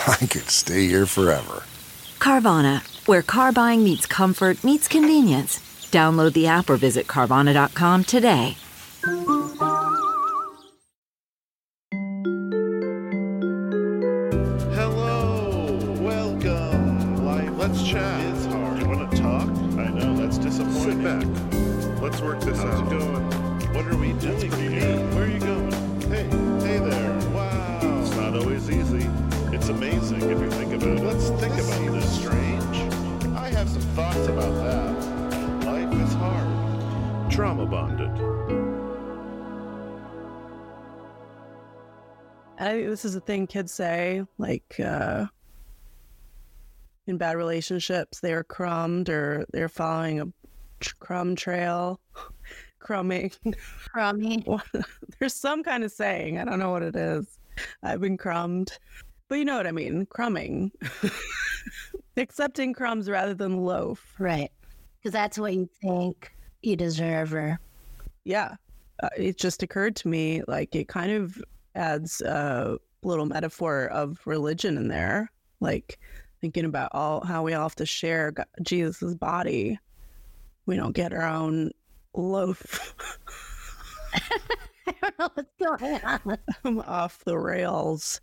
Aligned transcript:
I 0.06 0.26
could 0.26 0.48
stay 0.50 0.86
here 0.86 1.06
forever. 1.06 1.64
Carvana, 2.18 2.82
where 3.06 3.22
car 3.22 3.52
buying 3.52 3.82
meets 3.84 4.06
comfort, 4.06 4.62
meets 4.64 4.88
convenience. 4.88 5.58
Download 5.90 6.32
the 6.32 6.46
app 6.46 6.70
or 6.70 6.76
visit 6.76 7.06
Carvana.com 7.06 8.04
today. 8.04 8.56
Hello, 14.72 15.76
welcome. 16.00 17.24
Life, 17.24 17.50
let's 17.56 17.82
chat. 17.86 18.20
It's 18.34 18.46
hard. 18.46 18.80
You 18.80 18.88
want 18.88 19.10
to 19.10 19.16
talk? 19.16 19.48
I 19.78 19.88
know 19.90 20.16
that's 20.16 20.38
disappointing. 20.38 21.02
Sit 21.02 21.02
back. 21.02 22.00
Let's 22.02 22.20
work 22.20 22.40
this 22.40 22.58
How's 22.58 22.80
out. 22.80 22.86
it 22.92 22.98
going? 22.98 23.74
What 23.74 23.86
are 23.86 23.96
we 23.96 24.12
doing 24.14 24.50
here? 24.52 24.96
Where 25.14 25.24
are 25.24 25.28
you 25.28 25.38
going? 25.40 25.69
Amazing 30.22 30.36
if 30.36 30.42
you 30.42 30.58
think 30.58 30.72
about 30.74 30.98
it. 30.98 31.02
Let's 31.02 31.28
think 31.40 31.54
about 31.54 31.92
this. 31.92 32.18
Strange. 32.18 32.76
I 33.36 33.50
have 33.50 33.68
some 33.68 33.82
thoughts 33.94 34.26
about 34.26 34.54
that. 34.64 35.66
Life 35.66 35.92
is 36.00 36.14
hard. 36.14 37.30
Trauma 37.30 37.66
bonded. 37.66 38.10
I 42.58 42.72
think 42.72 42.88
this 42.88 43.04
is 43.04 43.14
a 43.14 43.20
thing 43.20 43.46
kids 43.46 43.72
say, 43.72 44.22
like 44.36 44.78
uh, 44.80 45.26
in 47.06 47.16
bad 47.16 47.36
relationships, 47.36 48.20
they're 48.20 48.44
crumbed 48.44 49.08
or 49.08 49.46
they're 49.52 49.70
following 49.70 50.20
a 50.20 50.26
crumb 50.98 51.34
trail, 51.36 51.98
crumbing. 52.78 53.32
Crummy. 53.90 54.44
There's 55.18 55.34
some 55.34 55.62
kind 55.62 55.84
of 55.84 55.92
saying. 55.92 56.38
I 56.38 56.44
don't 56.44 56.58
know 56.58 56.70
what 56.70 56.82
it 56.82 56.96
is. 56.96 57.38
I've 57.82 58.00
been 58.00 58.16
crumbed, 58.18 58.78
but 59.30 59.38
you 59.38 59.44
know 59.44 59.56
what 59.56 59.66
I 59.68 59.72
mean. 59.72 60.06
Crumbing, 60.06 60.72
accepting 62.16 62.74
crumbs 62.74 63.08
rather 63.08 63.32
than 63.32 63.64
loaf. 63.64 64.14
Right. 64.18 64.50
Because 64.98 65.12
that's 65.12 65.38
what 65.38 65.54
you 65.54 65.70
think 65.80 66.34
you 66.62 66.76
deserve 66.76 67.32
or 67.32 67.58
Yeah, 68.24 68.56
uh, 69.02 69.08
it 69.16 69.38
just 69.38 69.62
occurred 69.62 69.94
to 69.96 70.08
me 70.08 70.42
like 70.48 70.74
it 70.74 70.88
kind 70.88 71.12
of 71.12 71.40
adds 71.76 72.20
a 72.20 72.76
little 73.04 73.24
metaphor 73.24 73.86
of 73.86 74.20
religion 74.26 74.76
in 74.76 74.88
there, 74.88 75.30
like 75.60 75.98
thinking 76.40 76.64
about 76.64 76.90
all 76.92 77.24
how 77.24 77.44
we 77.44 77.54
all 77.54 77.62
have 77.62 77.76
to 77.76 77.86
share 77.86 78.32
Go- 78.32 78.42
Jesus's 78.62 79.14
body. 79.14 79.78
We 80.66 80.74
don't 80.76 80.94
get 80.94 81.12
our 81.12 81.22
own 81.24 81.70
loaf. 82.14 82.94
I 84.12 84.20
don't 85.00 85.18
know 85.20 85.30
what's 85.34 85.80
going 85.80 86.00
on. 86.04 86.38
I'm 86.64 86.80
off 86.86 87.22
the 87.24 87.38
rails. 87.38 88.20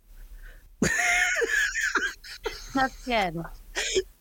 That's 2.74 3.04
good. 3.04 3.36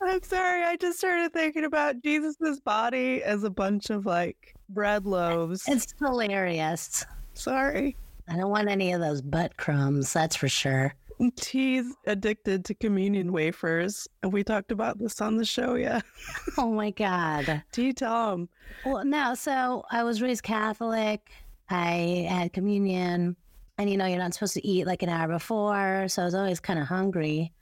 I'm 0.01 0.23
sorry. 0.23 0.63
I 0.63 0.77
just 0.77 0.97
started 0.97 1.33
thinking 1.33 1.65
about 1.65 2.01
Jesus's 2.03 2.59
body 2.59 3.23
as 3.23 3.43
a 3.43 3.49
bunch 3.49 3.89
of 3.89 4.05
like 4.05 4.55
bread 4.69 5.05
loaves. 5.05 5.63
It's 5.67 5.93
hilarious. 5.99 7.05
Sorry. 7.33 7.95
I 8.29 8.35
don't 8.35 8.49
want 8.49 8.67
any 8.67 8.91
of 8.93 9.01
those 9.01 9.21
butt 9.21 9.55
crumbs, 9.57 10.11
that's 10.11 10.35
for 10.35 10.49
sure. 10.49 10.93
T's 11.35 11.95
addicted 12.05 12.65
to 12.65 12.75
communion 12.75 13.31
wafers. 13.31 14.07
And 14.21 14.31
we 14.31 14.43
talked 14.43 14.71
about 14.71 14.99
this 14.99 15.19
on 15.21 15.37
the 15.37 15.45
show, 15.45 15.75
yeah. 15.75 16.01
Oh 16.57 16.71
my 16.71 16.91
God. 16.91 17.63
T, 17.71 17.93
tell 17.93 18.33
him. 18.33 18.49
Well, 18.85 19.05
no, 19.05 19.33
so 19.33 19.83
I 19.91 20.03
was 20.03 20.21
raised 20.21 20.43
Catholic. 20.43 21.31
I 21.69 22.27
had 22.29 22.53
communion, 22.53 23.35
and 23.77 23.89
you 23.89 23.97
know, 23.97 24.05
you're 24.05 24.19
not 24.19 24.33
supposed 24.33 24.55
to 24.55 24.67
eat 24.67 24.87
like 24.87 25.03
an 25.03 25.09
hour 25.09 25.27
before. 25.27 26.07
So 26.07 26.21
I 26.21 26.25
was 26.25 26.35
always 26.35 26.59
kind 26.59 26.79
of 26.79 26.87
hungry. 26.87 27.53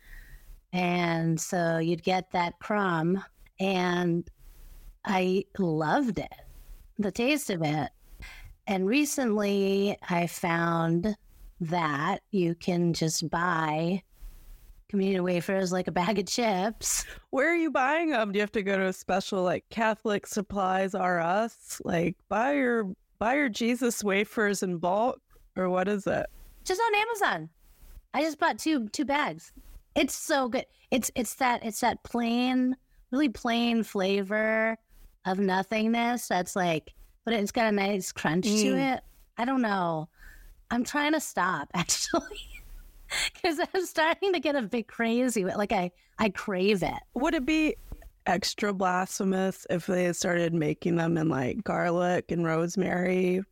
And 0.74 1.40
so 1.40 1.78
you'd 1.78 2.04
get 2.04 2.32
that 2.32 2.60
crumb, 2.60 3.24
and 3.60 4.30
I 5.06 5.46
loved 5.58 6.20
it, 6.20 6.34
the 7.00 7.12
taste 7.12 7.50
of 7.50 7.62
it. 7.62 7.90
And 8.68 8.88
recently 8.88 9.98
I 10.10 10.28
found 10.28 11.16
that 11.62 12.22
you 12.32 12.56
can 12.56 12.94
just 12.94 13.30
buy 13.30 14.02
communion 14.90 15.24
wafers 15.24 15.72
like 15.72 15.88
a 15.88 15.92
bag 15.92 16.20
of 16.20 16.28
chips. 16.28 17.06
Where 17.30 17.52
are 17.52 17.56
you 17.56 17.72
buying 17.72 18.10
them? 18.10 18.32
Do 18.32 18.38
you 18.38 18.42
have 18.42 18.52
to 18.54 18.64
go 18.64 18.78
to 18.78 18.88
a 18.88 18.94
special 18.94 19.44
like 19.44 19.64
Catholic 19.70 20.28
Supplies 20.28 20.94
R 20.94 21.20
Us? 21.20 21.82
Like 21.86 22.18
buy 22.28 22.54
your 22.54 22.94
buy 23.18 23.36
your 23.36 23.50
Jesus 23.50 24.04
wafers 24.04 24.64
in 24.64 24.78
bulk, 24.78 25.22
or 25.56 25.70
what 25.70 25.88
is 25.88 26.06
it? 26.08 26.26
just 26.64 26.82
on 26.82 26.96
Amazon. 26.96 27.50
I 28.14 28.22
just 28.24 28.40
bought 28.40 28.58
two 28.58 28.88
two 28.90 29.06
bags. 29.06 29.52
It's 29.96 30.16
so 30.16 30.50
good. 30.50 30.66
It's 30.92 31.12
it's 31.16 31.36
that 31.36 31.64
it's 31.66 31.82
that 31.82 32.04
plain, 32.04 32.76
really 33.12 33.30
plain 33.30 33.84
flavor 33.84 34.78
of 35.26 35.40
nothingness. 35.40 36.28
That's 36.28 36.56
like, 36.56 36.94
but 37.24 37.34
it's 37.34 37.52
got 37.52 37.68
a 37.68 37.72
nice 37.72 38.12
crunch 38.12 38.46
to 38.46 38.52
Mm. 38.52 38.96
it. 38.96 39.04
I 39.38 39.46
don't 39.46 39.62
know. 39.62 40.08
I'm 40.72 40.84
trying 40.84 41.14
to 41.14 41.20
stop 41.20 41.70
actually, 41.74 42.40
because 43.34 43.60
I'm 43.74 43.86
starting 43.86 44.34
to 44.34 44.40
get 44.40 44.56
a 44.56 44.62
bit 44.64 44.88
crazy. 44.88 45.46
Like 45.46 45.72
I 45.72 45.92
I 46.18 46.30
crave 46.30 46.82
it. 46.84 46.94
Would 47.14 47.36
it 47.36 47.46
be 47.46 47.76
extra 48.26 48.74
blasphemous 48.74 49.68
if 49.70 49.86
they 49.86 50.12
started 50.14 50.54
making 50.54 50.96
them 50.96 51.18
in 51.18 51.30
like 51.30 51.64
garlic 51.64 52.32
and 52.32 52.44
rosemary? 52.46 53.44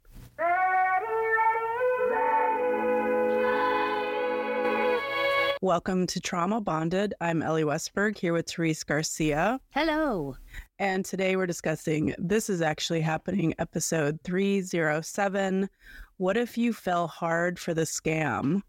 Welcome 5.64 6.08
to 6.08 6.20
Trauma 6.20 6.60
Bonded. 6.60 7.14
I'm 7.22 7.42
Elly 7.42 7.64
Westberg 7.64 8.18
here 8.18 8.34
with 8.34 8.52
Therese 8.52 8.84
Garcia. 8.84 9.62
Hello. 9.70 10.36
And 10.78 11.06
today 11.06 11.38
we're 11.38 11.48
discussing 11.48 12.14
this 12.18 12.50
is 12.50 12.62
actually 12.62 13.00
happening 13.00 13.54
episode 13.60 14.20
307 14.26 15.70
What 16.18 16.36
if 16.36 16.58
you 16.58 16.74
fell 16.74 17.08
hard 17.08 17.58
for 17.58 17.74
the 17.74 17.84
scam? 17.84 18.62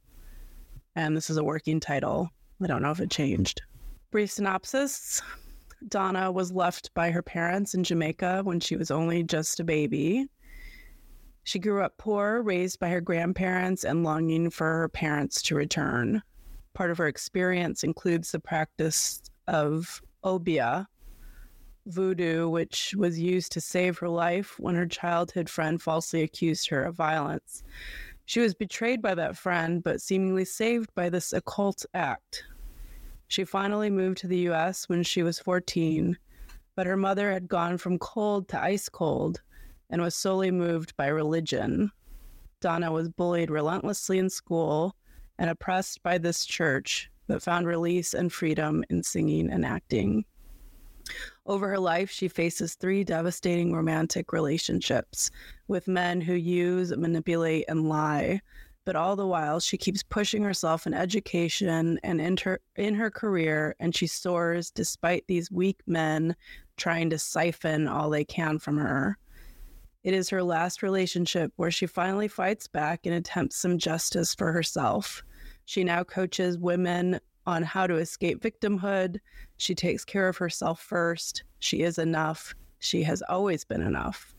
And 0.94 1.16
this 1.16 1.30
is 1.30 1.36
a 1.36 1.42
working 1.42 1.80
title. 1.80 2.30
I 2.62 2.68
don't 2.68 2.82
know 2.82 2.92
if 2.92 3.00
it 3.00 3.10
changed. 3.10 3.62
Brief 4.12 4.30
synopsis 4.30 5.20
Donna 5.88 6.30
was 6.30 6.52
left 6.52 6.94
by 6.94 7.10
her 7.10 7.22
parents 7.22 7.74
in 7.74 7.82
Jamaica 7.82 8.42
when 8.44 8.60
she 8.60 8.76
was 8.76 8.92
only 8.92 9.24
just 9.24 9.58
a 9.58 9.64
baby. 9.64 10.28
She 11.42 11.58
grew 11.58 11.82
up 11.82 11.98
poor, 11.98 12.40
raised 12.40 12.78
by 12.78 12.90
her 12.90 13.00
grandparents, 13.00 13.82
and 13.82 14.04
longing 14.04 14.48
for 14.48 14.72
her 14.72 14.88
parents 14.88 15.42
to 15.42 15.56
return. 15.56 16.22
Part 16.74 16.90
of 16.90 16.98
her 16.98 17.06
experience 17.06 17.84
includes 17.84 18.32
the 18.32 18.40
practice 18.40 19.22
of 19.46 20.02
obeah, 20.24 20.88
voodoo, 21.86 22.48
which 22.48 22.94
was 22.96 23.18
used 23.18 23.52
to 23.52 23.60
save 23.60 23.98
her 23.98 24.08
life 24.08 24.58
when 24.58 24.74
her 24.74 24.86
childhood 24.86 25.48
friend 25.48 25.80
falsely 25.80 26.22
accused 26.22 26.68
her 26.68 26.82
of 26.82 26.96
violence. 26.96 27.62
She 28.26 28.40
was 28.40 28.54
betrayed 28.54 29.02
by 29.02 29.14
that 29.14 29.36
friend, 29.36 29.82
but 29.82 30.00
seemingly 30.00 30.44
saved 30.44 30.92
by 30.94 31.10
this 31.10 31.32
occult 31.32 31.84
act. 31.94 32.44
She 33.28 33.44
finally 33.44 33.90
moved 33.90 34.18
to 34.18 34.26
the 34.26 34.48
US 34.50 34.88
when 34.88 35.02
she 35.02 35.22
was 35.22 35.38
14, 35.38 36.18
but 36.74 36.86
her 36.86 36.96
mother 36.96 37.30
had 37.30 37.48
gone 37.48 37.78
from 37.78 37.98
cold 37.98 38.48
to 38.48 38.60
ice 38.60 38.88
cold 38.88 39.42
and 39.90 40.02
was 40.02 40.14
solely 40.14 40.50
moved 40.50 40.96
by 40.96 41.06
religion. 41.06 41.92
Donna 42.60 42.90
was 42.90 43.08
bullied 43.08 43.50
relentlessly 43.50 44.18
in 44.18 44.30
school 44.30 44.96
and 45.38 45.50
oppressed 45.50 46.02
by 46.02 46.18
this 46.18 46.44
church 46.44 47.10
but 47.26 47.42
found 47.42 47.66
release 47.66 48.14
and 48.14 48.32
freedom 48.32 48.84
in 48.90 49.02
singing 49.02 49.50
and 49.50 49.64
acting. 49.64 50.24
Over 51.46 51.68
her 51.68 51.78
life, 51.78 52.10
she 52.10 52.28
faces 52.28 52.74
three 52.74 53.04
devastating 53.04 53.72
romantic 53.72 54.32
relationships 54.32 55.30
with 55.68 55.88
men 55.88 56.20
who 56.20 56.34
use, 56.34 56.96
manipulate, 56.96 57.66
and 57.68 57.88
lie. 57.88 58.40
But 58.86 58.96
all 58.96 59.16
the 59.16 59.26
while, 59.26 59.60
she 59.60 59.76
keeps 59.78 60.02
pushing 60.02 60.42
herself 60.42 60.86
in 60.86 60.94
education 60.94 61.98
and 62.02 62.20
in 62.20 62.36
her, 62.38 62.60
in 62.76 62.94
her 62.94 63.10
career, 63.10 63.74
and 63.80 63.94
she 63.94 64.06
soars 64.06 64.70
despite 64.70 65.26
these 65.26 65.50
weak 65.50 65.80
men 65.86 66.36
trying 66.76 67.10
to 67.10 67.18
siphon 67.18 67.88
all 67.88 68.10
they 68.10 68.24
can 68.24 68.58
from 68.58 68.76
her. 68.78 69.18
It 70.04 70.12
is 70.12 70.28
her 70.28 70.42
last 70.42 70.82
relationship 70.82 71.52
where 71.56 71.70
she 71.70 71.86
finally 71.86 72.28
fights 72.28 72.66
back 72.66 73.06
and 73.06 73.14
attempts 73.14 73.56
some 73.56 73.78
justice 73.78 74.34
for 74.34 74.52
herself. 74.52 75.24
She 75.64 75.82
now 75.82 76.04
coaches 76.04 76.58
women 76.58 77.18
on 77.46 77.62
how 77.62 77.86
to 77.86 77.96
escape 77.96 78.42
victimhood. 78.42 79.18
She 79.56 79.74
takes 79.74 80.04
care 80.04 80.28
of 80.28 80.36
herself 80.36 80.80
first. 80.80 81.44
She 81.58 81.82
is 81.82 81.98
enough. 81.98 82.54
She 82.80 83.02
has 83.04 83.22
always 83.30 83.64
been 83.64 83.80
enough. 83.80 84.34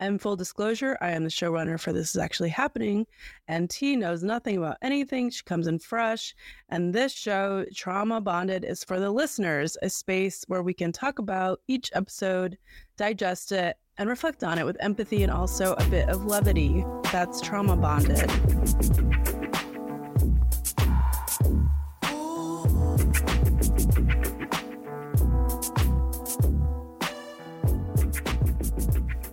And 0.00 0.20
full 0.20 0.34
disclosure, 0.34 0.98
I 1.00 1.12
am 1.12 1.22
the 1.22 1.30
showrunner 1.30 1.78
for 1.78 1.92
This 1.92 2.16
Is 2.16 2.20
Actually 2.20 2.48
Happening, 2.48 3.06
and 3.46 3.70
T 3.70 3.94
knows 3.94 4.24
nothing 4.24 4.56
about 4.58 4.78
anything. 4.82 5.30
She 5.30 5.44
comes 5.44 5.68
in 5.68 5.78
fresh. 5.78 6.34
And 6.70 6.92
this 6.92 7.12
show, 7.12 7.64
Trauma 7.72 8.20
Bonded, 8.20 8.64
is 8.64 8.82
for 8.82 8.98
the 8.98 9.12
listeners, 9.12 9.76
a 9.80 9.88
space 9.88 10.42
where 10.48 10.64
we 10.64 10.74
can 10.74 10.90
talk 10.90 11.20
about 11.20 11.60
each 11.68 11.88
episode, 11.94 12.58
digest 12.96 13.52
it, 13.52 13.76
and 13.98 14.08
reflect 14.08 14.42
on 14.42 14.58
it 14.58 14.64
with 14.64 14.76
empathy 14.80 15.22
and 15.22 15.30
also 15.30 15.74
a 15.74 15.84
bit 15.86 16.08
of 16.08 16.24
levity. 16.24 16.84
That's 17.12 17.40
Trauma 17.40 17.76
Bonded. 17.76 18.30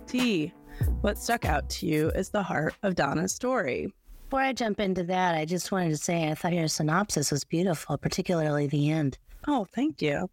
T, 0.06 0.52
what 1.00 1.18
stuck 1.18 1.44
out 1.44 1.68
to 1.70 1.86
you 1.86 2.10
is 2.10 2.30
the 2.30 2.42
heart 2.42 2.74
of 2.82 2.94
Donna's 2.96 3.32
story. 3.32 3.92
Before 4.28 4.40
I 4.40 4.52
jump 4.52 4.80
into 4.80 5.02
that, 5.04 5.34
I 5.34 5.44
just 5.44 5.72
wanted 5.72 5.90
to 5.90 5.96
say 5.96 6.28
I 6.28 6.34
thought 6.34 6.52
your 6.52 6.68
synopsis 6.68 7.32
was 7.32 7.44
beautiful, 7.44 7.96
particularly 7.96 8.66
the 8.66 8.90
end. 8.90 9.18
Oh, 9.48 9.66
thank 9.72 10.02
you. 10.02 10.28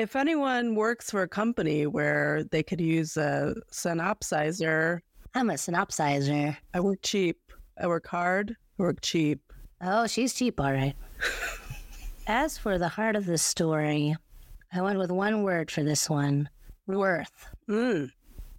If 0.00 0.16
anyone 0.16 0.76
works 0.76 1.10
for 1.10 1.20
a 1.20 1.28
company 1.28 1.86
where 1.86 2.42
they 2.44 2.62
could 2.62 2.80
use 2.80 3.18
a 3.18 3.54
synopsizer, 3.70 5.00
I'm 5.34 5.50
a 5.50 5.54
synopsizer. 5.54 6.56
I 6.72 6.80
work 6.80 7.00
cheap. 7.02 7.36
I 7.78 7.86
work 7.86 8.06
hard. 8.06 8.56
I 8.78 8.82
work 8.82 9.02
cheap. 9.02 9.42
Oh, 9.82 10.06
she's 10.06 10.32
cheap, 10.32 10.58
all 10.58 10.72
right. 10.72 10.94
As 12.26 12.56
for 12.56 12.78
the 12.78 12.88
heart 12.88 13.14
of 13.14 13.26
the 13.26 13.36
story, 13.36 14.16
I 14.72 14.80
went 14.80 14.98
with 14.98 15.10
one 15.10 15.42
word 15.42 15.70
for 15.70 15.82
this 15.82 16.08
one 16.08 16.48
worth. 16.86 17.48
Mm. 17.68 18.10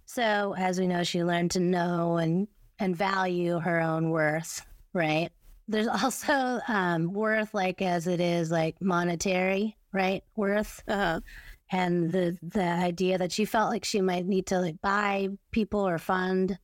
So, 0.06 0.54
as 0.56 0.78
we 0.78 0.86
know, 0.86 1.02
she 1.02 1.24
learned 1.24 1.50
to 1.52 1.60
know 1.60 2.18
and, 2.18 2.46
and 2.78 2.94
value 2.94 3.58
her 3.58 3.80
own 3.80 4.10
worth, 4.10 4.64
right? 4.92 5.30
There's 5.66 5.88
also 6.02 6.60
um, 6.68 7.12
worth, 7.12 7.52
like 7.52 7.82
as 7.82 8.06
it 8.06 8.20
is, 8.20 8.52
like 8.52 8.80
monetary, 8.80 9.76
right? 9.92 10.22
Worth. 10.36 10.82
Uh-huh. 10.88 11.20
And 11.70 12.12
the 12.12 12.36
the 12.42 12.64
idea 12.64 13.18
that 13.18 13.32
she 13.32 13.44
felt 13.44 13.70
like 13.70 13.84
she 13.84 14.00
might 14.00 14.26
need 14.26 14.46
to 14.48 14.58
like 14.60 14.80
buy 14.82 15.28
people 15.52 15.80
or 15.86 15.98
fund 15.98 16.58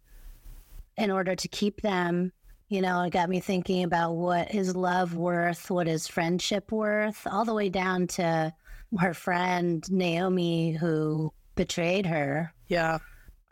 in 0.97 1.11
order 1.11 1.35
to 1.35 1.49
keep 1.49 1.81
them. 1.81 2.33
You 2.69 2.83
know, 2.83 3.01
it 3.03 3.11
got 3.13 3.31
me 3.31 3.41
thinking 3.41 3.85
about 3.85 4.13
what 4.17 4.55
is 4.55 4.77
love 4.77 5.15
worth, 5.15 5.71
what 5.71 5.89
is 5.89 6.07
friendship 6.07 6.71
worth, 6.71 7.27
all 7.27 7.47
the 7.47 7.55
way 7.55 7.71
down 7.71 8.07
to 8.09 8.53
her 8.99 9.15
friend 9.15 9.83
Naomi 9.91 10.73
who 10.73 11.33
betrayed 11.55 12.05
her 12.07 12.53
Yeah. 12.69 12.99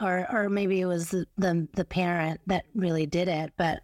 or 0.03 0.27
or 0.31 0.49
maybe 0.51 0.81
it 0.81 0.87
was 0.87 1.09
the, 1.11 1.27
the 1.39 1.67
the 1.75 1.85
parent 1.87 2.41
that 2.47 2.67
really 2.75 3.07
did 3.07 3.29
it, 3.29 3.53
but 3.57 3.81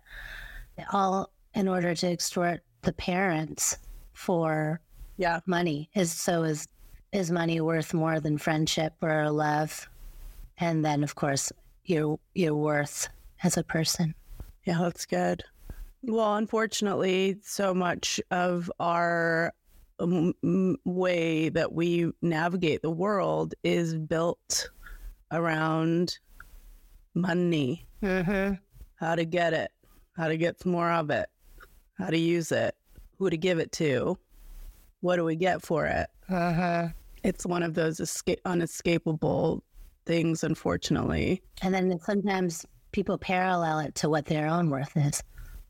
all 0.93 1.31
in 1.55 1.69
order 1.69 1.95
to 1.95 2.07
extort 2.11 2.63
the 2.83 2.93
parents 2.93 3.79
for 4.13 4.81
Yeah. 5.23 5.41
money 5.47 5.89
is 5.95 6.11
so 6.13 6.43
is 6.43 6.67
is 7.13 7.31
money 7.31 7.61
worth 7.61 7.95
more 7.95 8.19
than 8.21 8.39
friendship 8.39 8.95
or 9.03 9.31
love, 9.31 9.89
and 10.59 10.85
then 10.85 11.05
of 11.05 11.15
course 11.15 11.53
your 11.85 12.19
your 12.35 12.55
worth 12.55 13.09
as 13.45 13.57
a 13.57 13.63
person. 13.63 14.15
Yeah, 14.67 14.79
that's 14.81 15.07
good. 15.07 15.43
Well, 16.03 16.35
unfortunately, 16.37 17.39
so 17.43 17.73
much 17.73 18.21
of 18.31 18.71
our 18.81 19.53
um, 20.01 20.35
way 20.85 21.49
that 21.51 21.73
we 21.73 22.11
navigate 22.23 22.83
the 22.83 22.91
world 22.91 23.55
is 23.63 23.95
built 23.97 24.71
around 25.31 26.19
money, 27.15 27.87
Mm-hmm. 28.03 28.55
how 28.97 29.15
to 29.15 29.25
get 29.25 29.53
it, 29.53 29.71
how 30.17 30.27
to 30.27 30.37
get 30.37 30.67
more 30.67 30.91
of 30.91 31.11
it, 31.11 31.29
how 31.99 32.09
to 32.09 32.19
use 32.19 32.51
it, 32.51 32.75
who 33.19 33.31
to 33.31 33.37
give 33.37 33.61
it 33.61 33.71
to, 33.73 34.19
what 35.03 35.17
do 35.17 35.25
we 35.25 35.37
get 35.37 35.63
for 35.63 35.87
it. 35.87 36.09
Uh-huh. 36.29 36.89
It's 37.23 37.45
one 37.45 37.63
of 37.63 37.75
those 37.75 38.01
escape- 38.01 38.41
unescapable 38.47 39.63
things, 40.07 40.43
unfortunately. 40.43 41.43
And 41.61 41.75
then 41.75 41.99
sometimes 42.01 42.65
people 42.93 43.19
parallel 43.19 43.81
it 43.81 43.95
to 43.97 44.09
what 44.09 44.27
their 44.27 44.47
own 44.49 44.71
worth 44.71 44.97
is. 44.97 45.23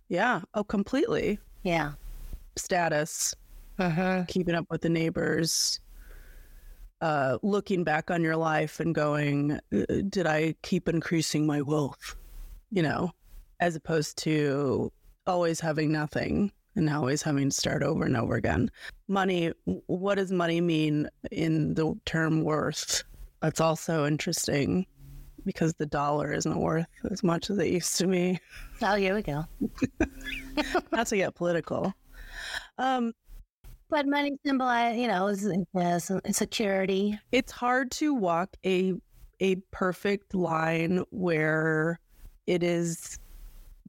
Yeah. 0.09 0.43
Oh, 0.55 0.65
completely. 0.65 1.39
Yeah. 1.63 1.93
Status, 2.57 3.35
Uh-huh. 3.79 4.25
keeping 4.29 4.55
up 4.55 4.67
with 4.71 4.83
the 4.83 4.89
neighbors, 4.89 5.81
uh, 7.01 7.39
looking 7.43 7.85
back 7.85 8.11
on 8.11 8.23
your 8.23 8.37
life 8.37 8.79
and 8.81 8.95
going, 8.95 9.59
"Uh, 9.73 9.85
did 10.09 10.27
I 10.27 10.55
keep 10.63 10.89
increasing 10.89 11.47
my 11.47 11.63
wealth? 11.63 12.17
You 12.71 12.83
know, 12.83 13.11
as 13.61 13.75
opposed 13.77 14.19
to 14.19 14.93
always 15.27 15.61
having 15.61 15.91
nothing 15.93 16.53
and 16.77 16.89
always 16.91 17.23
having 17.23 17.51
to 17.51 17.55
start 17.57 17.83
over 17.83 18.05
and 18.05 18.17
over 18.17 18.35
again. 18.35 18.71
Money, 19.09 19.53
what 19.87 20.17
does 20.17 20.33
money 20.33 20.61
mean 20.61 21.09
in 21.31 21.75
the 21.75 21.95
term 22.05 22.43
worth? 22.45 23.03
That's 23.41 23.61
also 23.61 24.07
interesting 24.07 24.87
because 25.45 25.75
the 25.75 25.87
dollar 25.87 26.33
isn't 26.33 26.57
worth 26.57 26.87
as 27.11 27.23
much 27.25 27.51
as 27.51 27.59
it 27.59 27.67
used 27.69 27.99
to 27.99 28.07
be. 28.07 28.39
Oh, 28.81 28.95
here 28.95 29.15
we 29.15 29.23
go. 29.23 29.45
Not 30.93 31.09
to 31.09 31.17
get 31.17 31.35
political. 31.35 31.93
Um, 32.79 33.13
But 33.91 34.07
money 34.07 34.33
symbolize, 34.47 34.97
you 34.97 35.09
know, 35.09 35.27
is, 35.27 35.45
is 35.45 36.37
security. 36.37 37.19
it's 37.33 37.53
hard 37.53 37.91
to 37.93 38.15
walk 38.15 38.57
a 38.65 38.95
a 39.41 39.57
perfect 39.73 40.35
line 40.37 41.03
where 41.11 41.99
it 42.47 42.63
is 42.63 43.19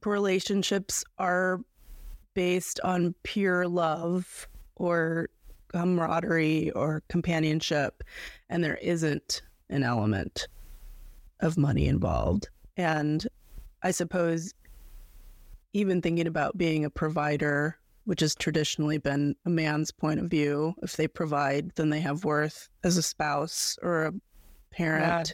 relationships 0.04 1.04
are 1.18 1.60
based 2.34 2.80
on 2.80 3.14
pure 3.22 3.66
love 3.66 4.48
or 4.76 5.28
camaraderie 5.68 6.70
or 6.72 7.02
companionship 7.08 8.04
and 8.48 8.62
there 8.62 8.76
isn't 8.76 9.42
an 9.70 9.82
element 9.82 10.46
of 11.40 11.58
money 11.58 11.88
involved 11.88 12.48
and 12.76 13.26
i 13.82 13.90
suppose 13.90 14.54
even 15.72 16.00
thinking 16.00 16.26
about 16.28 16.56
being 16.56 16.84
a 16.84 16.90
provider 16.90 17.76
which 18.04 18.20
has 18.20 18.34
traditionally 18.34 18.98
been 18.98 19.34
a 19.46 19.50
man's 19.50 19.90
point 19.90 20.20
of 20.20 20.26
view. 20.26 20.74
If 20.82 20.96
they 20.96 21.08
provide, 21.08 21.72
then 21.74 21.90
they 21.90 22.00
have 22.00 22.24
worth 22.24 22.68
as 22.82 22.96
a 22.96 23.02
spouse 23.02 23.78
or 23.82 24.04
a 24.06 24.12
parent. 24.70 25.32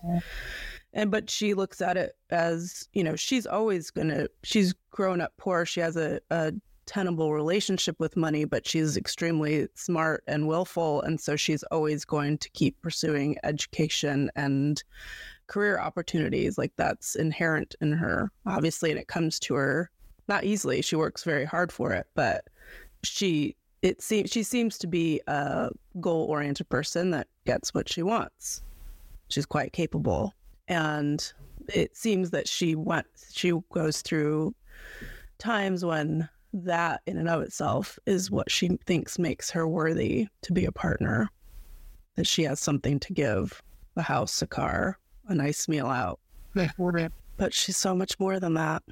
And 0.93 1.11
but 1.11 1.31
she 1.31 1.55
looks 1.55 1.81
at 1.81 1.97
it 1.97 2.17
as, 2.31 2.89
you 2.93 3.05
know, 3.05 3.17
she's 3.17 3.47
always 3.47 3.91
gonna 3.91 4.29
she's 4.43 4.75
grown 4.91 5.21
up 5.21 5.33
poor. 5.37 5.65
She 5.65 5.81
has 5.81 5.97
a, 5.97 6.21
a 6.31 6.53
tenable 6.91 7.33
relationship 7.33 8.01
with 8.01 8.17
money, 8.17 8.45
but 8.45 8.67
she's 8.67 8.97
extremely 8.97 9.69
smart 9.75 10.25
and 10.27 10.49
willful. 10.49 11.03
And 11.03 11.21
so 11.21 11.37
she's 11.37 11.63
always 11.71 12.05
going 12.05 12.39
to 12.39 12.51
keep 12.51 12.83
pursuing 12.83 13.37
education 13.45 14.29
and 14.35 14.83
career 15.47 15.79
opportunities. 15.79 16.59
Like 16.59 16.73
that's 16.75 17.15
inherent 17.15 17.77
in 17.81 17.93
her, 17.93 18.33
obviously, 18.45 18.91
and 18.91 18.99
it 18.99 19.07
comes 19.07 19.39
to 19.41 19.55
her 19.55 19.89
not 20.27 20.43
easily. 20.43 20.83
She 20.83 20.97
works 20.97 21.23
very 21.23 21.45
hard 21.45 21.71
for 21.71 21.93
it, 21.93 22.09
but 22.17 22.49
she 23.05 23.55
it 23.83 24.03
seems 24.03 24.31
she 24.31 24.43
seems 24.43 24.77
to 24.79 24.89
be 24.89 25.21
a 25.29 25.71
goal 26.01 26.25
oriented 26.25 26.69
person 26.69 27.13
that 27.13 27.29
gets 27.47 27.73
what 27.73 27.89
she 27.89 28.03
wants. 28.03 28.63
She's 29.29 29.47
quite 29.47 29.73
capable, 29.73 30.35
and 30.67 31.33
it 31.73 31.97
seems 31.97 32.31
that 32.31 32.49
she 32.49 32.75
went 32.75 33.07
she 33.33 33.53
goes 33.73 34.03
through 34.03 34.57
times 35.39 35.85
when 35.85 36.29
that 36.53 37.03
in 37.07 37.17
and 37.17 37.29
of 37.29 37.43
itself 37.43 37.99
is 38.07 38.31
what 38.31 38.51
she 38.51 38.79
thinks 38.87 39.19
makes 39.19 39.51
her 39.51 39.67
worthy 39.69 40.29
to 40.43 40.53
be 40.53 40.65
a 40.65 40.73
partner. 40.73 41.29
That 42.17 42.27
she 42.27 42.43
has 42.45 42.61
something 42.61 42.99
to 43.01 43.13
give 43.13 43.63
a 43.97 44.03
house, 44.03 44.43
a 44.43 44.47
car, 44.47 44.99
a 45.29 45.35
nice 45.35 45.69
meal 45.69 45.87
out. 45.87 46.19
But 47.37 47.55
she's 47.55 47.77
so 47.77 47.95
much 47.95 48.19
more 48.19 48.41
than 48.41 48.55
that. 48.55 48.83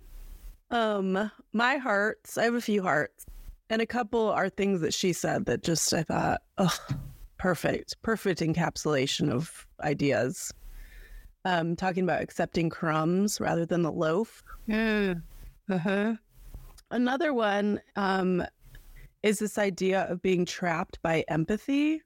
Um, 0.70 1.30
my 1.52 1.76
hearts, 1.76 2.38
I 2.38 2.44
have 2.44 2.54
a 2.54 2.60
few 2.60 2.82
hearts. 2.82 3.26
And 3.70 3.82
a 3.82 3.86
couple 3.86 4.30
are 4.30 4.48
things 4.48 4.80
that 4.80 4.94
she 4.94 5.12
said 5.12 5.44
that 5.46 5.62
just 5.62 5.92
I 5.92 6.02
thought, 6.02 6.40
oh, 6.56 6.76
perfect, 7.38 8.00
perfect 8.02 8.40
encapsulation 8.40 9.30
of 9.30 9.66
ideas. 9.82 10.52
Um, 11.44 11.76
talking 11.76 12.04
about 12.04 12.22
accepting 12.22 12.70
crumbs 12.70 13.40
rather 13.40 13.66
than 13.66 13.82
the 13.82 13.92
loaf. 13.92 14.42
Mm. 14.68 15.22
Uh-huh. 15.70 16.14
Another 16.90 17.35
one 17.35 17.80
um, 17.97 18.42
is 19.23 19.38
this 19.38 19.59
idea 19.59 20.07
of 20.09 20.23
being 20.23 20.45
trapped 20.45 21.00
by 21.02 21.25
empathy. 21.28 22.02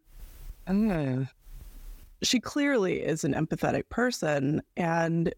Mm. 0.66 1.28
She 2.22 2.40
clearly 2.40 3.00
is 3.00 3.24
an 3.24 3.34
empathetic 3.34 3.88
person, 3.88 4.62
and 4.76 5.32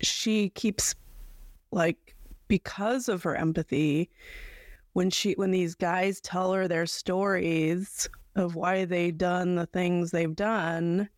she 0.00 0.50
keeps 0.50 0.94
like 1.70 2.14
because 2.48 3.08
of 3.08 3.22
her 3.22 3.34
empathy 3.34 4.10
when 4.92 5.10
she 5.10 5.32
when 5.32 5.50
these 5.50 5.74
guys 5.74 6.20
tell 6.20 6.52
her 6.52 6.68
their 6.68 6.86
stories 6.86 8.08
of 8.36 8.54
why 8.54 8.84
they've 8.84 9.16
done 9.16 9.54
the 9.54 9.66
things 9.66 10.10
they've 10.10 10.36
done 10.36 11.08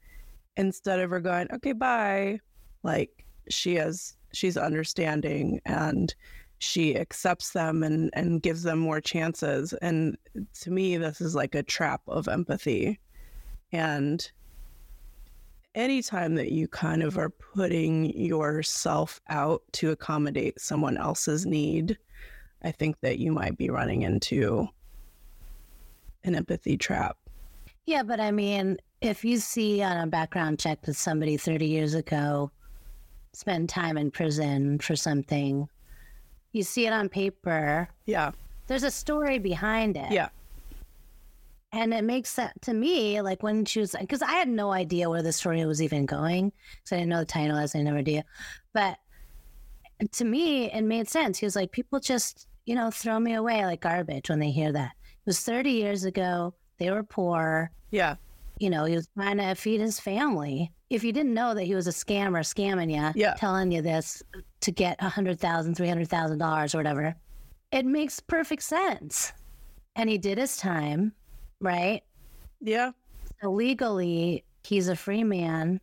instead 0.57 1.01
of 1.01 1.11
her 1.11 1.21
going 1.21 1.47
okay 1.53 1.73
bye 1.73 2.39
like 2.83 3.25
she 3.49 3.75
has 3.75 4.17
she's 4.33 4.57
understanding 4.57 5.61
and 5.67 6.15
she 6.59 6.97
accepts 6.97 7.51
them 7.51 7.83
and 7.83 8.11
and 8.15 8.43
gives 8.43 8.63
them 8.63 8.79
more 8.79 9.01
chances 9.01 9.73
and 9.75 10.17
to 10.55 10.71
me 10.71 10.97
this 10.97 11.21
is 11.21 11.35
like 11.35 11.55
a 11.55 11.63
trap 11.63 12.01
of 12.09 12.29
empathy. 12.29 12.99
And 13.73 14.31
anytime 15.75 16.37
that 16.37 16.53
you 16.53 16.69
kind 16.69 17.03
of 17.03 17.19
are 17.19 17.31
putting 17.31 18.19
yourself 18.19 19.21
out 19.29 19.63
to 19.73 19.91
accommodate 19.91 20.59
someone 20.59 20.97
else's 20.97 21.45
need 21.45 21.99
i 22.63 22.71
think 22.71 22.99
that 23.03 23.19
you 23.19 23.31
might 23.31 23.59
be 23.59 23.69
running 23.69 24.01
into 24.01 24.67
an 26.27 26.35
empathy 26.35 26.77
trap. 26.77 27.17
Yeah, 27.87 28.03
but 28.03 28.21
I 28.21 28.31
mean, 28.33 28.79
if 29.01 29.25
you 29.25 29.39
see 29.39 29.83
on 29.83 29.97
a 29.97 30.07
background 30.07 30.59
check 30.59 30.83
that 30.83 30.95
somebody 30.95 31.37
30 31.37 31.67
years 31.67 31.95
ago 31.95 32.51
spent 33.33 33.71
time 33.71 33.97
in 33.97 34.11
prison 34.11 34.79
for 34.79 34.97
something, 34.97 35.69
you 36.57 36.63
see 36.63 36.87
it 36.87 36.93
on 36.93 37.09
paper, 37.09 37.89
yeah 38.07 38.33
there's 38.67 38.83
a 38.83 38.91
story 38.91 39.39
behind 39.39 39.97
it. 39.97 40.11
yeah 40.11 40.29
And 41.73 41.93
it 41.95 42.05
makes 42.05 42.35
that 42.35 42.61
to 42.63 42.73
me, 42.75 43.21
like 43.21 43.43
when 43.43 43.65
she 43.65 43.81
was, 43.81 43.95
because 44.01 44.23
I 44.23 44.33
had 44.33 44.49
no 44.49 44.73
idea 44.73 45.11
where 45.11 45.23
the 45.23 45.33
story 45.33 45.65
was 45.67 45.83
even 45.83 46.07
going. 46.07 46.53
So 46.85 46.97
I 46.97 47.01
didn't 47.01 47.11
know 47.11 47.21
the 47.21 47.27
title, 47.27 47.57
as 47.59 47.75
I 47.75 47.83
never 47.83 47.97
no 47.97 48.01
idea. 48.01 48.25
But 48.73 48.99
to 50.13 50.25
me, 50.25 50.71
it 50.73 50.83
made 50.83 51.09
sense. 51.09 51.39
He 51.39 51.47
was 51.47 51.57
like, 51.57 51.71
people 51.73 52.01
just, 52.01 52.49
you 52.65 52.75
know, 52.75 52.91
throw 52.91 53.21
me 53.21 53.35
away 53.35 53.65
like 53.65 53.81
garbage 53.81 54.29
when 54.31 54.39
they 54.39 54.51
hear 54.51 54.73
that. 54.73 54.93
It 55.05 55.27
was 55.27 55.41
30 55.41 55.71
years 55.71 56.05
ago. 56.05 56.55
They 56.79 56.91
were 56.91 57.03
poor. 57.03 57.71
yeah 57.91 58.17
You 58.59 58.71
know, 58.71 58.85
he 58.85 58.97
was 58.97 59.09
trying 59.15 59.39
to 59.39 59.55
feed 59.55 59.81
his 59.81 60.01
family. 60.01 60.73
If 60.89 61.03
you 61.03 61.13
didn't 61.13 61.35
know 61.35 61.53
that 61.55 61.65
he 61.65 61.75
was 61.75 61.87
a 61.89 61.91
scammer 61.91 62.41
scamming 62.45 62.91
you, 62.95 63.13
Yeah. 63.21 63.35
telling 63.35 63.73
you 63.73 63.83
this 63.83 64.23
to 64.61 64.71
get 64.71 64.97
a 65.01 65.09
$100,000, 65.09 65.75
$300,000 65.75 66.75
or 66.75 66.79
whatever, 66.79 67.15
it 67.73 67.85
makes 67.85 68.21
perfect 68.21 68.63
sense. 68.63 69.33
And 69.97 70.09
he 70.09 70.19
did 70.19 70.39
his 70.39 70.57
time, 70.57 71.13
right? 71.61 72.03
yeah 72.61 72.93
So 73.43 73.51
legally, 73.51 74.45
he's 74.65 74.89
a 74.89 74.97
free 74.97 75.25
man. 75.25 75.81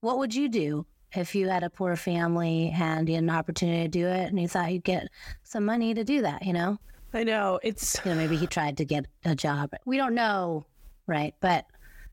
What 0.00 0.18
would 0.18 0.34
you 0.34 0.48
do 0.48 0.84
if 1.14 1.34
you 1.34 1.48
had 1.48 1.62
a 1.62 1.70
poor 1.70 1.94
family 1.96 2.72
and 2.74 3.08
you 3.08 3.14
had 3.14 3.24
an 3.24 3.30
opportunity 3.30 3.82
to 3.82 3.88
do 3.88 4.06
it 4.06 4.26
and 4.28 4.40
you 4.40 4.48
thought 4.48 4.72
you'd 4.72 4.82
get 4.84 5.08
some 5.44 5.64
money 5.64 5.94
to 5.94 6.04
do 6.04 6.22
that, 6.22 6.44
you 6.44 6.52
know? 6.52 6.78
i 7.12 7.22
know 7.24 7.58
it's 7.62 7.98
You 8.04 8.10
know, 8.12 8.16
maybe 8.16 8.36
he 8.36 8.46
tried 8.46 8.76
to 8.78 8.84
get 8.84 9.06
a 9.24 9.34
job. 9.34 9.70
We 9.86 9.96
don't 9.96 10.14
know, 10.14 10.66
right? 11.06 11.34
But 11.40 11.64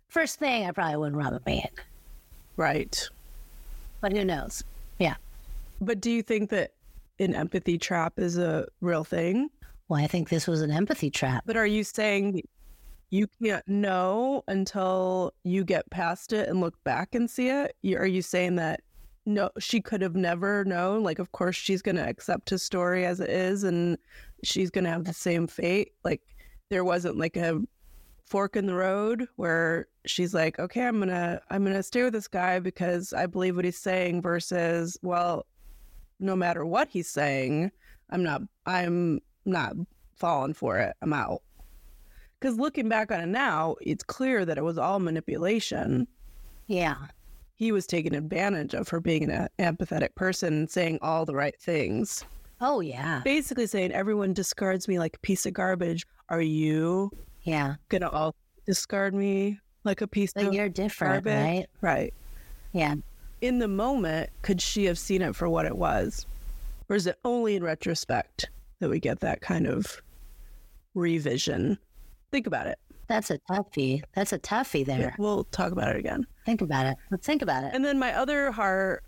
first 0.10 0.38
thing, 0.40 0.66
I 0.68 0.72
probably 0.72 0.98
wouldn't 0.98 1.18
rob 1.18 1.34
a 1.34 1.40
bank. 1.40 1.84
Right 2.58 3.10
But 4.02 4.14
who 4.14 4.24
knows? 4.26 4.64
Yeah. 5.00 5.16
but 5.82 6.02
do 6.02 6.12
you 6.12 6.22
think 6.22 6.50
that 6.52 6.72
an 7.20 7.36
empathy 7.36 7.78
trap 7.78 8.14
is 8.18 8.38
a 8.38 8.68
real 8.82 9.04
thing 9.04 9.50
Well, 9.88 10.04
I 10.04 10.08
think 10.08 10.30
this 10.30 10.48
was 10.48 10.62
an 10.62 10.72
empathy 10.72 11.10
trap. 11.10 11.44
But 11.46 11.58
are 11.58 11.68
you 11.68 11.84
saying 11.84 12.42
you 13.10 13.28
can't 13.42 13.68
know 13.68 14.44
until 14.48 15.34
you 15.44 15.64
get 15.64 15.88
past 15.92 16.34
it 16.34 16.50
and 16.50 16.60
look 16.62 16.82
back 16.84 17.14
and 17.14 17.30
see 17.30 17.50
it? 17.50 17.76
Are 17.96 18.08
you 18.08 18.22
saying 18.24 18.56
that 18.56 18.82
no, 19.26 19.52
she 19.60 19.80
could 19.82 20.02
have 20.02 20.16
never 20.16 20.66
known? 20.66 21.04
Like, 21.04 21.20
of 21.20 21.32
course, 21.32 21.56
she's 21.56 21.82
going 21.84 21.96
to 21.98 22.08
accept 22.08 22.50
his 22.50 22.64
story 22.64 23.06
as 23.06 23.20
it 23.20 23.30
is 23.30 23.64
and 23.64 23.98
she's 24.44 24.72
going 24.72 24.84
to 24.86 24.90
have 24.90 25.04
the 25.06 25.14
same 25.14 25.46
fate. 25.48 25.94
Like, 26.04 26.22
there 26.70 26.84
wasn't 26.84 27.18
like 27.18 27.38
a 27.38 27.62
fork 28.26 28.56
in 28.56 28.66
the 28.66 28.74
road 28.74 29.28
where 29.36 29.88
she's 30.06 30.34
like, 30.34 30.60
okay, 30.60 30.88
I'm 30.88 31.02
to, 31.02 31.42
I'm 31.50 31.66
to 31.66 31.84
stay 31.84 32.04
with 32.04 32.14
this 32.14 32.28
guy 32.28 32.60
because 32.60 33.14
I 33.14 33.26
believe 33.26 33.56
what 33.56 33.66
he's 33.66 33.78
saying 33.78 34.22
versus, 34.22 34.98
well, 35.02 35.46
no 36.20 36.36
matter 36.36 36.66
what 36.66 36.88
he's 36.90 37.10
saying, 37.10 37.72
I'm 38.10 38.24
not, 38.24 38.42
I'm 38.66 39.20
not 39.46 39.76
falling 40.16 40.54
for 40.54 40.78
it. 40.80 40.96
I'm 41.02 41.14
out. 41.14 41.42
Because 42.40 42.58
looking 42.58 42.90
back 42.90 43.12
on 43.12 43.20
it 43.22 43.28
now, 43.28 43.76
it's 43.82 44.04
clear 44.04 44.46
that 44.46 44.58
it 44.58 44.64
was 44.64 44.78
all 44.78 45.00
manipulation. 45.00 46.08
Yeah. 46.68 46.96
He 47.56 47.72
was 47.72 47.88
taking 47.88 48.16
advantage 48.16 48.74
of 48.74 48.90
her 48.90 49.00
being 49.00 49.30
an 49.30 49.48
empathetic 49.60 50.16
person 50.16 50.54
and 50.54 50.70
saying 50.70 51.00
all 51.02 51.26
the 51.26 51.36
right 51.36 51.60
things. 51.62 52.26
Oh, 52.62 52.80
yeah. 52.80 53.22
Basically 53.24 53.68
saying, 53.68 53.92
everyone 53.92 54.34
discards 54.34 54.88
me 54.88 55.00
like 55.00 55.18
a 55.18 55.20
piece 55.20 55.46
of 55.46 55.54
garbage. 55.54 56.06
Are 56.30 56.42
you 56.42 57.12
Yeah. 57.44 57.76
to 57.90 58.10
all 58.10 58.36
discard 58.66 59.14
me 59.14 59.60
like 59.84 60.02
a 60.02 60.08
piece 60.08 60.34
But 60.34 60.46
of 60.48 60.54
you're 60.54 60.70
different, 60.70 61.26
garbage? 61.26 61.44
right? 61.44 61.68
Right. 61.82 62.14
Yeah. 62.72 62.96
In 63.42 63.60
the 63.60 63.68
moment, 63.68 64.30
could 64.42 64.62
she 64.62 64.86
have 64.86 64.98
seen 64.98 65.22
it 65.22 65.36
for 65.36 65.50
what 65.50 65.66
it 65.66 65.76
was? 65.78 66.26
Or 66.90 66.96
is 66.96 67.08
it 67.08 67.18
only 67.26 67.56
in 67.56 67.64
retrospect 67.64 68.50
that 68.80 68.90
we 68.90 69.00
get 69.00 69.20
that 69.22 69.42
kind 69.42 69.68
of 69.68 70.02
revision? 70.94 71.78
Think 72.32 72.48
about 72.48 72.68
it. 72.68 72.80
That's 73.08 73.30
a 73.32 73.38
toughie. 73.50 74.02
That's 74.16 74.32
a 74.34 74.40
toughie 74.40 74.86
there. 74.86 75.00
Yeah, 75.00 75.16
we'll 75.18 75.44
talk 75.46 75.72
about 75.72 75.90
it 75.90 75.98
again. 75.98 76.26
Think 76.46 76.62
about 76.62 76.86
it. 76.86 76.96
Let's 77.12 77.26
think 77.26 77.42
about 77.42 77.64
it. 77.66 77.72
And 77.74 77.84
then 77.84 78.00
my 78.00 78.14
other 78.14 78.52
heart 78.52 79.04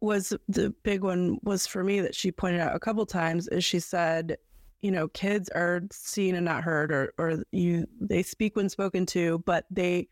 was 0.00 0.32
the 0.48 0.70
big 0.82 1.02
one 1.02 1.38
was 1.42 1.66
for 1.66 1.84
me 1.84 2.00
that 2.00 2.14
she 2.14 2.32
pointed 2.32 2.60
out 2.60 2.74
a 2.74 2.78
couple 2.78 3.04
times 3.04 3.48
is 3.48 3.64
she 3.64 3.80
said, 3.80 4.38
you 4.82 4.90
know, 4.90 5.08
kids 5.08 5.48
are 5.50 5.82
seen 5.90 6.34
and 6.34 6.44
not 6.44 6.64
heard 6.64 6.90
or 6.90 7.12
or 7.18 7.42
you 7.52 7.86
they 8.00 8.22
speak 8.22 8.56
when 8.56 8.68
spoken 8.68 9.06
to, 9.06 9.38
but 9.40 9.64
they 9.70 10.08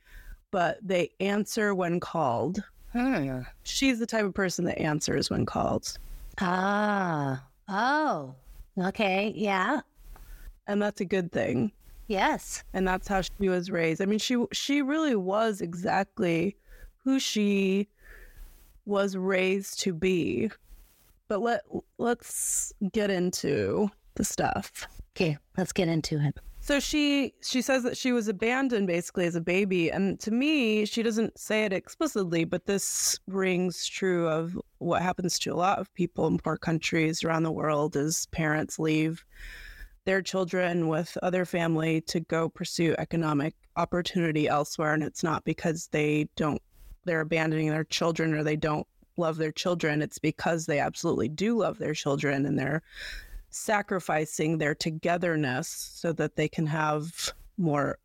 but 0.51 0.79
they 0.83 1.11
answer 1.21 1.75
when 1.75 2.01
called. 2.01 2.63
Hmm. 2.93 3.41
She's 3.65 3.99
the 3.99 4.07
type 4.07 4.25
of 4.25 4.35
person 4.35 4.65
that 4.65 4.79
answers 4.79 5.31
when 5.31 5.47
called. 5.47 5.99
Ah. 6.41 7.45
Oh. 7.69 8.35
Okay. 8.79 9.33
Yeah. 9.37 9.81
And 10.67 10.81
that's 10.81 11.01
a 11.01 11.05
good 11.05 11.33
thing. 11.33 11.73
Yes. 12.07 12.65
and 12.73 12.89
that's 12.89 13.07
how 13.07 13.21
she 13.21 13.51
was 13.51 13.71
raised. 13.71 14.01
I 14.01 14.07
mean, 14.07 14.19
she 14.19 14.43
she 14.53 14.81
really 14.81 15.15
was 15.15 15.61
exactly 15.61 16.57
who 17.05 17.21
she 17.21 17.89
was 18.87 19.17
raised 19.17 19.81
to 19.81 19.93
be. 19.93 20.51
But 21.29 21.43
let 21.43 21.63
let's 21.99 22.73
get 22.93 23.11
into 23.11 23.91
the 24.19 24.25
stuff. 24.25 24.87
Okay. 25.17 25.39
Let's 25.57 25.73
get 25.73 25.89
into 25.89 26.21
it. 26.21 26.39
So 26.61 26.81
she 26.81 27.33
she 27.43 27.63
says 27.63 27.83
that 27.85 27.97
she 27.97 28.13
was 28.13 28.29
abandoned 28.29 28.89
basically 28.89 29.25
as 29.25 29.35
a 29.35 29.41
baby, 29.41 29.91
and 29.91 30.21
to 30.21 30.31
me, 30.31 30.85
she 30.85 31.03
doesn't 31.03 31.39
say 31.39 31.65
it 31.65 31.73
explicitly, 31.73 32.45
but 32.45 32.67
this 32.67 33.19
rings 33.27 33.87
true 33.87 34.29
of 34.29 34.59
what 34.77 35.01
happens 35.01 35.39
to 35.39 35.51
a 35.51 35.57
lot 35.57 35.79
of 35.79 35.93
people 35.95 36.27
in 36.27 36.37
poor 36.39 36.59
countries 36.59 37.25
around 37.25 37.45
the 37.45 37.51
world 37.51 37.97
as 37.97 38.27
parents 38.27 38.79
leave 38.79 39.25
their 40.05 40.21
children 40.21 40.89
with 40.89 41.17
other 41.23 41.45
family 41.45 42.01
to 42.03 42.21
go 42.21 42.49
pursue 42.49 42.95
economic 42.99 43.55
opportunity 43.77 44.49
elsewhere 44.49 44.95
and 44.95 45.03
it's 45.03 45.23
not 45.23 45.45
because 45.45 45.89
they 45.89 46.27
don't 46.35 46.63
they're 47.05 47.21
abandoning 47.21 47.69
their 47.69 47.85
children 47.85 48.33
or 48.33 48.43
they 48.43 48.57
don't 48.57 48.87
love 49.19 49.37
their 49.37 49.53
children 49.53 50.01
it's 50.01 50.19
because 50.19 50.65
they 50.65 50.79
absolutely 50.79 51.29
do 51.29 51.59
love 51.59 51.79
their 51.79 51.93
children 51.93 52.47
and 52.47 52.59
they're 52.59 52.83
sacrificing 53.51 54.59
their 54.59 54.75
togetherness 54.75 55.69
so 55.95 56.13
that 56.13 56.37
they 56.37 56.49
can 56.49 56.67
have 56.67 57.33
more 57.57 57.99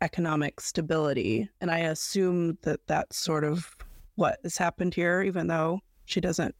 economic 0.00 0.60
stability 0.60 1.48
and 1.60 1.70
i 1.70 1.78
assume 1.78 2.56
that 2.62 2.80
that's 2.86 3.18
sort 3.18 3.44
of 3.44 3.76
what 4.14 4.38
has 4.42 4.56
happened 4.56 4.94
here 4.94 5.22
even 5.22 5.46
though 5.46 5.80
she 6.04 6.20
doesn't 6.20 6.54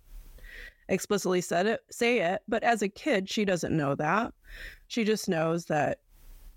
explicitly 0.89 1.41
said 1.41 1.67
it 1.67 1.81
say 1.91 2.21
it 2.21 2.43
but 2.49 2.63
as 2.63 2.83
a 2.83 2.89
kid 2.89 3.29
she 3.29 3.45
doesn't 3.45 3.77
know 3.77 3.95
that. 3.95 4.33
She 4.89 5.05
just 5.05 5.29
knows 5.29 5.67
that 5.67 5.99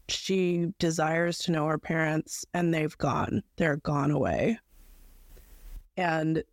she 0.07 0.67
desires 0.79 1.39
to 1.39 1.51
know 1.51 1.67
her 1.67 1.77
parents 1.77 2.45
and 2.53 2.73
they've 2.73 2.97
gone 2.97 3.43
they're 3.57 3.77
gone 3.77 4.11
away. 4.11 4.59
And 5.97 6.43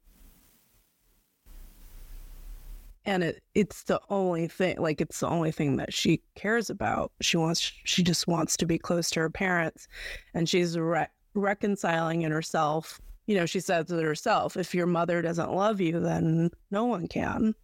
and 3.08 3.24
it 3.24 3.42
it's 3.54 3.84
the 3.84 3.98
only 4.10 4.46
thing 4.46 4.76
like 4.78 5.00
it's 5.00 5.20
the 5.20 5.28
only 5.28 5.50
thing 5.50 5.76
that 5.78 5.94
she 5.94 6.20
cares 6.34 6.68
about. 6.68 7.10
She 7.22 7.38
wants 7.38 7.72
she 7.84 8.02
just 8.02 8.28
wants 8.28 8.54
to 8.58 8.66
be 8.66 8.78
close 8.78 9.08
to 9.10 9.20
her 9.20 9.30
parents 9.30 9.88
and 10.34 10.46
she's 10.46 10.78
re- 10.78 11.08
reconciling 11.32 12.22
in 12.22 12.30
herself. 12.30 13.00
You 13.26 13.36
know 13.36 13.46
she 13.46 13.60
says 13.60 13.90
it 13.90 14.04
herself 14.04 14.58
if 14.58 14.74
your 14.74 14.86
mother 14.86 15.22
doesn't 15.22 15.50
love 15.50 15.80
you 15.80 15.98
then 15.98 16.50
no 16.70 16.84
one 16.84 17.08
can. 17.08 17.54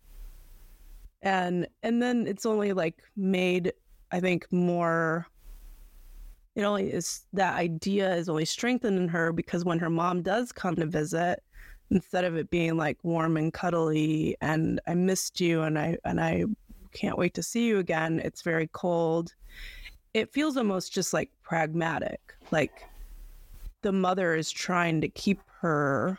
And 1.20 1.68
and 1.82 2.02
then 2.02 2.26
it's 2.26 2.46
only 2.46 2.72
like 2.72 3.02
made 3.16 3.72
i 4.12 4.20
think 4.20 4.50
more 4.50 5.26
it 6.54 6.62
only 6.62 6.90
is 6.90 7.26
that 7.32 7.54
idea 7.56 8.14
is 8.14 8.28
only 8.28 8.44
strengthened 8.44 8.98
in 8.98 9.08
her 9.08 9.32
because 9.32 9.64
when 9.64 9.78
her 9.78 9.90
mom 9.90 10.22
does 10.22 10.52
come 10.52 10.76
to 10.76 10.86
visit 10.86 11.42
instead 11.94 12.24
of 12.24 12.36
it 12.36 12.50
being 12.50 12.76
like 12.76 12.98
warm 13.02 13.36
and 13.36 13.52
cuddly 13.52 14.36
and 14.40 14.80
I 14.86 14.94
missed 14.94 15.40
you 15.40 15.62
and 15.62 15.78
I 15.78 15.96
and 16.04 16.20
I 16.20 16.44
can't 16.92 17.16
wait 17.16 17.34
to 17.34 17.42
see 17.42 17.66
you 17.66 17.78
again, 17.78 18.20
it's 18.22 18.42
very 18.42 18.68
cold. 18.72 19.34
It 20.12 20.32
feels 20.32 20.56
almost 20.56 20.92
just 20.92 21.14
like 21.14 21.30
pragmatic. 21.42 22.34
Like 22.50 22.84
the 23.82 23.92
mother 23.92 24.34
is 24.34 24.50
trying 24.50 25.00
to 25.00 25.08
keep 25.08 25.40
her 25.60 26.18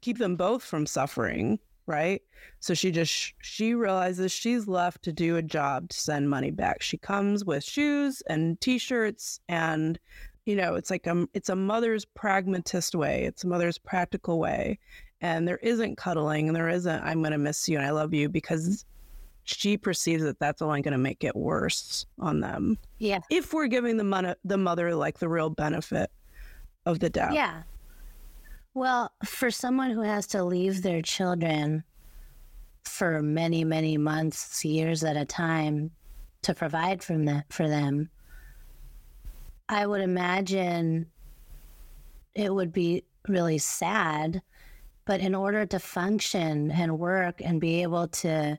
keep 0.00 0.18
them 0.18 0.36
both 0.36 0.62
from 0.62 0.84
suffering, 0.84 1.58
right? 1.86 2.20
So 2.60 2.74
she 2.74 2.90
just 2.90 3.34
she 3.40 3.74
realizes 3.74 4.32
she's 4.32 4.66
left 4.66 5.02
to 5.04 5.12
do 5.12 5.36
a 5.36 5.42
job 5.42 5.88
to 5.90 5.98
send 5.98 6.28
money 6.28 6.50
back. 6.50 6.82
She 6.82 6.98
comes 6.98 7.44
with 7.44 7.64
shoes 7.64 8.22
and 8.26 8.60
t-shirts 8.60 9.40
and 9.48 9.98
you 10.46 10.56
know, 10.56 10.74
it's 10.74 10.90
like 10.90 11.06
a 11.06 11.26
it's 11.32 11.48
a 11.48 11.56
mother's 11.56 12.04
pragmatist 12.04 12.94
way. 12.94 13.24
It's 13.24 13.44
a 13.44 13.48
mother's 13.48 13.78
practical 13.78 14.38
way. 14.38 14.78
And 15.24 15.48
there 15.48 15.56
isn't 15.56 15.96
cuddling 15.96 16.48
and 16.48 16.54
there 16.54 16.68
isn't 16.68 17.02
I'm 17.02 17.22
going 17.22 17.32
to 17.32 17.38
miss 17.38 17.66
you 17.66 17.78
and 17.78 17.86
I 17.86 17.92
love 17.92 18.12
you 18.12 18.28
because 18.28 18.84
she 19.44 19.78
perceives 19.78 20.22
that 20.22 20.38
that's 20.38 20.60
only 20.60 20.82
going 20.82 20.92
to 20.92 20.98
make 20.98 21.24
it 21.24 21.34
worse 21.34 22.04
on 22.18 22.40
them. 22.40 22.76
Yeah. 22.98 23.20
If 23.30 23.54
we're 23.54 23.68
giving 23.68 23.96
the 23.96 24.04
mon- 24.04 24.34
the 24.44 24.58
mother 24.58 24.94
like 24.94 25.18
the 25.18 25.28
real 25.30 25.48
benefit 25.48 26.10
of 26.84 27.00
the 27.00 27.08
doubt. 27.08 27.32
Yeah. 27.32 27.62
Well, 28.74 29.12
for 29.24 29.50
someone 29.50 29.92
who 29.92 30.02
has 30.02 30.26
to 30.28 30.44
leave 30.44 30.82
their 30.82 31.00
children 31.00 31.84
for 32.84 33.22
many, 33.22 33.64
many 33.64 33.96
months, 33.96 34.62
years 34.62 35.04
at 35.04 35.16
a 35.16 35.24
time 35.24 35.90
to 36.42 36.52
provide 36.52 37.02
from 37.02 37.24
that 37.24 37.50
for 37.50 37.66
them, 37.66 38.10
I 39.70 39.86
would 39.86 40.02
imagine 40.02 41.06
it 42.34 42.52
would 42.52 42.74
be 42.74 43.04
really 43.26 43.56
sad. 43.56 44.42
But 45.06 45.20
in 45.20 45.34
order 45.34 45.66
to 45.66 45.78
function 45.78 46.70
and 46.70 46.98
work 46.98 47.40
and 47.42 47.60
be 47.60 47.82
able 47.82 48.08
to 48.08 48.58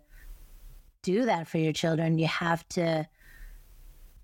do 1.01 1.25
that 1.25 1.47
for 1.47 1.57
your 1.57 1.73
children, 1.73 2.17
you 2.19 2.27
have 2.27 2.67
to 2.69 3.07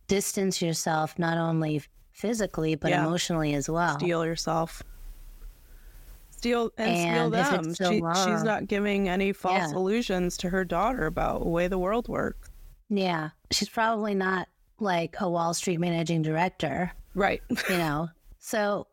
distance 0.07 0.61
yourself 0.61 1.17
not 1.17 1.37
only 1.37 1.81
physically 2.11 2.75
but 2.75 2.91
Yeah. 2.91 3.05
emotionally 3.05 3.53
as 3.55 3.69
well. 3.69 3.97
Steal 3.97 4.25
yourself. 4.25 4.83
Steal 6.31 6.71
and, 6.77 6.97
steal 6.97 7.33
And 7.33 7.35
if 7.35 7.49
them. 7.49 7.75
so 7.75 7.91
She, 7.91 7.97
she's 8.31 8.43
not 8.43 8.67
giving 8.67 9.07
any 9.07 9.31
false 9.31 9.71
Yeah. 9.71 9.75
illusions 9.77 10.37
to 10.37 10.49
her 10.49 10.65
daughter 10.65 11.05
about 11.05 11.41
the 11.43 11.49
way 11.49 11.67
the 11.67 11.77
world 11.79 12.07
works. 12.07 12.49
Yeah. 12.89 13.29
She's 13.51 13.69
probably 13.69 14.13
not 14.15 14.47
like 14.79 15.15
a 15.21 15.29
Wall 15.29 15.53
Street 15.53 15.79
managing 15.79 16.21
director, 16.23 16.91
Right. 17.15 17.41
you 17.69 17.77
know? 17.77 18.09
so 18.39 18.87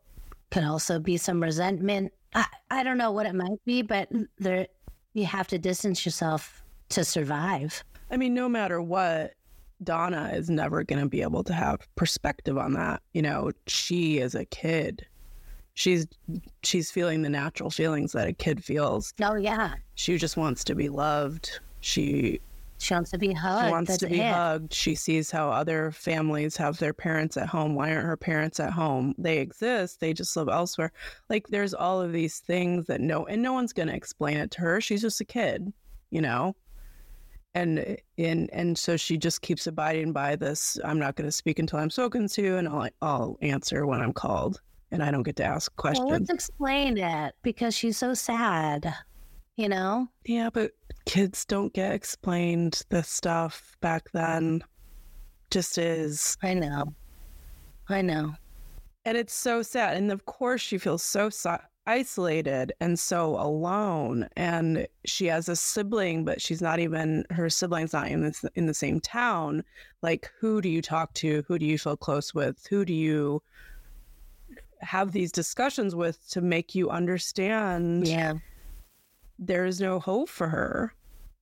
could 0.50 0.62
also 0.64 0.98
be 0.98 1.16
some 1.16 1.42
resentment. 1.42 2.12
I, 2.38 2.46
I 2.70 2.82
don't 2.84 2.98
know 2.98 3.10
what 3.10 3.26
it 3.26 3.34
might 3.34 3.64
be, 3.64 3.82
but 3.82 4.08
there 4.38 4.68
you 5.14 5.26
have 5.26 5.48
to 5.48 5.58
distance 5.58 6.06
yourself 6.06 6.62
to 6.90 7.04
survive. 7.04 7.82
I 8.12 8.16
mean, 8.16 8.32
no 8.32 8.48
matter 8.48 8.80
what, 8.80 9.34
Donna 9.82 10.30
is 10.32 10.48
never 10.48 10.84
going 10.84 11.00
to 11.00 11.08
be 11.08 11.22
able 11.22 11.42
to 11.44 11.52
have 11.52 11.80
perspective 11.96 12.56
on 12.56 12.74
that. 12.74 13.02
You 13.12 13.22
know, 13.22 13.50
she 13.66 14.18
is 14.18 14.36
a 14.36 14.44
kid. 14.44 15.04
She's 15.74 16.06
she's 16.62 16.90
feeling 16.90 17.22
the 17.22 17.28
natural 17.28 17.70
feelings 17.70 18.12
that 18.12 18.28
a 18.28 18.32
kid 18.32 18.62
feels. 18.64 19.12
Oh 19.20 19.34
yeah. 19.34 19.74
She 19.94 20.16
just 20.16 20.36
wants 20.36 20.62
to 20.64 20.74
be 20.74 20.88
loved. 20.88 21.60
She 21.80 22.40
She 22.78 22.94
wants 22.94 23.10
to 23.10 23.18
be 23.18 23.32
hugged. 23.32 23.66
She 23.66 23.70
wants 23.72 23.88
That's 23.88 24.00
to 24.00 24.06
be 24.08 24.20
it. 24.20 24.32
hugged. 24.32 24.72
She 24.72 24.94
sees 24.94 25.30
how 25.30 25.50
other 25.50 25.90
families 25.90 26.56
have 26.56 26.78
their 26.78 26.92
parents 26.94 27.36
at 27.36 27.48
home. 27.48 27.74
Why 27.74 27.92
aren't 27.92 28.06
her 28.06 28.16
parents 28.16 28.60
at 28.60 28.72
home? 28.72 29.14
They 29.18 29.38
exist. 29.38 30.00
They 30.00 30.12
just 30.12 30.36
live 30.36 30.48
elsewhere. 30.48 30.92
Like 31.28 31.48
there's 31.48 31.74
all 31.74 32.00
of 32.00 32.12
these 32.12 32.38
things 32.38 32.86
that 32.86 33.00
no 33.00 33.26
and 33.26 33.42
no 33.42 33.52
one's 33.52 33.72
going 33.72 33.88
to 33.88 33.94
explain 33.94 34.36
it 34.36 34.50
to 34.52 34.60
her. 34.60 34.80
She's 34.80 35.02
just 35.02 35.20
a 35.20 35.24
kid, 35.24 35.72
you 36.10 36.20
know. 36.20 36.54
And 37.54 37.96
and 38.18 38.48
and 38.52 38.78
so 38.78 38.96
she 38.96 39.16
just 39.16 39.42
keeps 39.42 39.66
abiding 39.66 40.12
by 40.12 40.36
this. 40.36 40.78
I'm 40.84 40.98
not 40.98 41.16
going 41.16 41.26
to 41.26 41.32
speak 41.32 41.58
until 41.58 41.80
I'm 41.80 41.90
spoken 41.90 42.28
to, 42.28 42.56
and 42.58 42.68
I'll 42.68 42.88
I'll 43.02 43.38
answer 43.42 43.86
when 43.86 44.00
I'm 44.00 44.12
called, 44.12 44.60
and 44.92 45.02
I 45.02 45.10
don't 45.10 45.24
get 45.24 45.34
to 45.36 45.44
ask 45.44 45.72
Well, 45.72 45.94
questions. 45.94 46.10
let's 46.10 46.30
explain 46.30 46.98
it 46.98 47.34
because 47.42 47.74
she's 47.74 47.96
so 47.96 48.14
sad. 48.14 48.94
You 49.58 49.68
know? 49.68 50.06
Yeah, 50.24 50.50
but 50.50 50.70
kids 51.04 51.44
don't 51.44 51.72
get 51.72 51.92
explained 51.92 52.82
this 52.90 53.08
stuff 53.08 53.76
back 53.80 54.08
then. 54.12 54.62
Just 55.50 55.78
is. 55.78 56.36
I 56.44 56.54
know. 56.54 56.94
I 57.88 58.00
know. 58.02 58.34
And 59.04 59.18
it's 59.18 59.34
so 59.34 59.62
sad. 59.62 59.96
And 59.96 60.12
of 60.12 60.26
course, 60.26 60.60
she 60.60 60.78
feels 60.78 61.02
so 61.02 61.28
so- 61.28 61.58
isolated 61.88 62.72
and 62.80 62.96
so 63.00 63.34
alone. 63.34 64.28
And 64.36 64.86
she 65.06 65.26
has 65.26 65.48
a 65.48 65.56
sibling, 65.56 66.24
but 66.24 66.40
she's 66.40 66.62
not 66.62 66.78
even, 66.78 67.24
her 67.30 67.50
sibling's 67.50 67.92
not 67.92 68.06
in, 68.06 68.22
this, 68.22 68.44
in 68.54 68.66
the 68.66 68.74
same 68.74 69.00
town. 69.00 69.64
Like, 70.02 70.30
who 70.38 70.60
do 70.60 70.68
you 70.68 70.80
talk 70.82 71.14
to? 71.14 71.42
Who 71.48 71.58
do 71.58 71.66
you 71.66 71.78
feel 71.78 71.96
close 71.96 72.32
with? 72.32 72.64
Who 72.70 72.84
do 72.84 72.94
you 72.94 73.42
have 74.82 75.10
these 75.10 75.32
discussions 75.32 75.96
with 75.96 76.28
to 76.30 76.40
make 76.40 76.76
you 76.76 76.90
understand 76.90 78.06
Yeah. 78.06 78.34
There 79.38 79.64
is 79.64 79.80
no 79.80 80.00
hope 80.00 80.28
for 80.28 80.48
her. 80.48 80.92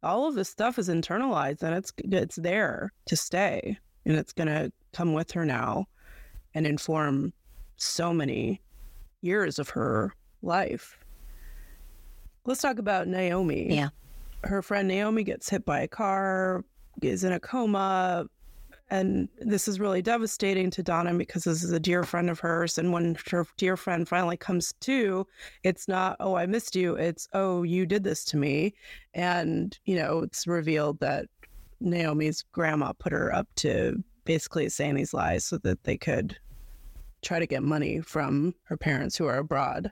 All 0.02 0.28
of 0.28 0.34
this 0.34 0.48
stuff 0.48 0.78
is 0.78 0.88
internalized 0.88 1.62
and 1.62 1.74
it's 1.74 1.92
it's 1.98 2.36
there 2.36 2.92
to 3.06 3.16
stay 3.16 3.78
and 4.04 4.16
it's 4.16 4.32
going 4.32 4.48
to 4.48 4.70
come 4.92 5.14
with 5.14 5.32
her 5.32 5.44
now 5.44 5.86
and 6.54 6.66
inform 6.66 7.32
so 7.76 8.12
many 8.12 8.60
years 9.20 9.58
of 9.58 9.70
her 9.70 10.14
life. 10.42 10.98
Let's 12.44 12.62
talk 12.62 12.78
about 12.78 13.08
Naomi. 13.08 13.74
Yeah. 13.74 13.88
Her 14.44 14.62
friend 14.62 14.86
Naomi 14.86 15.24
gets 15.24 15.48
hit 15.48 15.64
by 15.64 15.80
a 15.80 15.88
car, 15.88 16.64
is 17.02 17.24
in 17.24 17.32
a 17.32 17.40
coma, 17.40 18.26
and 18.88 19.28
this 19.40 19.66
is 19.66 19.80
really 19.80 20.00
devastating 20.00 20.70
to 20.70 20.82
Donna 20.82 21.12
because 21.14 21.44
this 21.44 21.64
is 21.64 21.72
a 21.72 21.80
dear 21.80 22.04
friend 22.04 22.30
of 22.30 22.38
hers. 22.38 22.78
And 22.78 22.92
when 22.92 23.16
her 23.30 23.46
dear 23.56 23.76
friend 23.76 24.08
finally 24.08 24.36
comes 24.36 24.74
to, 24.80 25.26
it's 25.64 25.88
not, 25.88 26.16
oh, 26.20 26.36
I 26.36 26.46
missed 26.46 26.76
you. 26.76 26.94
It's, 26.94 27.28
oh, 27.32 27.64
you 27.64 27.84
did 27.84 28.04
this 28.04 28.24
to 28.26 28.36
me. 28.36 28.74
And, 29.12 29.76
you 29.86 29.96
know, 29.96 30.20
it's 30.20 30.46
revealed 30.46 31.00
that 31.00 31.26
Naomi's 31.80 32.42
grandma 32.52 32.92
put 32.92 33.12
her 33.12 33.34
up 33.34 33.48
to 33.56 34.02
basically 34.24 34.68
saying 34.68 34.94
these 34.94 35.12
lies 35.14 35.44
so 35.44 35.58
that 35.58 35.82
they 35.82 35.96
could 35.96 36.38
try 37.22 37.40
to 37.40 37.46
get 37.46 37.62
money 37.62 38.00
from 38.00 38.54
her 38.64 38.76
parents 38.76 39.16
who 39.16 39.26
are 39.26 39.38
abroad. 39.38 39.90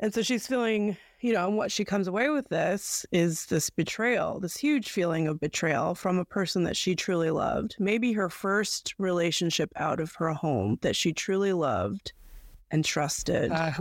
And 0.00 0.12
so 0.12 0.20
she's 0.22 0.46
feeling, 0.46 0.96
you 1.20 1.32
know, 1.32 1.48
and 1.48 1.56
what 1.56 1.72
she 1.72 1.84
comes 1.84 2.08
away 2.08 2.28
with 2.28 2.48
this 2.48 3.06
is 3.10 3.46
this 3.46 3.70
betrayal, 3.70 4.38
this 4.38 4.56
huge 4.56 4.90
feeling 4.90 5.26
of 5.28 5.40
betrayal 5.40 5.94
from 5.94 6.18
a 6.18 6.24
person 6.24 6.64
that 6.64 6.76
she 6.76 6.94
truly 6.94 7.30
loved. 7.30 7.76
Maybe 7.78 8.12
her 8.12 8.28
first 8.28 8.94
relationship 8.98 9.72
out 9.76 10.00
of 10.00 10.14
her 10.16 10.32
home 10.32 10.78
that 10.82 10.94
she 10.94 11.12
truly 11.12 11.52
loved 11.52 12.12
and 12.70 12.84
trusted. 12.84 13.50
Uh, 13.50 13.72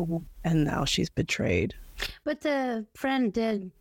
and 0.44 0.64
now 0.64 0.86
she's 0.86 1.10
betrayed. 1.10 1.74
But 2.24 2.42
the 2.42 2.86
friend 2.96 3.34
did 3.34 3.72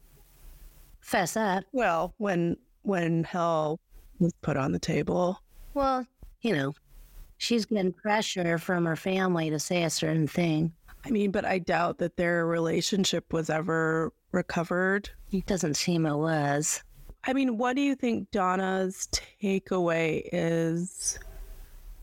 fess 1.00 1.36
up. 1.36 1.64
Well, 1.72 2.14
when 2.18 2.56
when 2.82 3.24
hell 3.24 3.80
was 4.18 4.32
put 4.42 4.56
on 4.56 4.72
the 4.72 4.78
table. 4.78 5.40
Well, 5.74 6.06
you 6.42 6.54
know, 6.54 6.74
she's 7.38 7.64
getting 7.64 7.92
pressure 7.92 8.58
from 8.58 8.84
her 8.84 8.96
family 8.96 9.50
to 9.50 9.58
say 9.58 9.84
a 9.84 9.90
certain 9.90 10.26
thing. 10.26 10.72
I 11.04 11.10
mean, 11.10 11.30
but 11.30 11.44
I 11.44 11.58
doubt 11.58 11.98
that 11.98 12.16
their 12.16 12.46
relationship 12.46 13.32
was 13.32 13.50
ever 13.50 14.12
recovered. 14.32 15.10
It 15.32 15.46
doesn't 15.46 15.74
seem 15.74 16.06
it 16.06 16.16
was. 16.16 16.82
I 17.26 17.32
mean, 17.32 17.58
what 17.58 17.76
do 17.76 17.82
you 17.82 17.94
think 17.94 18.30
Donna's 18.30 19.08
takeaway 19.42 20.22
is 20.32 21.18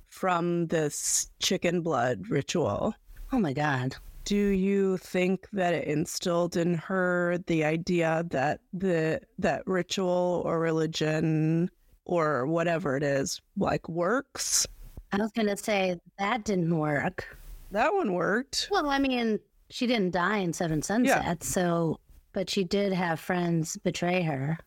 from 0.09 0.67
this 0.67 1.29
chicken 1.39 1.81
blood 1.81 2.29
ritual? 2.29 2.93
Oh 3.31 3.39
my 3.39 3.53
God. 3.53 3.95
Do 4.25 4.35
you 4.35 4.97
think 4.97 5.47
that 5.51 5.73
it 5.73 5.87
instilled 5.87 6.55
in 6.55 6.75
her 6.75 7.39
the 7.47 7.63
idea 7.63 8.23
that 8.29 8.59
the 8.71 9.21
that 9.39 9.63
ritual 9.65 10.43
or 10.45 10.59
religion 10.59 11.71
or 12.05 12.45
whatever 12.45 12.95
it 12.97 13.03
is 13.03 13.41
like 13.57 13.89
works? 13.89 14.67
I 15.11 15.17
was 15.17 15.31
going 15.31 15.47
to 15.47 15.57
say 15.57 15.99
that 16.19 16.45
didn't 16.45 16.77
work. 16.77 17.37
That 17.71 17.93
one 17.93 18.13
worked. 18.13 18.67
Well, 18.69 18.89
I 18.89 18.99
mean, 18.99 19.39
she 19.69 19.87
didn't 19.87 20.11
die 20.11 20.37
in 20.37 20.53
Seven 20.53 20.81
Sunsets, 20.81 21.47
so 21.47 21.99
but 22.33 22.49
she 22.49 22.63
did 22.63 22.93
have 22.93 23.19
friends 23.19 23.77
betray 23.77 24.21
her. 24.21 24.57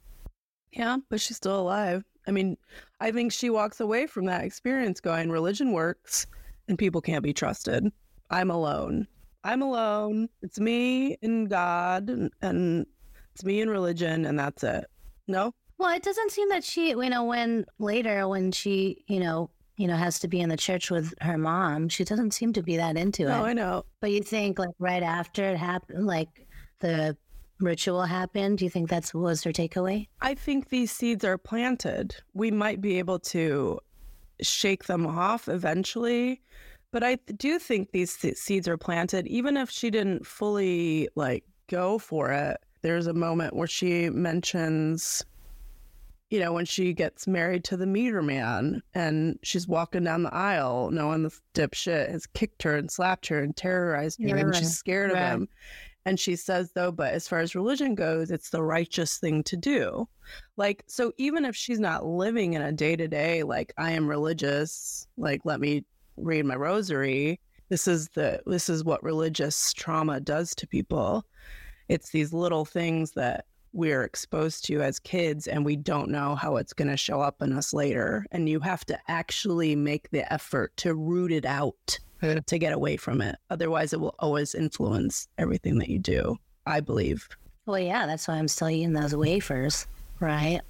Yeah, 0.72 0.98
but 1.08 1.20
she's 1.20 1.36
still 1.36 1.60
alive. 1.60 2.04
I 2.26 2.30
mean, 2.30 2.56
I 3.00 3.10
think 3.10 3.32
she 3.32 3.50
walks 3.50 3.80
away 3.80 4.06
from 4.06 4.26
that 4.26 4.44
experience 4.44 5.00
going, 5.00 5.30
religion 5.30 5.72
works 5.72 6.26
and 6.68 6.78
people 6.78 7.00
can't 7.00 7.22
be 7.22 7.32
trusted. 7.32 7.86
I'm 8.30 8.50
alone. 8.50 9.06
I'm 9.44 9.62
alone. 9.62 10.28
It's 10.42 10.58
me 10.58 11.18
and 11.22 11.48
God 11.48 12.08
and, 12.08 12.30
and 12.40 12.86
it's 13.34 13.44
me 13.44 13.60
and 13.60 13.70
religion 13.70 14.24
and 14.24 14.38
that's 14.38 14.64
it. 14.64 14.86
No? 15.28 15.54
Well, 15.76 15.94
it 15.94 16.02
doesn't 16.02 16.32
seem 16.32 16.48
that 16.48 16.64
she, 16.64 16.90
you 16.90 17.10
know, 17.10 17.24
when 17.24 17.66
later 17.78 18.26
when 18.26 18.52
she, 18.52 19.04
you 19.06 19.20
know, 19.20 19.50
you 19.76 19.86
know, 19.88 19.96
has 19.96 20.18
to 20.20 20.28
be 20.28 20.40
in 20.40 20.48
the 20.48 20.56
church 20.56 20.90
with 20.90 21.14
her 21.20 21.36
mom, 21.36 21.88
she 21.88 22.04
doesn't 22.04 22.32
seem 22.32 22.52
to 22.52 22.62
be 22.62 22.76
that 22.76 22.96
into 22.96 23.24
it. 23.24 23.30
I 23.30 23.52
know. 23.52 23.84
But 24.00 24.12
you 24.12 24.22
think 24.22 24.58
like 24.58 24.74
right 24.78 25.02
after 25.02 25.44
it 25.44 25.56
happened, 25.56 26.06
like 26.06 26.46
the 26.80 27.16
ritual 27.60 28.02
happened, 28.02 28.58
do 28.58 28.64
you 28.64 28.70
think 28.70 28.88
that's 28.88 29.12
was 29.12 29.42
her 29.44 29.52
takeaway? 29.52 30.08
I 30.20 30.34
think 30.34 30.68
these 30.68 30.92
seeds 30.92 31.24
are 31.24 31.38
planted. 31.38 32.14
We 32.34 32.50
might 32.50 32.80
be 32.80 32.98
able 32.98 33.18
to 33.20 33.80
shake 34.40 34.84
them 34.84 35.06
off 35.06 35.48
eventually, 35.48 36.42
but 36.92 37.02
I 37.02 37.16
do 37.36 37.58
think 37.58 37.90
these 37.90 38.16
se- 38.16 38.34
seeds 38.34 38.68
are 38.68 38.76
planted. 38.76 39.26
Even 39.26 39.56
if 39.56 39.70
she 39.70 39.90
didn't 39.90 40.26
fully 40.26 41.08
like 41.14 41.44
go 41.68 41.98
for 41.98 42.30
it, 42.32 42.58
there's 42.82 43.06
a 43.06 43.14
moment 43.14 43.56
where 43.56 43.66
she 43.66 44.10
mentions, 44.10 45.24
you 46.34 46.40
know, 46.40 46.52
when 46.52 46.64
she 46.64 46.92
gets 46.92 47.28
married 47.28 47.62
to 47.62 47.76
the 47.76 47.86
meter 47.86 48.20
man 48.20 48.82
and 48.92 49.38
she's 49.44 49.68
walking 49.68 50.02
down 50.02 50.24
the 50.24 50.34
aisle, 50.34 50.90
knowing 50.90 51.22
the 51.22 51.32
dipshit 51.54 52.10
has 52.10 52.26
kicked 52.26 52.64
her 52.64 52.74
and 52.74 52.90
slapped 52.90 53.28
her 53.28 53.38
and 53.38 53.56
terrorized 53.56 54.20
her, 54.20 54.26
Yeah, 54.26 54.36
and 54.38 54.48
right, 54.48 54.56
she's 54.56 54.76
scared 54.76 55.12
of 55.12 55.16
him. 55.16 55.48
And 56.04 56.18
she 56.18 56.34
says, 56.34 56.72
though, 56.74 56.90
but 56.90 57.14
as 57.14 57.28
far 57.28 57.38
as 57.38 57.54
religion 57.54 57.94
goes, 57.94 58.32
it's 58.32 58.50
the 58.50 58.64
righteous 58.64 59.18
thing 59.18 59.44
to 59.44 59.56
do. 59.56 60.08
Like, 60.56 60.82
so 60.88 61.12
even 61.18 61.44
if 61.44 61.54
she's 61.54 61.78
not 61.78 62.04
living 62.04 62.54
in 62.54 62.62
a 62.62 62.72
day 62.72 62.96
to 62.96 63.06
day, 63.06 63.44
like, 63.44 63.72
I 63.78 63.92
am 63.92 64.08
religious, 64.08 65.06
like, 65.16 65.42
let 65.44 65.60
me 65.60 65.84
read 66.16 66.46
my 66.46 66.56
rosary. 66.56 67.38
This 67.68 67.86
is 67.86 68.08
the, 68.08 68.42
this 68.44 68.68
is 68.68 68.82
what 68.82 69.04
religious 69.04 69.72
trauma 69.72 70.18
does 70.18 70.52
to 70.56 70.66
people. 70.66 71.24
It's 71.88 72.10
these 72.10 72.32
little 72.32 72.64
things 72.64 73.12
that 73.12 73.44
we're 73.74 74.04
exposed 74.04 74.64
to 74.66 74.80
as 74.80 74.98
kids 75.00 75.46
and 75.48 75.64
we 75.64 75.76
don't 75.76 76.08
know 76.08 76.36
how 76.36 76.56
it's 76.56 76.72
going 76.72 76.88
to 76.88 76.96
show 76.96 77.20
up 77.20 77.42
in 77.42 77.52
us 77.52 77.74
later. 77.74 78.24
And 78.30 78.48
you 78.48 78.60
have 78.60 78.84
to 78.86 78.98
actually 79.08 79.74
make 79.74 80.10
the 80.10 80.32
effort 80.32 80.74
to 80.78 80.94
root 80.94 81.32
it 81.32 81.44
out 81.44 81.98
to 82.46 82.58
get 82.58 82.72
away 82.72 82.96
from 82.96 83.20
it. 83.20 83.36
Otherwise, 83.50 83.92
it 83.92 84.00
will 84.00 84.14
always 84.20 84.54
influence 84.54 85.28
everything 85.36 85.78
that 85.78 85.90
you 85.90 85.98
do, 85.98 86.36
I 86.66 86.80
believe. 86.80 87.28
Well, 87.66 87.78
yeah, 87.78 88.06
that's 88.06 88.28
why 88.28 88.34
I'm 88.34 88.48
still 88.48 88.70
eating 88.70 88.92
those 88.92 89.14
wafers, 89.14 89.86
right? 90.20 90.60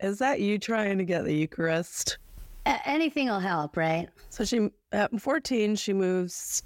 Is 0.00 0.18
that 0.18 0.40
you 0.40 0.58
trying 0.58 0.98
to 0.98 1.04
get 1.04 1.24
the 1.24 1.34
Eucharist? 1.34 2.18
A- 2.64 2.88
anything 2.88 3.28
will 3.28 3.40
help, 3.40 3.76
right? 3.76 4.08
So 4.30 4.44
she, 4.44 4.70
at 4.92 5.18
14, 5.20 5.76
she 5.76 5.92
moves 5.92 6.62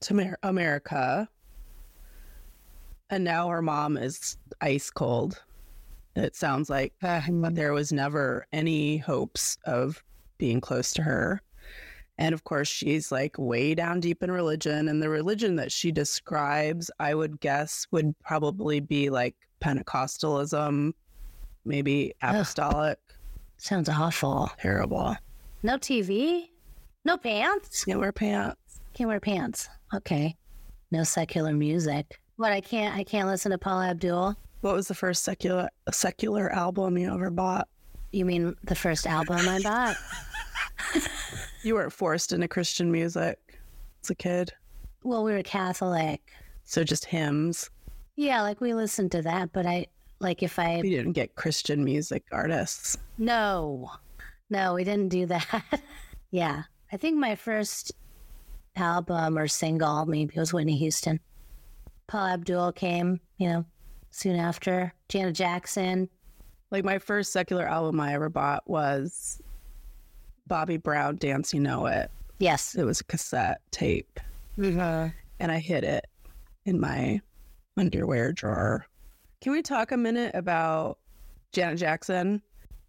to 0.00 0.14
Mer- 0.14 0.38
America. 0.42 1.28
And 3.10 3.24
now 3.24 3.48
her 3.48 3.62
mom 3.62 3.96
is 3.96 4.36
ice 4.60 4.90
cold. 4.90 5.42
It 6.16 6.36
sounds 6.36 6.70
like 6.70 6.92
eh, 7.02 7.22
there 7.30 7.72
was 7.72 7.92
never 7.92 8.46
any 8.52 8.98
hopes 8.98 9.58
of 9.66 10.02
being 10.38 10.60
close 10.60 10.92
to 10.94 11.02
her. 11.02 11.40
And 12.18 12.32
of 12.32 12.44
course, 12.44 12.68
she's 12.68 13.10
like 13.10 13.36
way 13.38 13.74
down 13.74 14.00
deep 14.00 14.22
in 14.22 14.30
religion. 14.30 14.88
And 14.88 15.02
the 15.02 15.08
religion 15.08 15.56
that 15.56 15.72
she 15.72 15.90
describes, 15.90 16.90
I 17.00 17.14
would 17.14 17.40
guess, 17.40 17.86
would 17.90 18.14
probably 18.20 18.80
be 18.80 19.10
like 19.10 19.34
Pentecostalism, 19.60 20.92
maybe 21.64 22.14
apostolic. 22.22 22.98
Sounds 23.56 23.88
awful. 23.88 24.50
Terrible. 24.60 25.16
No 25.62 25.76
TV? 25.78 26.50
No 27.04 27.16
pants? 27.16 27.84
Can't 27.84 27.98
wear 27.98 28.12
pants. 28.12 28.80
Can't 28.92 29.08
wear 29.08 29.20
pants. 29.20 29.68
Okay. 29.92 30.36
No 30.90 31.02
secular 31.02 31.52
music. 31.52 32.20
What 32.36 32.52
I 32.52 32.60
can't 32.60 32.94
I 32.96 33.04
can't 33.04 33.28
listen 33.28 33.52
to 33.52 33.58
Paula 33.58 33.88
Abdul. 33.90 34.34
What 34.60 34.74
was 34.74 34.88
the 34.88 34.94
first 34.94 35.24
secular 35.24 35.68
secular 35.92 36.50
album 36.52 36.98
you 36.98 37.12
ever 37.12 37.30
bought? 37.30 37.68
You 38.12 38.24
mean 38.24 38.54
the 38.64 38.74
first 38.74 39.06
album 39.06 39.36
I 39.48 39.60
bought? 39.62 39.96
You 41.62 41.74
weren't 41.74 41.92
forced 41.94 42.32
into 42.32 42.46
Christian 42.46 42.92
music 42.92 43.38
as 44.02 44.10
a 44.10 44.14
kid, 44.14 44.52
Well, 45.02 45.24
we 45.24 45.32
were 45.32 45.42
Catholic. 45.42 46.20
so 46.64 46.84
just 46.84 47.06
hymns. 47.06 47.70
Yeah, 48.16 48.42
like 48.42 48.60
we 48.60 48.74
listened 48.74 49.10
to 49.12 49.22
that, 49.22 49.50
but 49.54 49.64
I 49.64 49.86
like 50.20 50.42
if 50.42 50.58
I 50.58 50.80
We 50.82 50.90
didn't 50.90 51.12
get 51.14 51.36
Christian 51.36 51.82
music 51.82 52.24
artists. 52.32 52.98
no. 53.18 53.90
No, 54.50 54.74
we 54.74 54.84
didn't 54.84 55.08
do 55.08 55.24
that. 55.26 55.64
yeah. 56.30 56.64
I 56.92 56.98
think 56.98 57.16
my 57.16 57.34
first 57.34 57.92
album 58.76 59.38
or 59.38 59.48
single 59.48 60.04
maybe 60.04 60.38
was 60.38 60.52
Whitney 60.52 60.76
Houston. 60.76 61.18
Paula 62.06 62.32
Abdul 62.34 62.72
came, 62.72 63.20
you 63.38 63.48
know, 63.48 63.64
soon 64.10 64.36
after. 64.36 64.92
Janet 65.08 65.34
Jackson. 65.34 66.08
Like 66.70 66.84
my 66.84 66.98
first 66.98 67.32
secular 67.32 67.66
album 67.66 68.00
I 68.00 68.14
ever 68.14 68.28
bought 68.28 68.68
was 68.68 69.40
Bobby 70.46 70.76
Brown 70.76 71.16
Dance 71.16 71.54
You 71.54 71.60
Know 71.60 71.86
It. 71.86 72.10
Yes. 72.38 72.74
It 72.74 72.84
was 72.84 73.00
a 73.00 73.04
cassette 73.04 73.60
tape, 73.70 74.20
Mm-hmm. 74.58 75.08
and 75.40 75.52
I 75.52 75.58
hid 75.58 75.84
it 75.84 76.06
in 76.64 76.78
my 76.80 77.20
underwear 77.76 78.32
drawer. 78.32 78.86
Can 79.40 79.52
we 79.52 79.62
talk 79.62 79.92
a 79.92 79.96
minute 79.96 80.32
about 80.34 80.98
Janet 81.52 81.78
Jackson? 81.78 82.42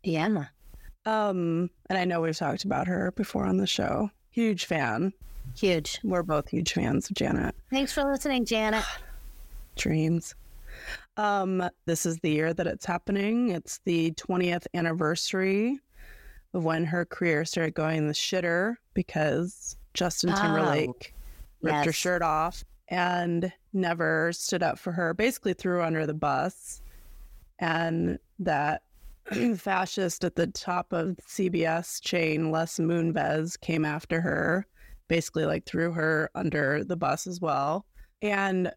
Yeah. 0.04 0.45
Um, 1.06 1.69
and 1.89 1.97
I 1.99 2.06
know 2.06 2.21
we've 2.21 2.36
talked 2.38 2.65
about 2.65 2.88
her 2.88 3.12
before 3.12 3.45
on 3.45 3.58
the 3.58 3.67
show. 3.67 4.10
Huge 4.32 4.65
fan. 4.65 5.13
Huge. 5.56 5.99
We're 6.04 6.23
both 6.23 6.49
huge 6.49 6.73
fans 6.73 7.10
of 7.10 7.15
Janet. 7.15 7.56
Thanks 7.71 7.93
for 7.93 8.04
listening, 8.04 8.45
Janet. 8.45 8.84
Dreams. 9.76 10.36
Um, 11.18 11.70
this 11.86 12.06
is 12.06 12.20
the 12.20 12.30
year 12.30 12.54
that 12.54 12.68
it's 12.68 12.86
happening. 12.86 13.50
It's 13.50 13.80
the 13.86 14.12
20th 14.12 14.68
anniversary 14.74 15.80
of 16.54 16.64
when 16.64 16.86
her 16.86 17.06
career 17.06 17.46
started 17.46 17.74
going 17.74 18.08
the 18.08 18.14
shitter 18.14 18.76
because 18.94 19.78
Justin 19.94 20.32
Oh, 20.32 20.42
Timberlake 20.42 21.14
ripped 21.62 21.86
her 21.86 21.92
shirt 21.92 22.22
off 22.22 22.64
and 22.90 23.52
never 23.74 24.32
stood 24.34 24.64
up 24.64 24.78
for 24.78 24.92
her, 24.92 25.14
basically 25.14 25.54
threw 25.54 25.76
her 25.78 25.82
under 25.82 26.06
the 26.06 26.14
bus. 26.14 26.82
And 27.60 28.20
that 28.40 28.84
fascist 29.58 30.24
at 30.24 30.36
the 30.36 30.48
top 30.48 30.94
of 30.94 31.18
CBS 31.28 32.02
chain, 32.02 32.52
Les 32.52 32.78
Moonves, 32.80 33.60
came 33.60 33.86
after 33.86 34.22
her, 34.22 34.68
basically 35.08 35.46
like 35.46 35.66
threw 35.66 35.92
her 35.92 36.30
under 36.36 36.84
the 36.84 36.98
bus 36.98 37.28
as 37.28 37.42
well. 37.42 37.86
And 38.22 38.72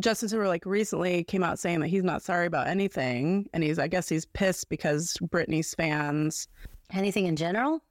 Justin 0.00 0.28
Timberlake 0.28 0.64
recently 0.64 1.24
came 1.24 1.42
out 1.42 1.58
saying 1.58 1.80
that 1.80 1.88
he's 1.88 2.04
not 2.04 2.22
sorry 2.22 2.46
about 2.46 2.68
anything, 2.68 3.48
and 3.52 3.62
he's 3.64 3.78
I 3.78 3.88
guess 3.88 4.08
he's 4.08 4.26
pissed 4.26 4.68
because 4.68 5.14
Britney's 5.22 5.74
fans. 5.74 6.48
Anything 6.92 7.26
in 7.26 7.36
general? 7.36 7.82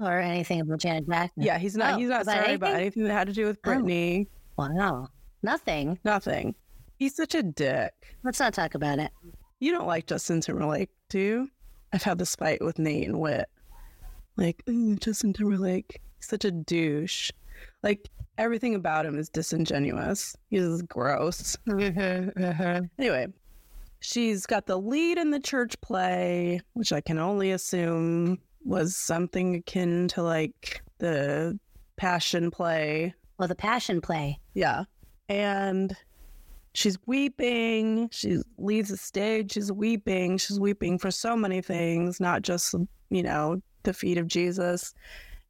Or 0.00 0.18
anything 0.18 0.60
about 0.60 0.80
Janet 0.80 1.08
Jackson? 1.08 1.42
Yeah, 1.42 1.58
he's 1.58 1.76
not 1.76 1.94
Oh, 1.94 1.96
he's 1.98 2.08
not 2.08 2.22
about 2.22 2.34
sorry 2.34 2.54
about 2.54 2.70
anything? 2.74 2.80
anything 2.82 3.04
that 3.04 3.12
had 3.12 3.26
to 3.28 3.32
do 3.32 3.46
with 3.46 3.58
Oh. 3.64 3.68
Britney. 3.70 4.26
Wow. 4.58 5.08
Nothing. 5.42 5.98
Nothing. 6.04 6.54
He's 6.98 7.14
such 7.16 7.34
a 7.34 7.42
dick. 7.42 7.92
Let's 8.22 8.38
not 8.40 8.52
talk 8.54 8.74
about 8.74 8.98
it. 8.98 9.10
You 9.60 9.72
don't 9.72 9.86
like 9.86 10.06
Justin 10.06 10.40
Timberlake, 10.40 10.90
do 11.08 11.18
you? 11.18 11.50
I've 11.92 12.02
had 12.02 12.18
this 12.18 12.34
fight 12.36 12.62
with 12.64 12.78
Nate 12.78 13.06
and 13.08 13.20
Whit. 13.20 13.48
Like 14.36 14.62
mm, 14.66 14.98
Justin 15.00 15.32
Timberlake, 15.32 16.00
he's 16.18 16.28
such 16.28 16.44
a 16.44 16.50
douche. 16.50 17.30
Like 17.82 18.08
everything 18.38 18.74
about 18.74 19.06
him 19.06 19.18
is 19.18 19.28
disingenuous. 19.28 20.36
He's 20.50 20.82
gross. 20.82 21.56
Anyway, 22.98 23.26
she's 24.00 24.46
got 24.46 24.66
the 24.66 24.78
lead 24.78 25.18
in 25.18 25.30
the 25.30 25.40
church 25.40 25.80
play, 25.80 26.60
which 26.74 26.92
I 26.92 27.00
can 27.00 27.18
only 27.18 27.52
assume 27.52 28.38
was 28.64 28.96
something 28.96 29.56
akin 29.56 30.08
to 30.08 30.22
like 30.22 30.82
the 30.98 31.58
passion 31.96 32.50
play. 32.50 33.14
Well, 33.38 33.48
the 33.48 33.54
passion 33.54 34.00
play. 34.00 34.38
Yeah. 34.54 34.84
And 35.28 35.96
she's 36.74 36.98
weeping. 37.06 38.08
She 38.12 38.38
leaves 38.58 38.90
the 38.90 38.96
stage. 38.96 39.52
She's 39.52 39.72
weeping. 39.72 40.38
She's 40.38 40.60
weeping 40.60 40.98
for 40.98 41.10
so 41.10 41.36
many 41.36 41.60
things, 41.60 42.20
not 42.20 42.42
just, 42.42 42.74
you 43.10 43.22
know, 43.22 43.60
the 43.82 43.92
feet 43.92 44.18
of 44.18 44.26
Jesus. 44.26 44.94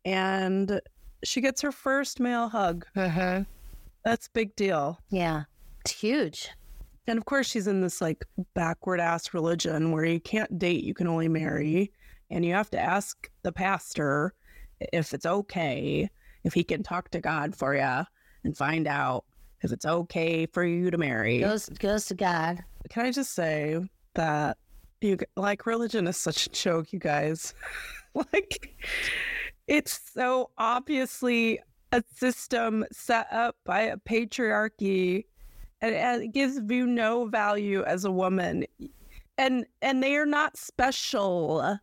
And 0.04 0.80
she 1.24 1.40
gets 1.40 1.60
her 1.60 1.72
first 1.72 2.20
male 2.20 2.48
hug. 2.48 2.86
Uh-huh. 2.96 3.44
That's 4.04 4.28
big 4.28 4.54
deal. 4.56 4.98
Yeah. 5.10 5.44
It's 5.80 5.92
huge. 5.92 6.50
And 7.06 7.18
of 7.18 7.24
course, 7.24 7.48
she's 7.48 7.66
in 7.66 7.80
this 7.80 8.00
like 8.00 8.24
backward 8.54 9.00
ass 9.00 9.34
religion 9.34 9.92
where 9.92 10.04
you 10.04 10.20
can't 10.20 10.58
date, 10.58 10.84
you 10.84 10.94
can 10.94 11.06
only 11.06 11.28
marry. 11.28 11.92
And 12.30 12.44
you 12.44 12.54
have 12.54 12.70
to 12.70 12.80
ask 12.80 13.30
the 13.42 13.52
pastor 13.52 14.34
if 14.92 15.12
it's 15.12 15.26
okay, 15.26 16.08
if 16.44 16.54
he 16.54 16.64
can 16.64 16.82
talk 16.82 17.10
to 17.10 17.20
God 17.20 17.54
for 17.54 17.74
you 17.74 18.04
and 18.44 18.56
find 18.56 18.86
out 18.86 19.24
if 19.62 19.72
it's 19.72 19.86
okay 19.86 20.46
for 20.46 20.64
you 20.64 20.90
to 20.90 20.98
marry. 20.98 21.40
Goes 21.40 21.68
goes 21.68 22.06
to 22.06 22.14
God. 22.14 22.64
Can 22.88 23.06
I 23.06 23.12
just 23.12 23.34
say 23.34 23.78
that 24.14 24.56
you 25.00 25.18
like 25.36 25.66
religion 25.66 26.06
is 26.06 26.16
such 26.16 26.46
a 26.46 26.50
joke, 26.50 26.92
you 26.92 26.98
guys. 26.98 27.54
like 28.14 28.76
it's 29.66 30.00
so 30.12 30.50
obviously 30.58 31.60
a 31.92 32.02
system 32.16 32.84
set 32.90 33.26
up 33.30 33.56
by 33.64 33.82
a 33.82 33.96
patriarchy 33.96 35.26
and, 35.80 35.94
and 35.94 36.22
it 36.22 36.32
gives 36.32 36.58
you 36.68 36.86
no 36.86 37.26
value 37.26 37.82
as 37.84 38.04
a 38.04 38.10
woman. 38.10 38.64
And 39.38 39.66
and 39.82 40.02
they 40.02 40.16
are 40.16 40.26
not 40.26 40.56
special. 40.56 41.78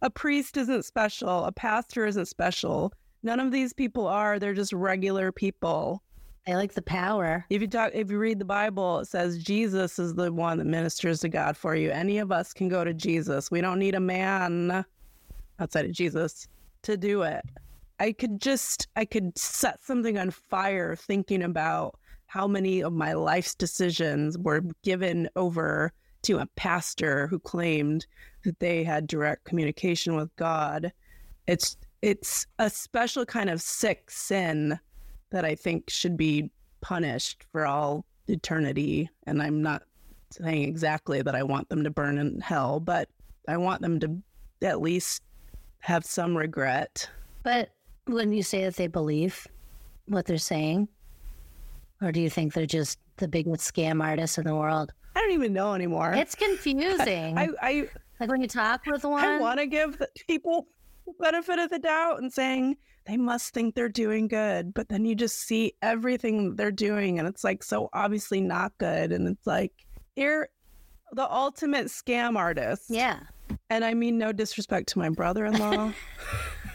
A 0.00 0.10
priest 0.10 0.56
isn't 0.56 0.84
special, 0.84 1.44
a 1.44 1.52
pastor 1.52 2.06
isn't 2.06 2.26
special. 2.26 2.92
None 3.22 3.40
of 3.40 3.50
these 3.50 3.72
people 3.72 4.06
are. 4.06 4.38
They're 4.38 4.54
just 4.54 4.72
regular 4.72 5.32
people. 5.32 6.02
I 6.46 6.54
like 6.54 6.74
the 6.74 6.82
power. 6.82 7.44
If 7.50 7.60
you 7.60 7.68
talk, 7.68 7.90
if 7.94 8.10
you 8.10 8.18
read 8.18 8.38
the 8.38 8.44
Bible, 8.44 9.00
it 9.00 9.06
says 9.06 9.42
Jesus 9.42 9.98
is 9.98 10.14
the 10.14 10.32
one 10.32 10.58
that 10.58 10.66
ministers 10.66 11.20
to 11.20 11.28
God 11.28 11.56
for 11.56 11.74
you. 11.74 11.90
Any 11.90 12.18
of 12.18 12.30
us 12.30 12.52
can 12.52 12.68
go 12.68 12.84
to 12.84 12.94
Jesus. 12.94 13.50
We 13.50 13.60
don't 13.60 13.78
need 13.78 13.94
a 13.94 14.00
man 14.00 14.84
outside 15.58 15.84
of 15.84 15.92
Jesus 15.92 16.48
to 16.82 16.96
do 16.96 17.22
it. 17.22 17.44
I 18.00 18.12
could 18.12 18.40
just, 18.40 18.88
I 18.96 19.04
could 19.04 19.36
set 19.36 19.82
something 19.82 20.18
on 20.18 20.30
fire 20.30 20.94
thinking 20.96 21.42
about 21.42 21.98
how 22.26 22.46
many 22.46 22.82
of 22.82 22.92
my 22.92 23.14
life's 23.14 23.54
decisions 23.54 24.38
were 24.38 24.62
given 24.82 25.28
over 25.34 25.92
to 26.22 26.38
a 26.38 26.46
pastor 26.56 27.26
who 27.26 27.38
claimed 27.38 28.06
that 28.44 28.58
they 28.60 28.84
had 28.84 29.06
direct 29.06 29.44
communication 29.44 30.14
with 30.14 30.34
God. 30.36 30.92
It's, 31.46 31.76
it's 32.02 32.46
a 32.58 32.70
special 32.70 33.24
kind 33.24 33.50
of 33.50 33.62
sick 33.62 34.10
sin 34.10 34.78
that 35.30 35.44
I 35.44 35.54
think 35.54 35.90
should 35.90 36.16
be 36.16 36.50
punished 36.80 37.44
for 37.50 37.66
all 37.66 38.04
eternity. 38.28 39.08
And 39.26 39.42
I'm 39.42 39.62
not 39.62 39.82
saying 40.30 40.64
exactly 40.64 41.22
that 41.22 41.34
I 41.34 41.42
want 41.42 41.68
them 41.68 41.84
to 41.84 41.90
burn 41.90 42.18
in 42.18 42.40
hell, 42.40 42.78
but 42.80 43.08
I 43.48 43.56
want 43.56 43.80
them 43.80 43.98
to 44.00 44.22
at 44.62 44.80
least 44.80 45.22
have 45.80 46.04
some 46.04 46.36
regret. 46.36 47.08
But 47.42 47.70
when 48.06 48.32
you 48.32 48.42
say 48.42 48.64
that 48.64 48.76
they 48.76 48.86
believe 48.86 49.46
what 50.06 50.26
they're 50.26 50.38
saying, 50.38 50.88
or 52.02 52.12
do 52.12 52.20
you 52.20 52.30
think 52.30 52.54
they're 52.54 52.66
just 52.66 52.98
the 53.16 53.28
biggest 53.28 53.72
scam 53.72 54.02
artists 54.02 54.38
in 54.38 54.44
the 54.44 54.54
world? 54.54 54.92
I 55.16 55.20
don't 55.20 55.32
even 55.32 55.52
know 55.52 55.74
anymore. 55.74 56.14
It's 56.14 56.34
confusing. 56.34 57.38
I, 57.38 57.48
I, 57.60 57.88
like 58.20 58.30
when 58.30 58.40
you 58.40 58.48
talk 58.48 58.86
with 58.86 59.04
one, 59.04 59.24
I 59.24 59.38
want 59.38 59.58
to 59.58 59.66
give 59.66 59.98
the 59.98 60.08
people 60.26 60.66
the 61.06 61.12
benefit 61.18 61.58
of 61.58 61.70
the 61.70 61.78
doubt 61.78 62.20
and 62.20 62.32
saying 62.32 62.76
they 63.06 63.16
must 63.16 63.54
think 63.54 63.74
they're 63.74 63.88
doing 63.88 64.28
good, 64.28 64.74
but 64.74 64.88
then 64.88 65.04
you 65.04 65.14
just 65.14 65.40
see 65.40 65.72
everything 65.82 66.54
they're 66.56 66.70
doing 66.70 67.18
and 67.18 67.26
it's 67.26 67.42
like 67.42 67.62
so 67.62 67.88
obviously 67.92 68.40
not 68.40 68.72
good. 68.78 69.12
And 69.12 69.26
it's 69.26 69.46
like, 69.46 69.72
you're 70.14 70.48
the 71.12 71.30
ultimate 71.32 71.86
scam 71.86 72.36
artist. 72.36 72.84
yeah, 72.88 73.20
And 73.70 73.84
I 73.84 73.94
mean 73.94 74.16
no 74.18 74.32
disrespect 74.32 74.88
to 74.90 74.98
my 74.98 75.10
brother 75.10 75.44
in 75.44 75.58
law, 75.58 75.92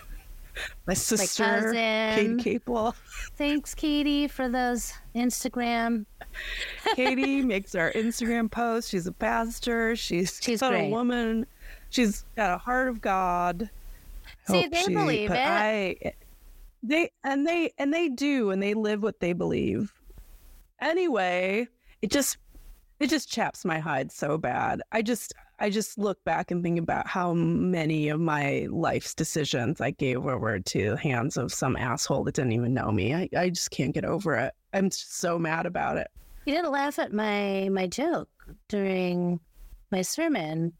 my 0.87 0.93
sister, 0.93 1.43
cousin. 1.43 2.39
Kate 2.39 2.61
Caple. 2.61 2.93
thanks, 3.35 3.73
Katy, 3.73 4.27
for 4.27 4.47
those 4.47 4.93
Instagram. 5.15 6.05
Katy 6.95 7.41
makes 7.45 7.73
our 7.73 7.91
Instagram 7.93 8.49
posts. 8.49 8.91
She's 8.91 9.07
a 9.07 9.11
pastor. 9.11 9.95
She's, 9.95 10.39
She's 10.41 10.61
a 10.61 10.89
woman. 10.89 11.47
She's 11.89 12.25
got 12.35 12.53
a 12.53 12.57
heart 12.57 12.89
of 12.89 13.01
God. 13.01 13.69
See, 14.47 14.67
they 14.67 14.87
believe 14.87 15.29
but 15.29 15.37
it. 15.37 15.47
I, 15.47 16.13
they 16.83 17.11
and 17.23 17.47
they 17.47 17.73
and 17.77 17.93
they 17.93 18.09
do, 18.09 18.51
and 18.51 18.61
they 18.61 18.73
live 18.73 19.01
what 19.01 19.19
they 19.19 19.33
believe. 19.33 19.93
Anyway, 20.81 21.67
it 22.01 22.11
just 22.11 22.37
it 22.99 23.09
just 23.09 23.29
chaps 23.29 23.63
my 23.63 23.79
hide 23.79 24.11
so 24.11 24.37
bad. 24.37 24.81
I 24.91 25.01
just 25.01 25.33
I 25.59 25.69
just 25.69 25.97
look 25.97 26.23
back 26.23 26.51
and 26.51 26.63
think 26.63 26.79
about 26.79 27.07
how 27.07 27.33
many 27.33 28.09
of 28.09 28.19
my 28.19 28.67
life's 28.69 29.13
decisions 29.13 29.79
I 29.79 29.91
gave 29.91 30.25
over 30.25 30.59
to 30.59 30.89
the 30.91 30.97
hands 30.97 31.37
of 31.37 31.53
some 31.53 31.75
asshole 31.75 32.23
that 32.25 32.35
didn't 32.35 32.53
even 32.53 32.73
know 32.73 32.91
me. 32.91 33.13
I, 33.13 33.29
I 33.37 33.49
just 33.49 33.71
can't 33.71 33.93
get 33.93 34.05
over 34.05 34.35
it. 34.35 34.53
I'm 34.73 34.89
so 34.91 35.37
mad 35.37 35.65
about 35.65 35.97
it. 35.97 36.07
You 36.45 36.55
didn't 36.55 36.71
laugh 36.71 36.99
at 36.99 37.13
my 37.13 37.69
my 37.69 37.87
joke 37.87 38.29
during 38.67 39.39
my 39.91 40.01
sermon. 40.01 40.73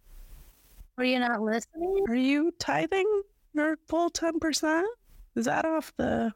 Were 0.97 1.05
you 1.05 1.19
not 1.19 1.41
listening? 1.41 2.03
Are 2.09 2.15
you 2.15 2.51
tithing 2.59 3.21
your 3.53 3.77
full 3.87 4.09
ten 4.09 4.39
percent? 4.39 4.87
Is 5.35 5.45
that 5.45 5.65
off 5.65 5.93
the 5.97 6.31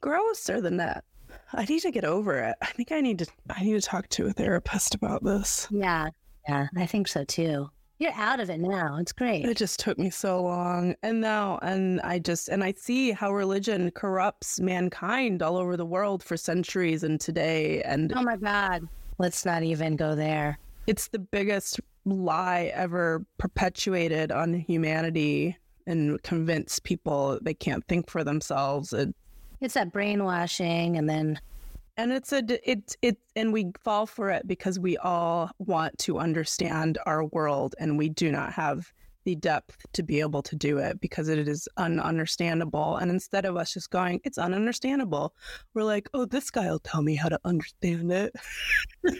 gross 0.00 0.48
or 0.48 0.60
the 0.60 0.70
net? 0.70 1.04
I 1.52 1.64
need 1.64 1.80
to 1.80 1.90
get 1.90 2.04
over 2.04 2.38
it. 2.38 2.56
I 2.62 2.66
think 2.66 2.92
I 2.92 3.00
need 3.00 3.18
to 3.18 3.26
I 3.50 3.62
need 3.62 3.74
to 3.74 3.80
talk 3.80 4.08
to 4.10 4.26
a 4.26 4.32
therapist 4.32 4.94
about 4.94 5.22
this. 5.22 5.68
Yeah, 5.70 6.08
yeah, 6.48 6.68
I 6.76 6.86
think 6.86 7.08
so 7.08 7.24
too. 7.24 7.70
You're 7.98 8.12
out 8.14 8.40
of 8.40 8.50
it 8.50 8.58
now. 8.58 8.96
It's 8.98 9.12
great. 9.12 9.44
It 9.44 9.56
just 9.56 9.78
took 9.78 9.98
me 9.98 10.10
so 10.10 10.42
long. 10.42 10.96
And 11.02 11.20
now 11.20 11.58
and 11.62 12.00
I 12.00 12.18
just 12.18 12.48
and 12.48 12.64
I 12.64 12.72
see 12.76 13.12
how 13.12 13.32
religion 13.32 13.92
corrupts 13.92 14.58
mankind 14.60 15.42
all 15.42 15.56
over 15.56 15.76
the 15.76 15.86
world 15.86 16.22
for 16.22 16.36
centuries 16.36 17.04
and 17.04 17.20
today 17.20 17.82
and 17.82 18.12
Oh 18.14 18.22
my 18.22 18.36
God. 18.36 18.88
Let's 19.18 19.44
not 19.44 19.62
even 19.62 19.94
go 19.96 20.14
there. 20.16 20.58
it's 20.88 21.06
the 21.08 21.20
biggest 21.20 21.80
lie 22.04 22.72
ever 22.74 23.24
perpetuated 23.38 24.32
on 24.32 24.52
humanity 24.54 25.56
and 25.86 26.20
convince 26.24 26.78
people 26.80 27.38
they 27.42 27.54
can't 27.54 27.86
think 27.86 28.10
for 28.10 28.24
themselves. 28.24 28.92
It, 28.92 29.14
It's 29.60 29.74
that 29.74 29.92
brainwashing 29.92 30.96
and 30.98 31.08
then 31.08 31.38
and 31.96 32.12
it's 32.12 32.32
a 32.32 32.42
it 32.68 32.96
it 33.02 33.18
and 33.36 33.52
we 33.52 33.70
fall 33.82 34.06
for 34.06 34.30
it 34.30 34.46
because 34.46 34.78
we 34.78 34.96
all 34.98 35.50
want 35.58 35.96
to 35.98 36.18
understand 36.18 36.98
our 37.06 37.24
world 37.26 37.74
and 37.78 37.96
we 37.98 38.08
do 38.08 38.30
not 38.32 38.52
have 38.52 38.92
the 39.24 39.34
depth 39.36 39.86
to 39.94 40.02
be 40.02 40.20
able 40.20 40.42
to 40.42 40.54
do 40.54 40.76
it 40.76 41.00
because 41.00 41.28
it 41.30 41.48
is 41.48 41.66
ununderstandable 41.78 43.00
and 43.00 43.10
instead 43.10 43.46
of 43.46 43.56
us 43.56 43.72
just 43.72 43.90
going 43.90 44.20
it's 44.24 44.36
ununderstandable 44.36 45.30
we're 45.72 45.82
like 45.82 46.10
oh 46.12 46.26
this 46.26 46.50
guy 46.50 46.70
will 46.70 46.78
tell 46.78 47.00
me 47.00 47.14
how 47.14 47.30
to 47.30 47.40
understand 47.46 48.12
it 48.12 48.34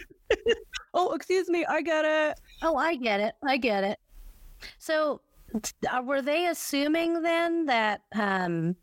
oh 0.93 1.11
excuse 1.13 1.49
me 1.49 1.65
i 1.65 1.81
get 1.81 2.05
it 2.05 2.39
Oh, 2.61 2.75
I 2.75 2.95
get 2.95 3.19
it. 3.19 3.35
I 3.45 3.57
get 3.57 3.83
it. 3.83 3.99
So, 4.77 5.21
uh, 5.91 6.01
were 6.01 6.21
they 6.21 6.47
assuming 6.47 7.21
then 7.21 7.65
that 7.67 8.01
um, 8.13 8.75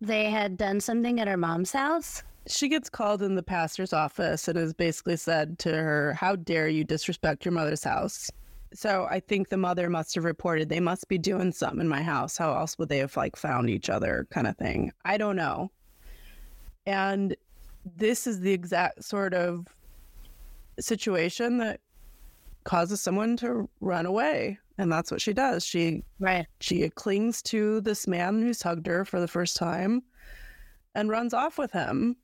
they 0.00 0.30
had 0.30 0.56
done 0.56 0.80
something 0.80 1.20
at 1.20 1.28
her 1.28 1.36
mom's 1.36 1.72
house? 1.72 2.22
She 2.46 2.68
gets 2.68 2.88
called 2.88 3.22
in 3.22 3.34
the 3.34 3.42
pastor's 3.42 3.92
office 3.92 4.48
and 4.48 4.58
is 4.58 4.72
basically 4.74 5.16
said 5.16 5.58
to 5.60 5.70
her, 5.70 6.14
How 6.14 6.36
dare 6.36 6.68
you 6.68 6.84
disrespect 6.84 7.44
your 7.44 7.52
mother's 7.52 7.84
house? 7.84 8.30
So 8.72 9.06
I 9.10 9.20
think 9.20 9.48
the 9.48 9.56
mother 9.56 9.90
must 9.90 10.14
have 10.14 10.24
reported 10.24 10.68
they 10.68 10.80
must 10.80 11.08
be 11.08 11.18
doing 11.18 11.52
something 11.52 11.80
in 11.80 11.88
my 11.88 12.02
house. 12.02 12.36
How 12.36 12.54
else 12.56 12.78
would 12.78 12.88
they 12.88 12.98
have 12.98 13.16
like 13.16 13.36
found 13.36 13.68
each 13.68 13.90
other 13.90 14.26
kind 14.30 14.46
of 14.46 14.56
thing? 14.56 14.92
I 15.04 15.16
don't 15.16 15.36
know. 15.36 15.70
And 16.86 17.36
this 17.96 18.26
is 18.26 18.40
the 18.40 18.52
exact 18.52 19.04
sort 19.04 19.34
of 19.34 19.66
situation 20.78 21.58
that 21.58 21.80
causes 22.64 23.00
someone 23.00 23.36
to 23.38 23.68
run 23.80 24.06
away. 24.06 24.58
And 24.78 24.90
that's 24.90 25.10
what 25.10 25.20
she 25.20 25.32
does. 25.32 25.64
She 25.64 26.02
Right. 26.20 26.46
she 26.60 26.88
clings 26.90 27.42
to 27.42 27.80
this 27.80 28.06
man 28.06 28.40
who's 28.40 28.62
hugged 28.62 28.86
her 28.86 29.04
for 29.04 29.20
the 29.20 29.28
first 29.28 29.56
time 29.56 30.02
and 30.94 31.10
runs 31.10 31.34
off 31.34 31.58
with 31.58 31.72
him. 31.72 32.16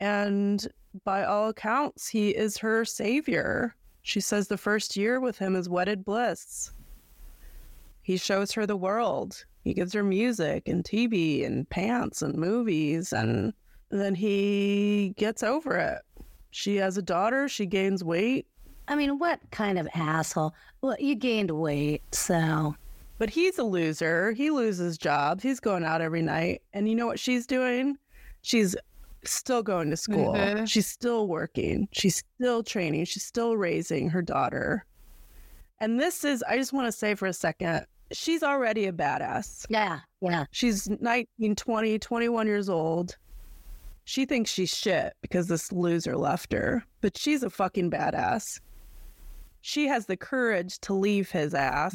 And 0.00 0.66
by 1.04 1.24
all 1.24 1.48
accounts, 1.48 2.08
he 2.08 2.30
is 2.30 2.56
her 2.58 2.84
savior. 2.84 3.74
She 4.02 4.20
says 4.20 4.48
the 4.48 4.56
first 4.56 4.96
year 4.96 5.20
with 5.20 5.38
him 5.38 5.54
is 5.54 5.68
wedded 5.68 6.04
bliss. 6.04 6.72
He 8.02 8.16
shows 8.16 8.50
her 8.52 8.66
the 8.66 8.76
world. 8.76 9.44
He 9.62 9.74
gives 9.74 9.92
her 9.92 10.02
music 10.02 10.68
and 10.68 10.82
TV 10.82 11.44
and 11.46 11.68
pants 11.68 12.22
and 12.22 12.34
movies. 12.34 13.12
And 13.12 13.52
then 13.90 14.14
he 14.14 15.14
gets 15.18 15.42
over 15.42 15.76
it. 15.76 15.98
She 16.50 16.76
has 16.76 16.96
a 16.96 17.02
daughter. 17.02 17.48
She 17.48 17.66
gains 17.66 18.02
weight. 18.02 18.46
I 18.88 18.96
mean, 18.96 19.18
what 19.18 19.38
kind 19.50 19.78
of 19.78 19.86
asshole? 19.94 20.54
Well, 20.80 20.96
you 20.98 21.14
gained 21.14 21.50
weight, 21.50 22.02
so 22.14 22.74
But 23.18 23.30
he's 23.30 23.58
a 23.58 23.62
loser. 23.62 24.32
He 24.32 24.50
loses 24.50 24.96
jobs. 24.96 25.42
He's 25.42 25.60
going 25.60 25.84
out 25.84 26.00
every 26.00 26.22
night. 26.22 26.62
And 26.72 26.88
you 26.88 26.94
know 26.94 27.06
what 27.06 27.20
she's 27.20 27.46
doing? 27.46 27.98
She's 28.42 28.74
still 29.24 29.62
going 29.62 29.90
to 29.90 29.96
school. 29.96 30.34
Mhm. 30.34 30.68
She's 30.68 30.86
still 30.86 31.26
working. 31.28 31.88
She's 31.92 32.22
still 32.36 32.62
training. 32.62 33.04
She's 33.04 33.24
still 33.24 33.56
raising 33.56 34.08
her 34.10 34.22
daughter. 34.22 34.84
And 35.80 35.98
this 35.98 36.24
is, 36.24 36.42
I 36.48 36.56
just 36.56 36.72
want 36.72 36.86
to 36.86 36.92
say 36.92 37.14
for 37.14 37.26
a 37.26 37.32
second, 37.32 37.86
she's 38.12 38.42
already 38.42 38.86
a 38.86 38.92
badass. 38.92 39.66
yeah, 39.70 40.00
yeah. 40.20 40.44
She's 40.50 40.88
19, 40.88 41.54
20, 41.56 41.98
21 41.98 42.46
years 42.46 42.68
old. 42.68 43.16
She 44.04 44.24
thinks 44.24 44.50
she's 44.50 44.74
shit 44.74 45.14
because 45.22 45.46
this 45.46 45.70
loser 45.70 46.16
left 46.16 46.52
her, 46.52 46.84
but 47.00 47.16
she's 47.16 47.42
a 47.42 47.50
fucking 47.50 47.90
badass. 47.90 48.60
She 49.60 49.86
has 49.86 50.06
the 50.06 50.16
courage 50.16 50.78
to 50.80 50.94
leave 50.94 51.30
his 51.30 51.54
ass 51.54 51.94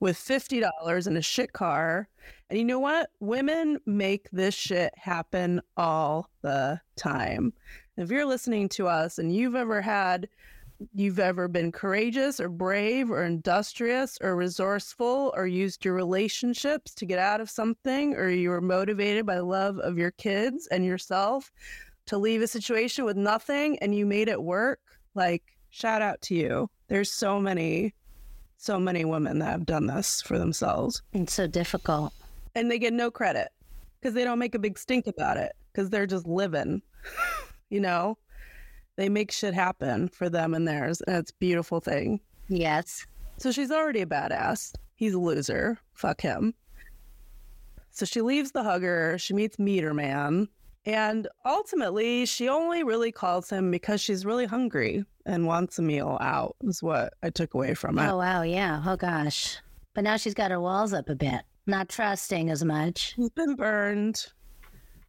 with 0.00 0.16
$50 0.16 1.06
in 1.06 1.16
a 1.16 1.22
shit 1.22 1.52
car. 1.52 2.08
And 2.50 2.58
you 2.58 2.64
know 2.64 2.78
what? 2.78 3.10
Women 3.20 3.78
make 3.86 4.30
this 4.30 4.54
shit 4.54 4.92
happen 4.96 5.60
all 5.76 6.30
the 6.42 6.80
time. 6.96 7.52
If 7.96 8.10
you're 8.10 8.26
listening 8.26 8.68
to 8.70 8.88
us 8.88 9.18
and 9.18 9.34
you've 9.34 9.54
ever 9.54 9.80
had, 9.80 10.28
you've 10.92 11.18
ever 11.18 11.48
been 11.48 11.72
courageous 11.72 12.38
or 12.38 12.50
brave 12.50 13.10
or 13.10 13.24
industrious 13.24 14.18
or 14.20 14.36
resourceful 14.36 15.32
or 15.34 15.46
used 15.46 15.84
your 15.84 15.94
relationships 15.94 16.94
to 16.94 17.06
get 17.06 17.18
out 17.18 17.40
of 17.40 17.48
something 17.48 18.14
or 18.14 18.28
you 18.28 18.50
were 18.50 18.60
motivated 18.60 19.24
by 19.24 19.38
love 19.38 19.78
of 19.78 19.96
your 19.96 20.10
kids 20.10 20.66
and 20.66 20.84
yourself 20.84 21.50
to 22.06 22.18
leave 22.18 22.42
a 22.42 22.46
situation 22.46 23.04
with 23.04 23.16
nothing 23.16 23.78
and 23.78 23.94
you 23.94 24.04
made 24.06 24.28
it 24.28 24.42
work, 24.42 24.80
like 25.14 25.42
shout 25.70 26.02
out 26.02 26.20
to 26.22 26.34
you. 26.34 26.70
There's 26.88 27.10
so 27.10 27.40
many, 27.40 27.94
so 28.56 28.78
many 28.78 29.04
women 29.04 29.38
that 29.40 29.50
have 29.50 29.66
done 29.66 29.86
this 29.86 30.22
for 30.22 30.38
themselves 30.38 31.02
It's 31.12 31.34
so 31.34 31.46
difficult. 31.46 32.12
and 32.54 32.70
they 32.70 32.78
get 32.78 32.92
no 32.92 33.10
credit 33.10 33.48
because 34.00 34.14
they 34.14 34.24
don't 34.24 34.38
make 34.38 34.54
a 34.54 34.58
big 34.58 34.78
stink 34.78 35.06
about 35.06 35.36
it 35.36 35.52
because 35.72 35.90
they're 35.90 36.06
just 36.06 36.26
living, 36.26 36.82
you 37.70 37.80
know? 37.80 38.16
They 38.96 39.08
make 39.10 39.30
shit 39.30 39.52
happen 39.52 40.08
for 40.08 40.30
them 40.30 40.54
and 40.54 40.66
theirs, 40.66 41.02
and 41.02 41.16
it's 41.16 41.30
a 41.30 41.34
beautiful 41.38 41.80
thing. 41.80 42.18
Yes. 42.48 43.06
So 43.36 43.52
she's 43.52 43.70
already 43.70 44.00
a 44.00 44.06
badass. 44.06 44.72
He's 44.94 45.12
a 45.12 45.18
loser. 45.18 45.76
Fuck 45.92 46.22
him. 46.22 46.54
So 47.90 48.06
she 48.06 48.22
leaves 48.22 48.52
the 48.52 48.62
hugger. 48.62 49.18
She 49.18 49.34
meets 49.34 49.58
Meter 49.58 49.92
Man. 49.92 50.48
And 50.86 51.26
ultimately, 51.44 52.26
she 52.26 52.48
only 52.48 52.84
really 52.84 53.10
calls 53.10 53.50
him 53.50 53.70
because 53.72 54.00
she's 54.00 54.24
really 54.24 54.46
hungry 54.46 55.04
and 55.26 55.44
wants 55.46 55.78
a 55.78 55.82
meal 55.82 56.16
out, 56.20 56.54
is 56.62 56.80
what 56.82 57.12
I 57.24 57.30
took 57.30 57.54
away 57.54 57.74
from 57.74 57.98
it. 57.98 58.06
Oh, 58.08 58.18
wow. 58.18 58.42
Yeah. 58.42 58.82
Oh, 58.86 58.96
gosh. 58.96 59.58
But 59.94 60.04
now 60.04 60.16
she's 60.16 60.34
got 60.34 60.52
her 60.52 60.60
walls 60.60 60.92
up 60.92 61.08
a 61.08 61.16
bit, 61.16 61.42
not 61.66 61.88
trusting 61.88 62.50
as 62.50 62.64
much. 62.64 63.14
She's 63.16 63.30
been 63.30 63.56
burned. 63.56 64.26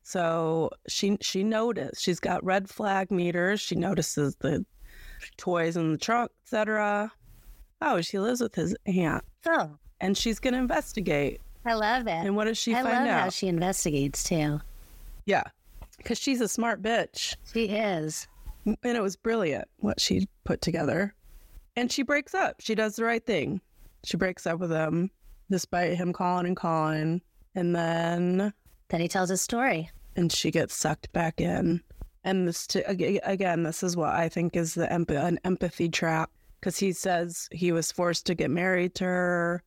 So 0.02 0.72
she 0.88 1.18
she 1.22 1.44
noticed 1.44 2.02
she's 2.02 2.22
got 2.22 2.44
red 2.44 2.70
flag 2.70 3.12
meters. 3.12 3.60
She 3.60 3.76
notices 3.76 4.36
the 4.40 4.66
toys 5.36 5.76
in 5.76 5.92
the 5.92 5.98
trunk, 5.98 6.32
etc. 6.46 7.12
Oh, 7.82 8.00
she 8.02 8.18
lives 8.18 8.40
with 8.42 8.56
his 8.56 8.74
aunt, 8.86 9.26
Oh, 9.46 9.78
and 10.00 10.18
she's 10.18 10.40
gonna 10.40 10.58
investigate. 10.60 11.42
I 11.66 11.74
love 11.74 12.08
it. 12.08 12.12
And 12.12 12.38
what 12.38 12.46
does 12.46 12.58
she 12.58 12.74
I 12.74 12.82
find 12.84 13.00
love 13.00 13.08
out? 13.08 13.22
how 13.24 13.30
she 13.30 13.48
investigates 13.48 14.24
too. 14.24 14.62
Yeah, 15.26 15.44
because 15.98 16.18
she's 16.18 16.42
a 16.42 16.48
smart 16.48 16.82
bitch, 16.82 17.36
She 17.54 17.66
is. 17.66 18.28
and 18.66 18.78
it 18.84 19.02
was 19.02 19.16
brilliant 19.16 19.68
what 19.78 20.00
she 20.00 20.28
put 20.44 20.62
together. 20.62 21.14
And 21.76 21.92
she 21.92 22.02
breaks 22.04 22.34
up. 22.34 22.56
She 22.60 22.76
does 22.76 22.96
the 22.96 23.04
right 23.04 23.24
thing. 23.26 23.62
She 24.04 24.18
breaks 24.18 24.48
up 24.48 24.60
with 24.60 24.72
him, 24.72 25.12
despite 25.50 25.96
him 25.98 26.14
calling 26.14 26.48
and 26.48 26.56
calling, 26.58 27.22
and 27.56 27.76
then 27.76 28.54
Then 28.90 29.02
he 29.02 29.08
tells 29.08 29.30
his 29.30 29.42
story. 29.42 29.90
and 30.16 30.32
she 30.32 30.50
gets 30.52 30.74
sucked 30.76 31.12
back 31.14 31.40
in. 31.42 31.82
And 32.24 32.48
this, 32.48 32.68
to, 32.68 32.80
again, 32.90 33.64
this 33.64 33.84
is 33.84 33.96
what 33.96 34.10
I 34.14 34.28
think 34.28 34.56
is 34.56 34.74
the 34.74 34.92
emp- 34.92 35.12
an 35.12 35.40
empathy 35.46 35.88
trap 35.90 36.30
because 36.60 36.78
he 36.78 36.92
says 36.92 37.48
he 37.52 37.72
was 37.72 37.92
forced 37.92 38.26
to 38.26 38.36
get 38.36 38.50
married 38.52 38.96
to 38.96 39.06
her. 39.06 39.64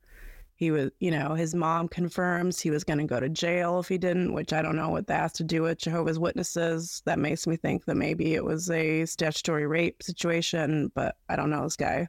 He 0.60 0.70
was, 0.70 0.90
you 0.98 1.10
know, 1.10 1.32
his 1.32 1.54
mom 1.54 1.88
confirms 1.88 2.60
he 2.60 2.70
was 2.70 2.84
going 2.84 2.98
to 2.98 3.06
go 3.06 3.18
to 3.18 3.30
jail 3.30 3.80
if 3.80 3.88
he 3.88 3.96
didn't, 3.96 4.34
which 4.34 4.52
I 4.52 4.60
don't 4.60 4.76
know 4.76 4.90
what 4.90 5.06
that 5.06 5.20
has 5.20 5.32
to 5.32 5.42
do 5.42 5.62
with 5.62 5.78
Jehovah's 5.78 6.18
Witnesses. 6.18 7.00
That 7.06 7.18
makes 7.18 7.46
me 7.46 7.56
think 7.56 7.86
that 7.86 7.94
maybe 7.94 8.34
it 8.34 8.44
was 8.44 8.70
a 8.70 9.06
statutory 9.06 9.66
rape 9.66 10.02
situation, 10.02 10.92
but 10.94 11.16
I 11.30 11.36
don't 11.36 11.48
know 11.48 11.62
this 11.62 11.76
guy. 11.76 12.08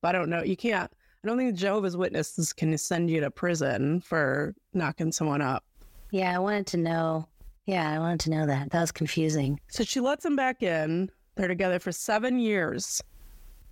But 0.00 0.14
I 0.14 0.18
don't 0.18 0.30
know. 0.30 0.44
You 0.44 0.56
can't, 0.56 0.92
I 1.24 1.26
don't 1.26 1.36
think 1.36 1.56
Jehovah's 1.56 1.96
Witnesses 1.96 2.52
can 2.52 2.78
send 2.78 3.10
you 3.10 3.20
to 3.20 3.32
prison 3.32 4.00
for 4.00 4.54
knocking 4.74 5.10
someone 5.10 5.42
up. 5.42 5.64
Yeah, 6.12 6.36
I 6.36 6.38
wanted 6.38 6.68
to 6.68 6.76
know. 6.76 7.26
Yeah, 7.66 7.90
I 7.90 7.98
wanted 7.98 8.20
to 8.20 8.30
know 8.30 8.46
that. 8.46 8.70
That 8.70 8.80
was 8.80 8.92
confusing. 8.92 9.58
So 9.66 9.82
she 9.82 9.98
lets 9.98 10.24
him 10.24 10.36
back 10.36 10.62
in. 10.62 11.10
They're 11.34 11.48
together 11.48 11.80
for 11.80 11.90
seven 11.90 12.38
years 12.38 13.02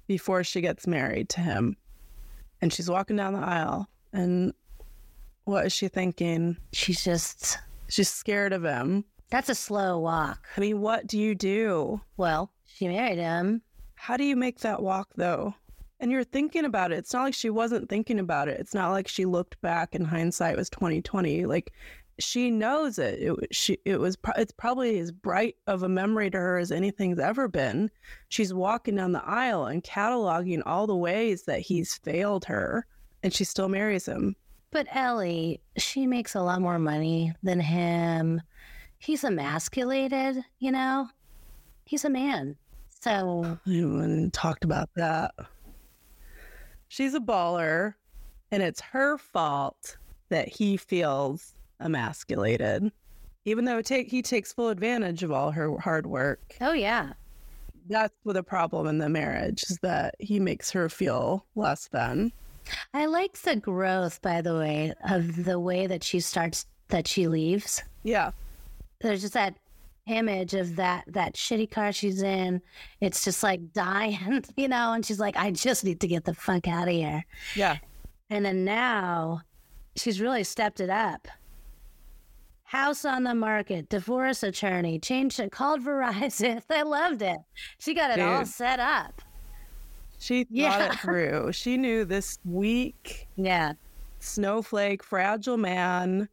before 0.09 0.43
she 0.43 0.61
gets 0.61 0.89
married 0.89 1.29
to 1.29 1.41
him. 1.41 1.77
And 2.61 2.73
she's 2.73 2.91
walking 2.91 3.15
down 3.15 3.35
the 3.35 3.39
aisle. 3.47 3.87
And 4.13 4.53
what 5.45 5.67
is 5.67 5.73
she 5.73 5.89
thinking? 5.89 6.57
She's 6.73 7.03
just, 7.05 7.59
She's 7.89 8.09
scared 8.09 8.53
of 8.53 8.65
him. 8.65 9.05
that's 9.31 9.49
a 9.49 9.55
slow 9.55 9.99
walk. 9.99 10.47
I 10.57 10.61
mean, 10.61 10.81
what 10.81 11.07
do 11.07 11.19
you 11.19 11.35
do? 11.35 12.01
Well, 12.17 12.51
she 12.67 12.89
married 12.89 13.19
him. 13.19 13.63
How 13.95 14.17
do 14.17 14.25
you 14.25 14.37
make 14.37 14.61
that 14.61 14.83
walk, 14.83 15.09
though? 15.17 15.55
And 15.99 16.11
you're 16.11 16.25
thinking 16.25 16.65
about 16.65 16.93
it. 16.93 16.99
It's 16.99 17.13
not 17.13 17.25
like 17.25 17.35
she 17.35 17.51
wasn't 17.51 17.89
thinking 17.91 18.19
about 18.19 18.49
it. 18.49 18.59
It's 18.59 18.73
not 18.75 18.91
like 18.91 19.07
she 19.07 19.27
looked 19.27 19.61
back 19.61 19.95
in 19.95 20.05
hindsight 20.05 20.55
it 20.55 20.59
was 20.59 20.71
2020. 20.71 21.45
Like 21.45 21.73
she 22.19 22.51
knows 22.51 22.99
it. 22.99 23.19
It 23.21 23.55
she 23.55 23.79
it 23.85 24.01
was 24.01 24.17
pro- 24.17 24.35
it's 24.39 24.53
probably 24.53 24.99
as 24.99 25.13
bright 25.13 25.57
of 25.67 25.83
a 25.83 25.89
memory 25.91 26.31
to 26.31 26.39
her 26.39 26.57
as 26.59 26.73
anything's 26.73 27.19
ever 27.19 27.49
been. 27.49 27.91
She's 28.31 28.55
walking 28.55 28.97
down 28.97 29.13
the 29.13 29.25
aisle 29.25 29.67
and 29.67 29.85
cataloging 29.85 30.63
all 30.65 30.87
the 30.87 30.97
ways 30.97 31.43
that 31.43 31.61
he's 31.61 31.95
failed 31.97 32.47
her, 32.47 32.87
and 33.23 33.33
she 33.33 33.45
still 33.45 33.69
marries 33.69 34.07
him. 34.07 34.37
But 34.71 34.87
Elly, 34.93 35.61
she 35.77 36.07
makes 36.07 36.35
a 36.35 36.43
lot 36.43 36.61
more 36.61 36.79
money 36.79 37.35
than 37.43 37.61
him. 37.61 38.41
He's 38.99 39.25
emasculated, 39.25 40.45
you 40.59 40.71
know? 40.71 41.09
He's 41.85 42.05
a 42.05 42.11
man. 42.11 42.57
So, 43.03 43.59
I 43.67 43.71
even 43.71 44.31
talked 44.31 44.63
about 44.63 44.91
that. 44.95 45.35
She's 46.89 47.15
a 47.15 47.21
baller, 47.21 47.95
and 48.51 48.63
it's 48.63 48.81
her 48.81 49.17
fault 49.17 49.97
that 50.29 50.49
he 50.49 50.77
feels 50.77 51.55
emasculated. 51.81 52.93
Even 53.45 53.65
though 53.65 53.81
take, 53.81 54.11
he 54.11 54.23
takes 54.23 54.53
full 54.53 54.69
advantage 54.69 55.23
of 55.23 55.33
all 55.33 55.51
her 55.51 55.77
hard 55.79 56.07
work. 56.07 56.41
oh, 56.61 56.73
yeah. 56.73 57.15
That's 57.89 58.15
what 58.23 58.35
the 58.35 58.43
problem 58.43 58.87
in 58.87 58.99
the 58.99 59.09
marriage 59.09 59.65
is 59.65 59.79
that 59.83 60.15
he 60.19 60.39
makes 60.39 60.71
her 60.71 60.89
feel 60.89 61.45
less 61.57 61.89
than. 61.89 62.33
I 62.95 63.07
like 63.07 63.39
the 63.39 63.57
growth, 63.57 64.21
by 64.23 64.41
the 64.43 64.55
way, 64.55 64.93
of 65.09 65.45
the 65.45 65.59
way 65.59 65.87
that 65.87 66.05
she 66.05 66.21
starts, 66.21 66.67
that 66.89 67.07
she 67.07 67.29
leaves. 67.29 67.83
Yeah. 68.03 68.33
There's 69.01 69.23
just 69.23 69.35
that 69.35 69.55
image 70.07 70.55
of 70.55 70.77
that 70.77 71.05
that 71.07 71.35
shitty 71.35 71.71
car 71.71 71.93
she's 71.93 72.23
in. 72.23 72.61
It's 73.01 73.25
just 73.25 73.43
like 73.43 73.73
dying, 73.73 74.45
you 74.57 74.69
know, 74.69 74.93
and 74.93 75.05
she's 75.05 75.21
like, 75.21 75.37
I 75.37 75.51
just 75.51 75.85
need 75.85 76.01
to 76.01 76.09
get 76.09 76.25
the 76.25 76.35
fuck 76.35 76.69
out 76.69 76.89
of 76.89 76.95
here. 76.95 77.25
Yeah. 77.55 77.79
And 78.29 78.45
then 78.45 78.65
now 78.65 79.43
she's 79.97 80.21
really 80.21 80.45
stepped 80.45 80.81
it 80.81 80.91
up. 80.91 81.29
House 82.65 83.05
on 83.05 83.25
the 83.25 83.35
market, 83.35 83.89
divorce 83.89 84.45
attorney, 84.45 85.01
changed 85.01 85.41
it, 85.41 85.51
called 85.51 85.83
Verizon. 85.83 86.63
I 86.71 86.83
loved 86.83 87.21
it. 87.21 87.39
She 87.79 87.95
got 87.95 88.17
it 88.17 88.23
all 88.23 88.47
set 88.47 88.79
up. 88.79 89.21
She 90.21 90.45
thought 90.45 90.53
Yeah. 90.53 90.93
it 90.93 90.99
through. 91.01 91.53
She 91.53 91.77
knew 91.77 92.05
this 92.05 92.39
weak, 92.45 93.27
Yeah. 93.37 93.73
snowflake, 94.21 95.03
fragile 95.03 95.57
man 95.57 96.29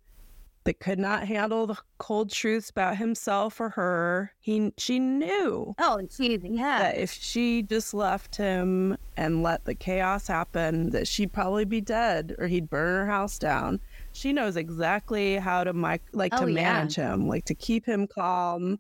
that 0.66 0.82
could 0.82 1.00
not 1.00 1.26
handle 1.26 1.66
the 1.66 1.78
cold 1.98 2.30
truths 2.30 2.70
about 2.70 2.98
himself 2.98 3.62
or 3.62 3.70
her. 3.70 4.34
He 4.42 4.74
she 4.78 5.00
knew 5.00 5.74
Oh, 5.80 5.96
and 5.96 6.12
she, 6.12 6.38
yeah. 6.44 6.80
that 6.80 6.98
if 6.98 7.10
she 7.10 7.64
just 7.64 7.94
left 7.94 8.36
him 8.36 8.98
and 9.16 9.42
let 9.42 9.64
the 9.64 9.74
chaos 9.74 10.28
happen, 10.28 10.90
that 10.90 11.08
she'd 11.08 11.32
probably 11.32 11.64
be 11.64 11.80
dead 11.80 12.36
or 12.38 12.48
he'd 12.48 12.70
burn 12.70 13.06
her 13.06 13.12
house 13.12 13.40
down. 13.40 13.80
She 14.12 14.34
knows 14.34 14.58
exactly 14.58 15.38
how 15.38 15.64
to 15.64 15.72
mic- 15.72 16.02
like 16.12 16.34
Oh, 16.36 16.42
to 16.46 16.52
yeah. 16.52 16.56
manage 16.56 16.96
him, 16.96 17.30
like 17.30 17.46
to 17.46 17.56
keep 17.56 17.86
him 17.86 18.06
calm, 18.06 18.78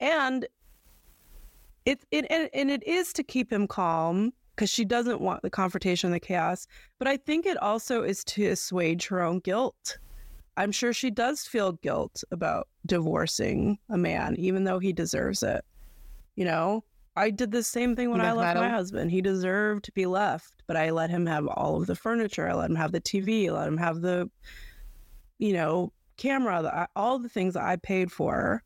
and 0.00 0.44
it 1.86 2.04
it 2.10 2.26
and, 2.30 2.50
and 2.52 2.68
it 2.68 2.82
is 2.84 3.12
to 3.12 3.22
keep 3.22 3.52
him 3.52 3.68
calm 3.68 4.32
because 4.58 4.70
she 4.70 4.84
doesn't 4.84 5.20
want 5.20 5.40
the 5.42 5.50
confrontation, 5.50 6.10
the 6.10 6.18
chaos. 6.18 6.66
But 6.98 7.06
I 7.06 7.16
think 7.16 7.46
it 7.46 7.56
also 7.58 8.02
is 8.02 8.24
to 8.24 8.46
assuage 8.46 9.06
her 9.06 9.22
own 9.22 9.38
guilt. 9.38 9.98
I'm 10.56 10.72
sure 10.72 10.92
she 10.92 11.12
does 11.12 11.42
feel 11.42 11.72
guilt 11.74 12.24
about 12.32 12.66
divorcing 12.84 13.78
a 13.88 13.96
man, 13.96 14.34
even 14.36 14.64
though 14.64 14.80
he 14.80 14.92
deserves 14.92 15.44
it. 15.44 15.64
You 16.34 16.44
know, 16.44 16.82
I 17.14 17.30
did 17.30 17.52
the 17.52 17.62
same 17.62 17.94
thing 17.94 18.10
when 18.10 18.20
I 18.20 18.32
left 18.32 18.58
my 18.58 18.68
husband. 18.68 19.12
He 19.12 19.20
deserved 19.20 19.84
to 19.84 19.92
be 19.92 20.06
left, 20.06 20.64
but 20.66 20.76
I 20.76 20.90
let 20.90 21.08
him 21.08 21.24
have 21.26 21.46
all 21.46 21.76
of 21.76 21.86
the 21.86 21.94
furniture. 21.94 22.48
I 22.48 22.54
let 22.54 22.70
him 22.70 22.76
have 22.76 22.90
the 22.90 23.00
TV. 23.00 23.48
I 23.48 23.52
let 23.52 23.68
him 23.68 23.76
have 23.76 24.00
the, 24.00 24.28
you 25.38 25.52
know, 25.52 25.92
camera, 26.16 26.62
the, 26.62 26.88
all 26.96 27.20
the 27.20 27.28
things 27.28 27.54
that 27.54 27.62
I 27.62 27.76
paid 27.76 28.10
for. 28.10 28.64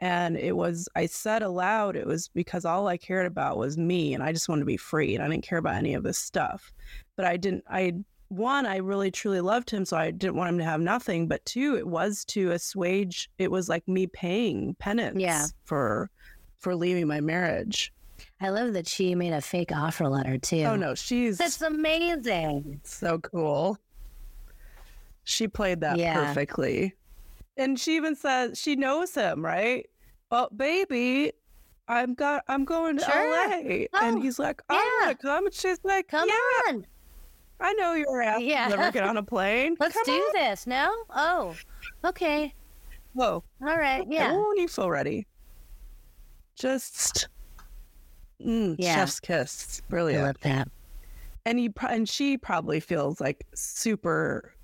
And 0.00 0.36
it 0.36 0.56
was, 0.56 0.88
I 0.96 1.06
said 1.06 1.42
aloud, 1.42 1.96
it 1.96 2.06
was 2.06 2.28
because 2.28 2.64
all 2.64 2.88
I 2.88 2.96
cared 2.96 3.26
about 3.26 3.56
was 3.56 3.78
me 3.78 4.12
and 4.12 4.22
I 4.22 4.32
just 4.32 4.48
wanted 4.48 4.60
to 4.60 4.66
be 4.66 4.76
free 4.76 5.14
and 5.14 5.22
I 5.24 5.28
didn't 5.28 5.44
care 5.44 5.58
about 5.58 5.76
any 5.76 5.94
of 5.94 6.02
this 6.02 6.18
stuff. 6.18 6.72
But 7.16 7.24
I 7.26 7.36
didn't, 7.36 7.64
I, 7.70 7.94
one, 8.28 8.66
I 8.66 8.78
really 8.78 9.10
truly 9.10 9.40
loved 9.40 9.70
him. 9.70 9.84
So 9.84 9.96
I 9.96 10.10
didn't 10.10 10.34
want 10.36 10.50
him 10.50 10.58
to 10.58 10.64
have 10.64 10.80
nothing. 10.80 11.28
But 11.28 11.44
two, 11.46 11.76
it 11.76 11.86
was 11.86 12.24
to 12.26 12.50
assuage, 12.50 13.30
it 13.38 13.50
was 13.50 13.68
like 13.68 13.86
me 13.86 14.06
paying 14.08 14.74
penance 14.80 15.20
Yeah. 15.20 15.46
for, 15.64 16.10
for 16.58 16.74
leaving 16.74 17.06
my 17.06 17.20
marriage. 17.20 17.92
I 18.40 18.48
love 18.50 18.72
that 18.74 18.86
she 18.88 19.14
made 19.14 19.32
a 19.32 19.40
fake 19.40 19.72
offer 19.72 20.08
letter 20.08 20.34
oh, 20.34 20.38
too. 20.38 20.62
Oh 20.64 20.76
no, 20.76 20.94
she's 20.94 21.38
That's 21.38 21.62
amazing. 21.62 22.80
so 22.84 23.18
cool. 23.18 23.78
She 25.22 25.48
played 25.48 25.80
that 25.80 25.96
Yeah. 25.98 26.14
perfectly. 26.26 26.94
And 27.56 27.78
she 27.78 27.96
even 27.96 28.16
says 28.16 28.58
she 28.60 28.76
knows 28.76 29.14
him, 29.14 29.44
right? 29.44 29.86
Well, 30.30 30.48
baby, 30.56 31.32
I'm 31.88 32.14
got 32.14 32.42
I'm 32.48 32.64
going 32.64 32.96
to 32.98 33.04
Sure. 33.04 33.30
LA. 33.30 33.86
and 34.00 34.18
Oh, 34.18 34.20
he's 34.20 34.38
like, 34.38 34.60
I 34.68 34.74
yeah. 34.74 35.06
wanna 35.06 35.18
come. 35.18 35.46
And 35.46 35.54
she's 35.54 35.78
like, 35.84 36.08
Come 36.08 36.28
Yeah, 36.28 36.72
on. 36.72 36.86
I 37.60 37.72
know 37.74 37.92
you're 37.94 38.20
ass 38.22 38.40
Yeah. 38.40 38.66
never 38.68 38.90
get 38.90 39.04
on 39.04 39.16
a 39.16 39.22
plane. 39.34 39.76
Let's 39.78 39.94
Come 39.94 40.04
do 40.06 40.12
on. 40.12 40.32
this. 40.34 40.66
No? 40.66 40.92
Oh. 41.10 41.54
Okay. 42.04 42.52
Whoa. 43.12 43.44
All 43.64 43.78
right. 43.78 44.04
Yeah. 44.08 44.32
Won't 44.32 44.58
you 44.58 44.66
feel 44.66 44.90
ready? 44.90 45.26
Just 46.56 47.28
mm, 48.44 48.76
Yeah. 48.78 48.96
chef's 48.96 49.20
kiss. 49.20 49.82
I 49.84 49.90
Brilliant. 49.90 50.24
love 50.24 50.40
that. 50.40 50.68
and 51.46 51.58
he 51.58 51.68
pro- 51.68 51.90
and 51.90 52.08
she 52.08 52.38
probably 52.38 52.80
feels 52.80 53.20
like 53.20 53.46
super 53.54 54.54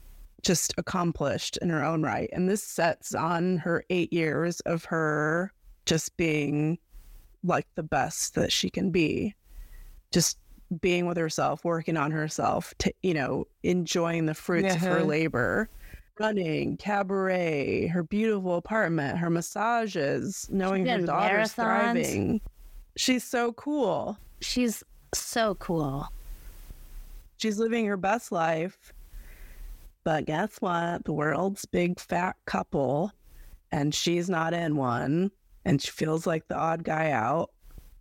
just 0.42 0.74
accomplished 0.78 1.56
in 1.58 1.68
her 1.68 1.84
own 1.84 2.02
right 2.02 2.28
and 2.32 2.48
this 2.48 2.62
sets 2.62 3.14
on 3.14 3.56
her 3.58 3.84
8 3.90 4.12
years 4.12 4.60
of 4.60 4.84
her 4.84 5.52
just 5.86 6.16
being 6.16 6.78
like 7.44 7.66
the 7.74 7.82
best 7.82 8.34
that 8.34 8.52
she 8.52 8.70
can 8.70 8.90
be 8.90 9.34
just 10.12 10.38
being 10.80 11.06
with 11.06 11.16
herself 11.16 11.64
working 11.64 11.96
on 11.96 12.10
herself 12.10 12.74
to 12.78 12.92
you 13.02 13.14
know 13.14 13.46
enjoying 13.62 14.26
the 14.26 14.34
fruits 14.34 14.74
of 14.74 14.80
her 14.80 15.02
labor 15.02 15.68
running 16.18 16.76
cabaret 16.76 17.86
her 17.86 18.02
beautiful 18.02 18.56
apartment 18.56 19.18
her 19.18 19.30
massages 19.30 20.46
knowing 20.50 20.86
her 20.86 21.00
daughter's 21.00 21.52
marathons. 21.52 21.54
thriving 21.54 22.40
she's 22.96 23.24
so 23.24 23.52
cool 23.52 24.18
She's 24.42 24.82
so 25.14 25.54
cool. 25.56 26.08
she's 27.36 27.58
living 27.58 27.84
her 27.86 27.96
best 27.96 28.32
life. 28.32 28.92
But 30.04 30.24
guess 30.26 30.56
what? 30.60 31.04
The 31.04 31.12
world's 31.12 31.64
big 31.66 32.00
fat 32.00 32.36
couple, 32.46 33.12
and 33.70 33.94
she's 33.94 34.30
not 34.30 34.54
in 34.54 34.76
one, 34.76 35.30
and 35.64 35.80
she 35.80 35.90
feels 35.90 36.26
like 36.26 36.48
the 36.48 36.56
odd 36.56 36.84
guy 36.84 37.10
out. 37.10 37.50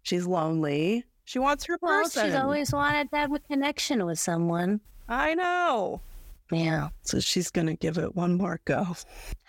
She's 0.04 0.26
lonely. 0.26 1.04
She 1.26 1.40
wants 1.40 1.66
her 1.66 1.78
Well, 1.82 2.04
person. 2.04 2.26
she's 2.28 2.36
always 2.36 2.72
wanted 2.74 3.10
to 3.12 3.18
have 3.18 3.34
a 3.34 3.40
connection 3.40 4.06
with 4.06 4.18
someone. 4.18 4.80
I 5.08 5.36
know. 5.36 6.02
Yeah. 6.52 6.90
So 7.04 7.20
she's 7.20 7.52
gonna 7.52 7.76
give 7.76 7.98
it 8.00 8.16
one 8.16 8.36
more 8.36 8.60
go. 8.66 8.88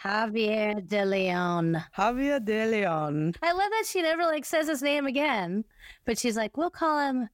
Javier 0.05 0.87
de 0.87 1.05
Leon. 1.05 1.83
Javier 1.97 2.45
De 2.45 2.67
Leon. 2.67 3.35
I 3.43 3.53
love 3.53 3.71
that 3.71 3.85
she 3.87 4.03
never 4.03 4.25
like 4.25 4.45
says 4.45 4.69
his 4.69 4.83
name 4.83 5.07
again, 5.07 5.65
but 6.05 6.19
she's 6.19 6.37
like, 6.37 6.57
we'll 6.59 6.69
call 6.71 6.99
him 6.99 7.29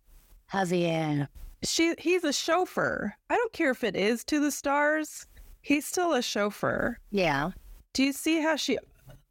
Javier. 0.53 1.27
She 1.63 1.95
he's 1.99 2.25
a 2.25 2.33
chauffeur. 2.33 3.15
I 3.31 3.37
don't 3.37 3.53
care 3.53 3.71
if 3.71 3.83
it 3.85 3.97
is 3.97 4.25
to 4.25 4.41
the 4.41 4.51
stars. 4.51 5.27
He's 5.63 5.87
still 5.87 6.13
a 6.15 6.23
chauffeur. 6.23 6.99
Yeah. 7.11 7.51
Do 7.93 8.05
you 8.05 8.13
see 8.13 8.41
how 8.41 8.57
she 8.57 8.79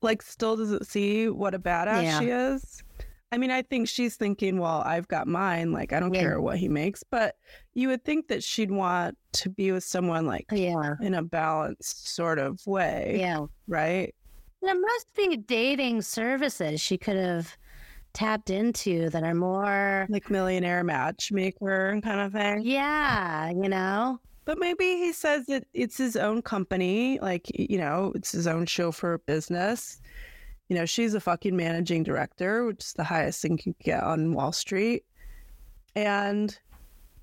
like 0.01 0.21
still 0.21 0.57
doesn't 0.57 0.87
see 0.87 1.29
what 1.29 1.53
a 1.53 1.59
badass 1.59 2.03
Yeah. 2.03 2.19
she 2.19 2.29
is? 2.29 2.83
I 3.31 3.37
mean, 3.37 3.51
I 3.51 3.63
think 3.63 3.87
she's 3.87 4.15
thinking, 4.15 4.59
well, 4.59 4.81
I've 4.85 5.07
got 5.07 5.27
mine. 5.27 5.71
Like, 5.71 5.93
I 5.93 5.99
don't 5.99 6.13
Yeah. 6.13 6.21
care 6.21 6.41
what 6.41 6.57
he 6.57 6.69
makes. 6.69 7.03
But 7.03 7.35
you 7.73 7.87
would 7.89 8.03
think 8.05 8.27
that 8.27 8.43
she'd 8.43 8.71
want 8.71 9.17
to 9.33 9.49
be 9.49 9.71
with 9.71 9.83
someone 9.83 10.25
like 10.25 10.45
Yeah. 10.51 10.95
in 11.01 11.13
a 11.15 11.23
balanced 11.23 12.07
sort 12.13 12.39
of 12.39 12.65
way, 12.65 13.17
Yeah. 13.19 13.45
right? 13.67 14.13
There 14.61 14.79
must 14.79 15.13
be 15.15 15.37
dating 15.37 16.01
services 16.03 16.79
she 16.81 16.97
could 16.97 17.17
have 17.17 17.57
tapped 18.15 18.49
into 18.49 19.09
that 19.11 19.23
are 19.23 19.35
more, 19.35 20.07
Like 20.09 20.29
millionaire 20.31 20.83
matchmaker 20.83 21.99
kind 22.03 22.21
of 22.21 22.31
thing. 22.31 22.61
yeah, 22.63 23.49
you 23.51 23.69
know? 23.69 24.19
But 24.45 24.57
maybe 24.59 24.85
he 24.85 25.11
says 25.11 25.45
that 25.47 25.65
it's 25.73 25.97
his 25.97 26.15
own 26.15 26.41
company, 26.41 27.19
like, 27.21 27.45
you 27.53 27.77
know, 27.77 28.11
it's 28.15 28.31
his 28.31 28.47
own 28.47 28.65
chauffeur 28.65 29.17
business. 29.19 29.99
You 30.69 30.75
know, 30.75 30.85
she's 30.85 31.13
a 31.13 31.19
fucking 31.19 31.55
managing 31.55 32.03
director, 32.03 32.65
which 32.65 32.83
is 32.83 32.93
the 32.93 33.03
highest 33.03 33.41
thing 33.41 33.51
you 33.53 33.57
can 33.57 33.75
get 33.83 34.03
on 34.03 34.33
Wall 34.33 34.51
Street. 34.51 35.03
And 35.95 36.57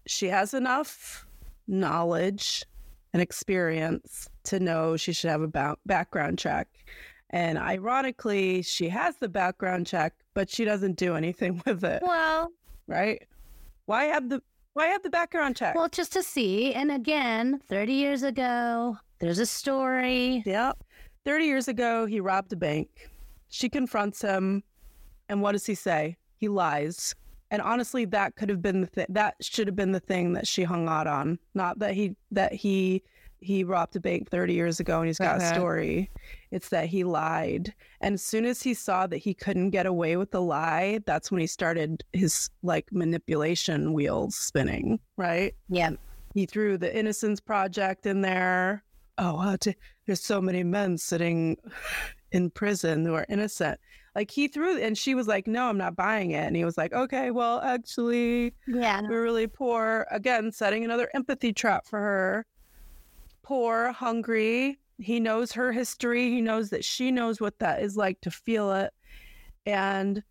she 0.07 0.27
has 0.29 0.53
enough 0.55 1.27
knowledge 1.69 2.65
and 3.13 3.21
experience 3.23 4.29
to 4.45 4.59
know 4.59 4.97
she 4.97 5.13
should 5.13 5.31
have 5.31 5.43
a 5.43 5.49
ba- 5.49 5.77
background 5.87 6.39
check. 6.39 6.69
And 7.33 7.57
ironically, 7.59 8.63
she 8.63 8.89
has 8.91 9.17
the 9.17 9.29
background 9.29 9.87
check, 9.87 10.15
but 10.35 10.51
she 10.51 10.65
doesn't 10.65 10.97
do 10.97 11.15
anything 11.15 11.63
with 11.67 11.83
it, 11.85 12.03
Well, 12.03 12.53
right? 12.87 13.23
Why 13.87 14.05
have 14.05 14.29
the 14.29 14.43
why 14.75 14.87
have 14.87 15.03
the 15.03 15.11
background 15.11 15.57
check? 15.57 15.75
well, 15.75 15.89
just 15.89 16.13
to 16.15 16.23
see. 16.23 16.73
And 16.73 16.91
again, 16.91 17.61
30 17.69 17.93
years 17.93 18.23
ago, 18.23 18.97
there's 19.19 19.39
a 19.39 19.45
story. 19.45 20.43
Yep. 20.47 20.83
30 21.27 21.45
years 21.45 21.69
ago, 21.69 22.07
he 22.07 22.21
robbed 22.21 22.53
a 22.55 22.57
bank. 22.57 22.89
She 23.51 23.69
confronts 23.69 24.23
him. 24.23 24.63
And 25.29 25.43
what 25.43 25.53
does 25.53 25.67
he 25.67 25.75
say? 25.75 26.17
He 26.37 26.49
lies. 26.49 27.15
And 27.51 27.61
honestly, 27.61 28.07
that 28.07 28.35
could 28.35 28.49
have 28.49 28.63
been 28.63 28.81
the 28.81 28.87
thing. 28.87 29.05
That 29.11 29.35
should 29.43 29.67
have 29.67 29.77
been 29.77 29.93
the 29.93 30.01
thing 30.01 30.33
that 30.33 30.47
she 30.47 30.63
hung 30.63 30.89
out 30.89 31.07
on. 31.07 31.39
Not 31.53 31.79
that 31.81 31.93
he, 31.93 32.17
that 32.31 32.55
he, 32.55 33.03
he 33.43 33.65
robbed 33.65 33.97
a 33.97 34.01
bank 34.01 34.31
30 34.31 34.53
years 34.55 34.81
ago 34.81 34.99
and 35.01 35.07
he's 35.09 35.19
got 35.19 35.43
a 35.43 35.55
story. 35.55 36.11
It's 36.51 36.69
that 36.71 36.87
he 36.87 37.05
lied. 37.05 37.75
And 38.01 38.15
as 38.15 38.23
soon 38.23 38.45
as 38.45 38.63
he 38.63 38.73
saw 38.75 39.07
that 39.09 39.19
he 39.19 39.35
couldn't 39.35 39.71
get 39.71 39.87
away 39.87 40.17
with 40.17 40.31
the 40.31 40.41
lie, 40.41 41.01
that's 41.07 41.31
when 41.31 41.41
he 41.41 41.47
started 41.47 42.05
his 42.13 42.51
like 42.63 42.87
manipulation 42.93 43.93
wheels 43.93 44.37
spinning, 44.37 44.99
right? 45.17 45.55
Yeah. 45.69 45.91
he 46.35 46.47
threw 46.47 46.79
the 46.79 46.97
innocence 46.97 47.41
project 47.41 48.07
in 48.07 48.23
there 48.23 48.83
oh 49.19 49.39
uh, 49.39 49.57
t- 49.59 49.75
there's 50.07 50.23
so 50.25 50.41
many 50.41 50.65
men 50.65 50.97
sitting 50.97 51.57
in 52.33 52.49
prison 52.49 53.05
who 53.05 53.13
are 53.13 53.27
innocent 53.29 53.79
like 54.17 54.31
he 54.31 54.49
threw 54.49 54.79
and 54.79 54.97
she 54.97 55.15
was 55.15 55.27
like 55.29 55.47
no 55.47 55.69
i'm 55.69 55.77
not 55.77 55.95
buying 55.95 56.31
it 56.31 56.47
and 56.47 56.57
he 56.57 56.65
was 56.65 56.79
like 56.79 56.95
okay 56.95 57.31
well 57.31 57.61
actually 57.61 58.55
Yeah. 58.67 59.03
we're 59.03 59.23
really 59.23 59.47
poor 59.47 60.07
again 60.11 60.51
setting 60.51 60.83
another 60.83 61.11
empathy 61.15 61.53
trap 61.53 61.87
for 61.87 61.99
her 62.01 62.47
poor 63.43 63.93
hungry. 63.93 64.79
He 64.99 65.21
knows 65.21 65.53
her 65.53 65.73
history. 65.73 66.31
He 66.31 66.41
knows 66.41 66.71
that 66.71 66.85
she 66.85 67.11
knows 67.11 67.41
what 67.41 67.59
that 67.59 67.83
is 67.83 67.97
like 67.97 68.21
to 68.23 68.31
feel 68.31 68.73
it. 68.73 68.93
And 69.67 70.23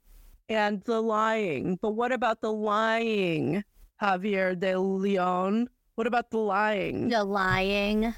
and 0.49 0.81
the 0.83 1.01
lying. 1.01 1.77
But 1.81 1.91
what 1.91 2.11
about 2.11 2.41
the 2.41 2.51
lying 2.51 3.63
javier 4.01 4.59
de 4.59 4.77
leon? 4.77 5.69
What 5.95 6.07
about 6.07 6.29
the 6.29 6.39
lying? 6.39 7.09
The 7.09 7.23
lying. 7.23 8.13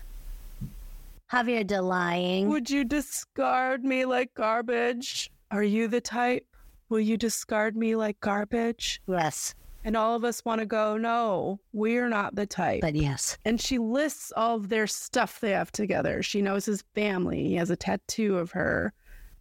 Javier 1.31 1.65
de 1.65 1.81
lying. 1.81 2.49
would 2.49 2.69
you 2.69 2.83
discard 2.83 3.83
me 3.83 4.05
like 4.05 4.33
garbage? 4.35 5.31
Are 5.51 5.63
you 5.63 5.87
the 5.87 6.01
type? 6.01 6.45
Will 6.89 6.99
you 6.99 7.17
discard 7.17 7.75
me 7.75 7.95
like 7.95 8.19
garbage? 8.19 9.01
Yes. 9.07 9.55
And 9.83 9.97
all 9.97 10.15
of 10.15 10.23
us 10.23 10.43
want 10.45 10.59
to 10.59 10.65
go 10.65 10.97
no 10.97 11.59
we're 11.73 12.09
not 12.09 12.35
the 12.35 12.45
type 12.45 12.81
But 12.81 12.95
yes. 12.95 13.37
and 13.45 13.59
she 13.59 13.77
lists 13.77 14.31
all 14.35 14.55
of 14.57 14.69
their 14.69 14.87
stuff 14.87 15.39
they 15.39 15.51
have 15.51 15.71
together. 15.71 16.23
She 16.23 16.41
knows 16.41 16.65
his 16.65 16.83
family. 16.95 17.47
He 17.47 17.55
has 17.55 17.69
a 17.69 17.75
tattoo 17.75 18.37
of 18.37 18.51
her. 18.51 18.93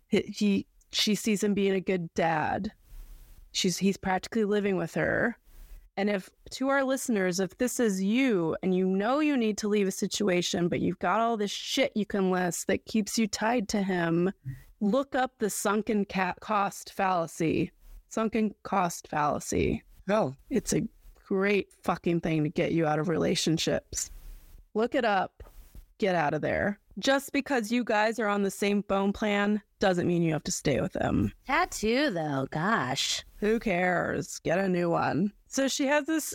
He, 0.08 0.20
he 0.22 0.66
she 0.92 1.14
sees 1.14 1.42
him 1.42 1.54
being 1.54 1.74
a 1.74 1.80
good 1.80 2.12
dad. 2.14 2.72
She's 3.52 3.78
he's 3.78 3.96
practically 3.96 4.44
living 4.44 4.76
with 4.76 4.94
her. 4.94 5.38
And 5.96 6.08
if 6.08 6.30
to 6.52 6.68
our 6.68 6.84
listeners, 6.84 7.38
if 7.38 7.56
this 7.58 7.78
is 7.78 8.02
you 8.02 8.56
and 8.62 8.74
you 8.74 8.86
know 8.86 9.20
you 9.20 9.36
need 9.36 9.58
to 9.58 9.68
leave 9.68 9.88
a 9.88 9.92
situation, 9.92 10.68
but 10.68 10.80
you've 10.80 10.98
got 10.98 11.20
all 11.20 11.36
this 11.36 11.50
shit 11.50 11.92
you 11.94 12.06
can 12.06 12.30
list 12.30 12.66
that 12.68 12.86
keeps 12.86 13.18
you 13.18 13.26
tied 13.26 13.68
to 13.70 13.82
him, 13.82 14.32
look 14.80 15.14
up 15.14 15.32
the 15.38 15.50
sunken 15.50 16.04
cat 16.06 16.40
cost 16.40 16.92
fallacy. 16.92 17.70
Sunken 18.08 18.54
cost 18.62 19.08
fallacy. 19.08 19.82
Oh, 20.08 20.34
it's 20.50 20.72
a 20.72 20.82
great 21.26 21.72
fucking 21.82 22.20
thing 22.20 22.42
to 22.44 22.48
get 22.48 22.72
you 22.72 22.86
out 22.86 22.98
of 22.98 23.08
relationships. 23.08 24.10
Look 24.74 24.94
it 24.94 25.04
up. 25.04 25.42
Get 25.98 26.14
out 26.14 26.34
of 26.34 26.42
there. 26.42 26.78
Just 26.98 27.32
because 27.32 27.72
you 27.72 27.84
guys 27.84 28.18
are 28.18 28.26
on 28.26 28.42
the 28.42 28.50
same 28.50 28.82
phone 28.82 29.12
plan 29.12 29.62
doesn't 29.78 30.06
mean 30.06 30.22
you 30.22 30.32
have 30.32 30.44
to 30.44 30.52
stay 30.52 30.80
with 30.80 30.92
them. 30.92 31.32
Tattoo, 31.46 32.10
though. 32.10 32.46
Gosh. 32.50 33.24
Who 33.38 33.58
cares? 33.58 34.38
Get 34.40 34.58
a 34.58 34.68
new 34.68 34.90
one. 34.90 35.32
So 35.48 35.68
she 35.68 35.86
has 35.86 36.06
this 36.06 36.34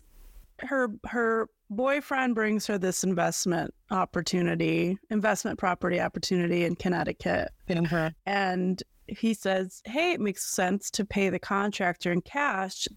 her 0.59 0.89
her 1.05 1.49
boyfriend 1.69 2.33
brings 2.33 2.65
her 2.65 2.77
this 2.77 3.03
investment 3.03 3.73
opportunity, 3.91 4.97
investment 5.09 5.59
property 5.59 5.99
opportunity 5.99 6.65
in 6.65 6.75
Connecticut. 6.75 7.49
Mm-hmm. 7.69 8.07
And 8.25 8.81
he 9.07 9.33
says, 9.33 9.81
Hey, 9.85 10.13
it 10.13 10.21
makes 10.21 10.45
sense 10.45 10.89
to 10.91 11.05
pay 11.05 11.29
the 11.29 11.39
contractor 11.39 12.11
in 12.11 12.21
cash, 12.21 12.87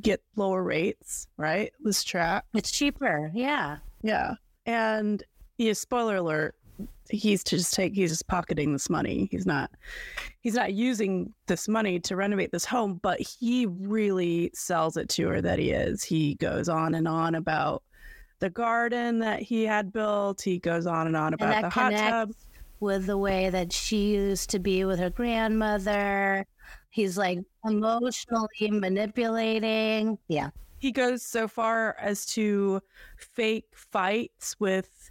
get 0.00 0.22
lower 0.36 0.62
rates, 0.62 1.26
right? 1.36 1.72
This 1.80 2.04
track. 2.04 2.44
It's 2.54 2.70
cheaper. 2.70 3.30
Yeah. 3.34 3.78
Yeah. 4.02 4.34
And 4.66 5.22
yeah, 5.58 5.72
spoiler 5.72 6.16
alert, 6.16 6.54
he's 7.10 7.42
just 7.42 7.74
take 7.74 7.94
he's 7.94 8.10
just 8.10 8.26
pocketing 8.26 8.72
this 8.72 8.88
money. 8.88 9.28
He's 9.30 9.46
not 9.46 9.70
he's 10.40 10.54
not 10.54 10.72
using 10.72 11.32
this 11.46 11.68
money 11.68 12.00
to 12.00 12.16
renovate 12.16 12.52
this 12.52 12.64
home, 12.64 13.00
but 13.02 13.20
he 13.20 13.66
really 13.66 14.50
sells 14.54 14.96
it 14.96 15.08
to 15.10 15.28
her 15.28 15.40
that 15.40 15.58
he 15.58 15.70
is. 15.70 16.02
He 16.02 16.34
goes 16.36 16.68
on 16.68 16.94
and 16.94 17.08
on 17.08 17.34
about 17.34 17.82
the 18.38 18.50
garden 18.50 19.18
that 19.20 19.42
he 19.42 19.64
had 19.64 19.92
built. 19.92 20.40
He 20.40 20.58
goes 20.58 20.86
on 20.86 21.06
and 21.06 21.16
on 21.16 21.34
about 21.34 21.50
that 21.50 21.62
the 21.62 21.70
hot 21.70 21.92
tub. 21.92 22.32
with 22.80 23.06
the 23.06 23.18
way 23.18 23.50
that 23.50 23.72
she 23.72 24.14
used 24.14 24.50
to 24.50 24.58
be 24.58 24.84
with 24.84 24.98
her 24.98 25.10
grandmother. 25.10 26.46
He's 26.90 27.18
like 27.18 27.40
emotionally 27.64 28.70
manipulating. 28.70 30.18
Yeah. 30.28 30.50
He 30.78 30.92
goes 30.92 31.22
so 31.22 31.46
far 31.46 31.96
as 32.00 32.24
to 32.26 32.80
fake 33.18 33.66
fights 33.74 34.56
with, 34.58 35.10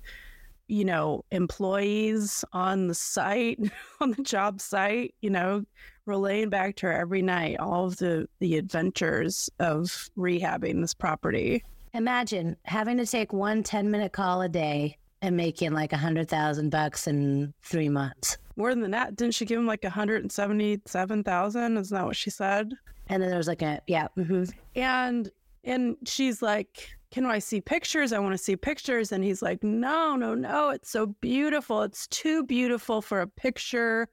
you 0.67 0.83
know, 0.83 1.23
employees 1.31 2.43
on 2.53 2.87
the 2.87 2.95
site, 2.95 3.59
on 4.01 4.11
the 4.11 4.23
job 4.23 4.61
site, 4.61 5.13
you 5.21 5.29
know, 5.29 5.63
relaying 6.05 6.49
back 6.49 6.75
to 6.77 6.87
her 6.87 6.93
every 6.93 7.21
night 7.21 7.59
all 7.59 7.85
of 7.85 7.97
the, 7.97 8.27
the 8.39 8.57
adventures 8.57 9.49
of 9.59 10.09
rehabbing 10.17 10.81
this 10.81 10.93
property. 10.93 11.63
Imagine 11.93 12.55
having 12.63 12.97
to 12.97 13.05
take 13.05 13.31
one 13.31 13.63
10 13.63 13.91
minute 13.91 14.11
call 14.11 14.41
a 14.41 14.49
day 14.49 14.97
and 15.21 15.35
making 15.35 15.71
like 15.71 15.93
a 15.93 15.97
hundred 15.97 16.29
thousand 16.29 16.69
bucks 16.69 17.07
in 17.07 17.53
three 17.61 17.89
months. 17.89 18.37
More 18.55 18.75
than 18.75 18.91
that, 18.91 19.15
didn't 19.15 19.35
she 19.35 19.45
give 19.45 19.59
him 19.59 19.67
like 19.67 19.83
a 19.83 19.87
177,000? 19.87 21.77
Isn't 21.77 21.95
that 21.95 22.05
what 22.05 22.15
she 22.15 22.29
said? 22.29 22.73
And 23.07 23.23
then 23.23 23.29
there 23.29 23.37
was 23.37 23.47
like 23.47 23.61
a, 23.61 23.81
yeah. 23.87 24.07
hmm 24.15 24.43
and 24.75 25.31
and 25.63 25.97
she's 26.05 26.41
like 26.41 26.89
can 27.11 27.25
i 27.25 27.39
see 27.39 27.59
pictures 27.59 28.13
i 28.13 28.19
want 28.19 28.33
to 28.33 28.37
see 28.37 28.55
pictures 28.55 29.11
and 29.11 29.23
he's 29.23 29.41
like 29.41 29.61
no 29.63 30.15
no 30.15 30.33
no 30.33 30.69
it's 30.69 30.89
so 30.89 31.07
beautiful 31.07 31.81
it's 31.83 32.07
too 32.07 32.43
beautiful 32.45 33.01
for 33.01 33.21
a 33.21 33.27
picture 33.27 34.07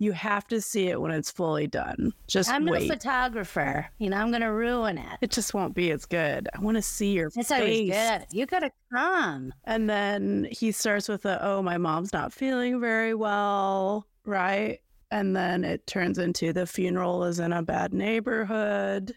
you 0.00 0.12
have 0.12 0.46
to 0.46 0.60
see 0.60 0.88
it 0.88 1.00
when 1.00 1.10
it's 1.10 1.30
fully 1.30 1.66
done 1.66 2.12
just 2.28 2.48
I'm 2.50 2.64
wait 2.66 2.88
no 2.88 2.94
photographer. 2.94 3.86
You 3.98 4.10
know, 4.10 4.16
I'm 4.16 4.30
going 4.30 4.42
to 4.42 4.52
ruin 4.52 4.96
it. 4.98 5.18
it 5.20 5.30
just 5.30 5.54
won't 5.54 5.74
be 5.74 5.90
as 5.90 6.04
good 6.04 6.48
i 6.54 6.60
want 6.60 6.76
to 6.76 6.82
see 6.82 7.12
your 7.12 7.30
always 7.36 7.48
face 7.48 7.90
good. 7.90 8.26
You 8.30 8.46
got 8.46 8.60
to 8.60 8.70
come. 8.94 9.52
and 9.64 9.88
then 9.90 10.46
he 10.50 10.70
starts 10.72 11.08
with 11.08 11.24
a 11.26 11.44
oh 11.44 11.62
my 11.62 11.78
mom's 11.78 12.12
not 12.12 12.32
feeling 12.32 12.80
very 12.80 13.14
well 13.14 14.06
right 14.24 14.80
and 15.10 15.34
then 15.34 15.64
it 15.64 15.86
turns 15.86 16.18
into 16.18 16.52
the 16.52 16.66
funeral 16.66 17.24
is 17.24 17.38
in 17.40 17.52
a 17.52 17.62
bad 17.62 17.92
neighborhood 17.94 19.14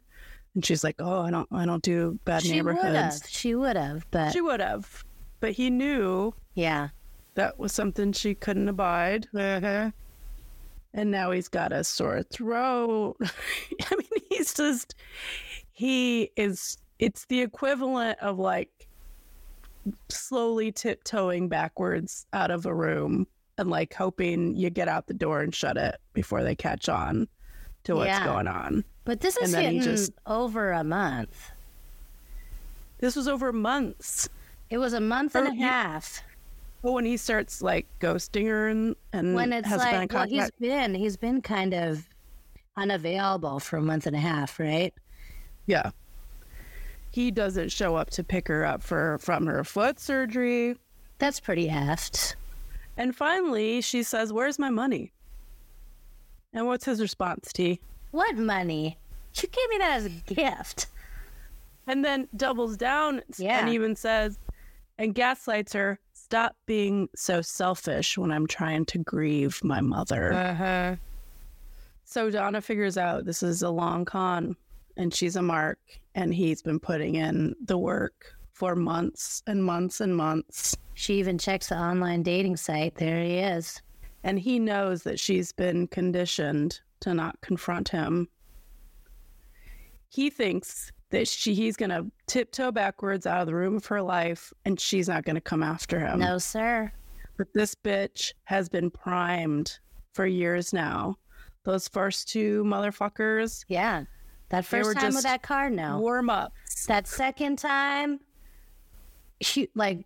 and 0.56 0.66
she's 0.66 0.84
like 0.84 0.96
oh 1.00 1.22
i 1.22 1.30
don't 1.32 1.48
i 1.52 1.66
don't 1.66 1.84
do 1.84 2.18
bad 2.26 2.42
She 2.44 2.52
neighborhoods 2.52 3.22
have. 3.22 3.30
She 3.30 3.56
would 3.56 3.76
have. 3.76 4.06
But 4.12 4.32
She 4.32 4.42
would 4.42 4.60
have, 4.62 5.04
but 5.40 5.52
he 5.52 5.70
knew 5.70 6.34
yeah. 6.56 6.90
that 7.36 7.58
was 7.60 7.72
something 7.72 8.12
she 8.14 8.34
couldn't 8.36 8.68
abide. 8.70 9.28
Uh-huh. 9.36 9.92
And 10.94 11.10
now 11.12 11.32
he's 11.32 11.48
got 11.48 11.72
a 11.72 11.84
sore 11.84 12.22
throat. 12.24 13.16
I 13.22 13.96
mean, 13.96 14.22
he's 14.30 14.54
just, 14.54 14.96
he 15.72 16.32
is, 16.36 16.78
it's 17.00 17.26
the 17.26 17.42
equivalent 17.42 18.20
of 18.20 18.38
like 18.40 18.88
slowly 20.10 20.72
tiptoeing 20.72 21.48
backwards 21.48 22.26
out 22.34 22.52
of 22.52 22.66
a 22.66 22.74
room 22.74 23.26
and 23.58 23.70
like 23.70 23.94
hoping 23.94 24.56
you 24.56 24.70
get 24.70 24.88
out 24.88 25.08
the 25.08 25.14
door 25.14 25.42
and 25.42 25.56
shut 25.56 25.78
it 25.78 25.96
before 26.14 26.44
they 26.44 26.56
catch 26.56 26.90
on 26.90 27.28
to 27.86 27.96
what's 27.96 28.08
Yeah. 28.08 28.26
going 28.26 28.48
on. 28.48 28.84
But 29.06 29.22
this 29.22 29.38
And 29.38 29.46
is 29.48 29.56
hitting 29.56 29.82
just- 29.82 30.12
over 30.26 30.72
a 30.72 30.84
month. 30.84 31.52
This 33.00 33.16
was 33.16 33.28
over 33.28 33.52
months. 33.52 34.30
It 34.70 34.78
was 34.78 34.94
a 34.94 35.00
month 35.02 35.36
and 35.36 35.48
Or 35.48 35.52
a 35.52 35.56
you- 35.56 35.64
half. 35.66 36.22
But 36.82 36.94
when 36.94 37.06
he 37.06 37.18
starts 37.18 37.62
like 37.62 37.88
ghosting 38.00 38.48
her 38.48 38.68
and, 38.68 38.96
and 39.14 39.36
when 39.36 39.54
it's 39.54 39.68
has 39.68 39.84
been 39.84 40.08
well, 40.12 40.28
he's 40.28 40.50
been 40.60 40.96
he's 40.96 41.16
been 41.18 41.42
kind 41.42 41.74
of 41.74 42.08
unavailable 42.76 43.60
for 43.60 43.78
a 43.78 43.82
month 43.82 44.08
and 44.08 44.16
a 44.16 44.20
half, 44.20 44.60
right? 44.60 44.94
Yeah. 45.68 45.92
He 47.12 47.30
doesn't 47.30 47.70
show 47.72 47.96
up 47.96 48.10
to 48.12 48.24
pick 48.24 48.48
her 48.48 48.66
up 48.66 48.82
for 48.82 49.18
from 49.20 49.46
her 49.46 49.64
foot 49.64 50.00
surgery. 50.00 50.76
That's 51.20 51.40
pretty 51.40 51.68
effed. 51.68 52.36
And 52.98 53.16
finally, 53.16 53.82
she 53.82 54.02
says, 54.04 54.34
"Where's 54.34 54.58
my 54.58 54.70
money?" 54.70 55.12
And 56.54 56.68
what's 56.68 56.86
his 56.86 57.00
response, 57.00 57.54
T? 57.54 57.80
What 58.12 58.36
money? 58.36 58.98
You 59.36 59.48
gave 59.48 59.70
me 59.70 59.78
that 59.78 59.92
as 59.98 60.06
a 60.06 60.10
gift. 60.10 60.88
And 61.88 62.04
then 62.04 62.28
doubles 62.36 62.76
down 62.76 63.22
Yeah. 63.38 63.60
and 63.62 63.70
even 63.70 63.96
says, 63.96 64.38
and 64.98 65.16
gaslights 65.16 65.72
her, 65.74 65.98
"Stop 66.32 66.56
being 66.66 67.10
so 67.16 67.42
selfish 67.42 68.18
when 68.18 68.32
I'm 68.32 68.48
trying 68.48 68.86
to 68.86 68.98
grieve 68.98 69.60
my 69.64 69.82
mother." 69.82 70.32
Uh-huh. 70.34 70.96
So 72.06 72.30
Donna 72.30 72.62
figures 72.62 72.98
out 72.98 73.26
this 73.26 73.44
is 73.44 73.62
a 73.62 73.70
long 73.70 74.06
con 74.06 74.56
and 74.98 75.14
she's 75.14 75.36
a 75.36 75.42
mark 75.42 75.80
and 76.16 76.34
he's 76.34 76.62
been 76.62 76.80
putting 76.80 77.16
in 77.16 77.56
the 77.64 77.78
work 77.78 78.36
for 78.54 78.76
months 78.76 79.42
and 79.48 79.64
months 79.64 80.02
and 80.02 80.16
months. 80.16 80.76
She 80.94 81.20
even 81.20 81.38
checks 81.38 81.68
the 81.70 81.78
online 81.78 82.24
dating 82.24 82.58
site. 82.58 82.96
There 82.96 83.22
he 83.24 83.38
is. 83.38 83.82
and 84.24 84.40
he 84.40 84.60
knows 84.60 85.04
that 85.04 85.20
she's 85.20 85.52
been 85.52 85.88
conditioned 85.88 86.80
to 87.02 87.14
not 87.14 87.42
confront 87.42 87.90
him. 87.90 88.28
He 90.10 90.30
thinks 90.30 90.92
that 91.12 91.28
she 91.28 91.54
he's 91.54 91.78
going 91.78 91.90
to 91.90 92.06
tiptoe 92.28 92.72
backwards 92.72 93.26
out 93.26 93.42
of 93.42 93.48
the 93.48 93.56
room 93.56 93.76
of 93.76 93.86
her 93.86 94.02
life 94.02 94.52
and 94.66 94.80
she's 94.80 95.08
not 95.08 95.24
going 95.24 95.36
to 95.36 95.42
come 95.42 95.64
after 95.64 96.00
him. 96.00 96.20
no, 96.20 96.38
sir. 96.38 96.92
But 97.38 97.48
this 97.54 97.76
bitch 97.76 98.34
has 98.46 98.70
been 98.70 98.90
primed 98.90 99.80
for 100.14 100.26
years 100.26 100.74
now. 100.74 101.18
Those 101.64 101.88
first 101.88 102.28
two 102.30 102.64
motherfuckers 102.64 103.64
Yeah. 103.68 104.06
That 104.50 104.66
first 104.66 104.98
time 104.98 105.14
with 105.14 105.24
that 105.24 105.44
card, 105.44 105.72
no. 105.72 106.00
warm 106.00 106.30
up. 106.30 106.52
That 106.88 107.08
second 107.08 107.58
time, 107.58 108.20
she 109.40 109.70
like 109.76 110.06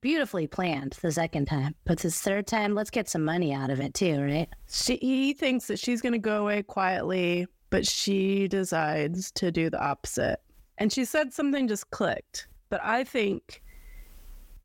beautifully 0.00 0.46
planned 0.46 0.96
the 1.02 1.10
second 1.10 1.46
time. 1.46 1.74
But 1.84 1.98
this 1.98 2.20
third 2.20 2.46
time, 2.46 2.74
let's 2.74 2.90
get 2.90 3.08
some 3.08 3.24
money 3.24 3.52
out 3.52 3.70
of 3.70 3.80
it 3.80 3.92
too, 3.94 4.20
right? 4.22 4.48
She, 4.70 4.96
he 4.96 5.32
thinks 5.32 5.66
that 5.66 5.80
she's 5.80 6.00
going 6.00 6.12
to 6.12 6.18
go 6.18 6.42
away 6.42 6.62
quietly, 6.62 7.46
but 7.74 7.84
she 7.84 8.46
decides 8.46 9.32
to 9.32 9.50
do 9.50 9.68
the 9.68 9.84
opposite. 9.84 10.40
And 10.78 10.92
she 10.92 11.04
said 11.04 11.32
something 11.32 11.66
just 11.66 11.90
clicked. 11.90 12.46
But 12.68 12.80
I 12.84 13.02
think, 13.02 13.64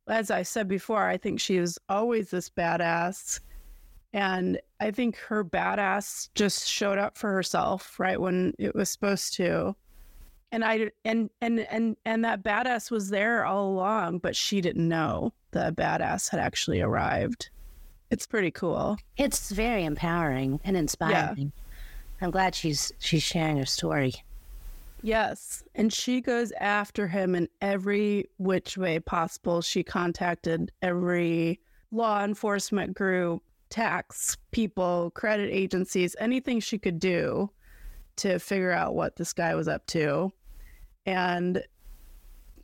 as 0.08 0.30
I 0.30 0.44
said 0.44 0.68
before, 0.68 1.08
I 1.08 1.18
think 1.18 1.40
she 1.40 1.58
is 1.58 1.80
always 1.90 2.30
this 2.30 2.52
badass. 2.52 3.40
And 4.14 4.60
I 4.80 4.92
think 4.92 5.18
her 5.18 5.44
badass 5.44 6.30
just 6.36 6.68
showed 6.68 7.00
up 7.00 7.18
for 7.18 7.34
herself 7.34 8.00
right 8.00 8.22
when 8.22 8.54
it 8.60 8.76
was 8.76 8.92
supposed 8.92 9.34
to. 9.38 9.76
And 10.52 10.64
I 10.64 10.92
and 11.04 11.32
and 11.42 11.62
and 11.62 11.96
and 12.06 12.24
that 12.24 12.44
badass 12.44 12.92
was 12.92 13.10
there 13.10 13.44
all 13.44 13.72
along, 13.72 14.20
but 14.20 14.36
she 14.36 14.62
didn't 14.62 14.88
know 14.88 15.34
the 15.50 15.74
badass 15.76 16.30
had 16.30 16.40
actually 16.40 16.82
arrived. 16.82 17.50
It's 18.12 18.28
pretty 18.28 18.52
cool. 18.52 18.98
It's 19.18 19.50
very 19.50 19.84
empowering 19.84 20.60
and 20.64 20.78
inspiring. 20.78 21.52
I'm 22.22 22.32
glad 22.32 22.56
she's 22.56 22.92
she's 23.00 23.24
sharing 23.24 23.58
her 23.58 23.66
story. 23.66 24.14
Yes. 25.02 25.64
And 25.76 25.94
she 25.94 26.20
goes 26.20 26.52
after 26.60 27.08
him 27.08 27.36
in 27.36 27.48
every 27.62 28.30
which 28.38 28.78
way 28.78 29.00
possible. 29.00 29.62
She 29.62 29.84
contacted 29.84 30.72
every 30.82 31.62
law 31.92 32.24
enforcement 32.24 32.96
group, 32.96 33.42
tax 33.70 34.38
people, 34.52 35.12
credit 35.16 35.50
agencies, 35.52 36.16
anything 36.20 36.60
she 36.60 36.78
could 36.78 37.00
do 37.00 37.50
to 38.18 38.40
figure 38.40 38.72
out 38.72 38.96
what 38.96 39.16
this 39.16 39.32
guy 39.32 39.56
was 39.56 39.70
up 39.70 39.86
to. 39.88 40.32
And 41.06 41.64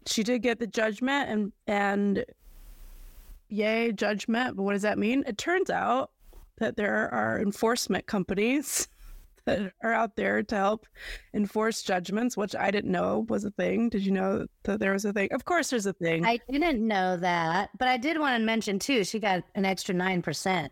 she 0.05 0.23
did 0.23 0.41
get 0.41 0.59
the 0.59 0.67
judgment 0.67 1.29
and 1.29 1.51
and 1.67 2.25
yay 3.47 3.93
judgment, 3.93 4.57
but 4.57 4.63
what 4.63 4.73
does 4.73 4.81
that 4.81 4.97
mean? 4.97 5.23
It 5.25 5.37
turns 5.37 5.69
out 5.69 6.11
that 6.57 6.75
there 6.75 7.09
are 7.13 7.39
enforcement 7.39 8.05
companies 8.05 8.87
that 9.45 9.71
are 9.83 9.93
out 9.93 10.15
there 10.15 10.43
to 10.43 10.55
help 10.55 10.85
enforce 11.33 11.81
judgments, 11.83 12.35
which 12.35 12.55
I 12.55 12.71
didn't 12.71 12.91
know 12.91 13.25
was 13.29 13.45
a 13.45 13.51
thing. 13.51 13.89
Did 13.89 14.05
you 14.05 14.11
know 14.11 14.45
that 14.63 14.79
there 14.79 14.93
was 14.93 15.05
a 15.05 15.13
thing? 15.13 15.29
Of 15.31 15.45
course, 15.45 15.69
there's 15.69 15.85
a 15.85 15.93
thing. 15.93 16.25
I 16.25 16.39
didn't 16.49 16.85
know 16.85 17.17
that, 17.17 17.69
but 17.77 17.87
I 17.87 17.97
did 17.97 18.19
want 18.19 18.39
to 18.39 18.45
mention 18.45 18.79
too. 18.79 19.03
She 19.03 19.19
got 19.19 19.43
an 19.55 19.65
extra 19.65 19.95
nine 19.95 20.21
percent 20.21 20.71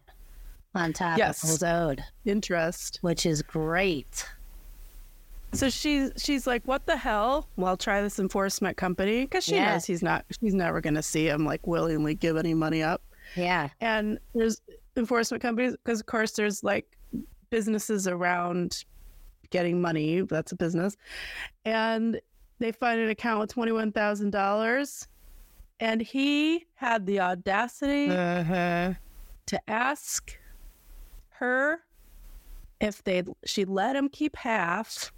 on 0.76 0.92
top 0.92 1.18
Yes. 1.18 1.44
of 1.44 1.50
what's 1.52 1.64
owed, 1.64 2.04
Interest. 2.26 2.98
which 3.02 3.26
is 3.26 3.42
great. 3.44 4.28
So 5.54 5.70
she's 5.70 6.12
she's 6.18 6.48
like, 6.48 6.64
"What 6.66 6.88
the 6.88 6.98
hell?" 6.98 7.48
Well, 7.58 7.78
try 7.78 8.02
this 8.02 8.18
enforcement 8.18 8.76
company 8.76 9.22
because 9.26 9.44
she 9.44 9.54
Yeah. 9.56 9.74
knows 9.74 9.86
he's 9.86 10.02
not. 10.02 10.26
She's 10.42 10.56
never 10.56 10.82
going 10.82 10.96
to 10.96 11.04
see 11.04 11.28
him 11.30 11.46
like 11.46 11.68
willingly 11.68 12.16
give 12.16 12.38
any 12.38 12.56
money 12.56 12.82
up. 12.82 13.04
Yeah, 13.36 13.70
And 13.80 14.18
there's 14.34 14.62
enforcement 14.98 15.42
companies 15.42 15.74
because, 15.74 16.00
of 16.00 16.06
course, 16.08 16.32
there's 16.32 16.64
like 16.64 16.86
businesses 17.58 18.08
around 18.08 18.84
getting 19.52 19.80
money. 19.80 20.22
That's 20.22 20.52
a 20.52 20.56
business, 20.56 20.98
and 21.66 22.20
they 22.58 22.72
find 22.72 23.00
an 23.00 23.10
account 23.10 23.40
with 23.42 23.52
twenty 23.54 23.72
one 23.72 23.92
thousand 23.92 24.32
dollars, 24.32 25.08
And 25.80 26.02
he 26.02 26.66
had 26.74 27.06
the 27.06 27.20
audacity 27.20 28.08
Mm-hmm. 28.08 28.94
to 29.46 29.70
ask 29.70 30.36
her 31.30 31.80
if 32.80 33.04
they 33.04 33.24
she'd 33.46 33.70
let 33.70 33.96
him 33.96 34.10
keep 34.10 34.36
half 34.36 35.12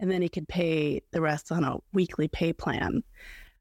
and 0.00 0.10
then 0.10 0.22
he 0.22 0.28
could 0.28 0.46
pay 0.48 1.02
the 1.10 1.20
rest 1.20 1.50
on 1.50 1.64
a 1.64 1.76
weekly 1.92 2.28
pay 2.28 2.52
plan. 2.52 3.02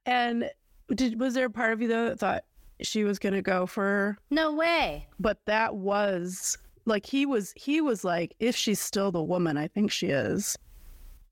And 0.05 0.49
did 0.93 1.19
was 1.19 1.33
there 1.33 1.47
a 1.47 1.49
part 1.49 1.73
of 1.73 1.81
you 1.81 1.87
though 1.87 2.05
that 2.09 2.19
thought 2.19 2.43
she 2.81 3.03
was 3.03 3.17
gonna 3.19 3.41
go 3.41 3.65
for 3.65 4.17
No 4.29 4.53
way. 4.53 5.07
but 5.19 5.39
that 5.45 5.75
was 5.75 6.57
like 6.87 7.05
he 7.05 7.25
was 7.25 7.53
he 7.55 7.81
was 7.81 8.03
like 8.03 8.35
if 8.39 8.55
she's 8.55 8.79
still 8.79 9.11
the 9.11 9.21
woman 9.21 9.57
i 9.57 9.67
think 9.67 9.91
she 9.91 10.07
is 10.07 10.57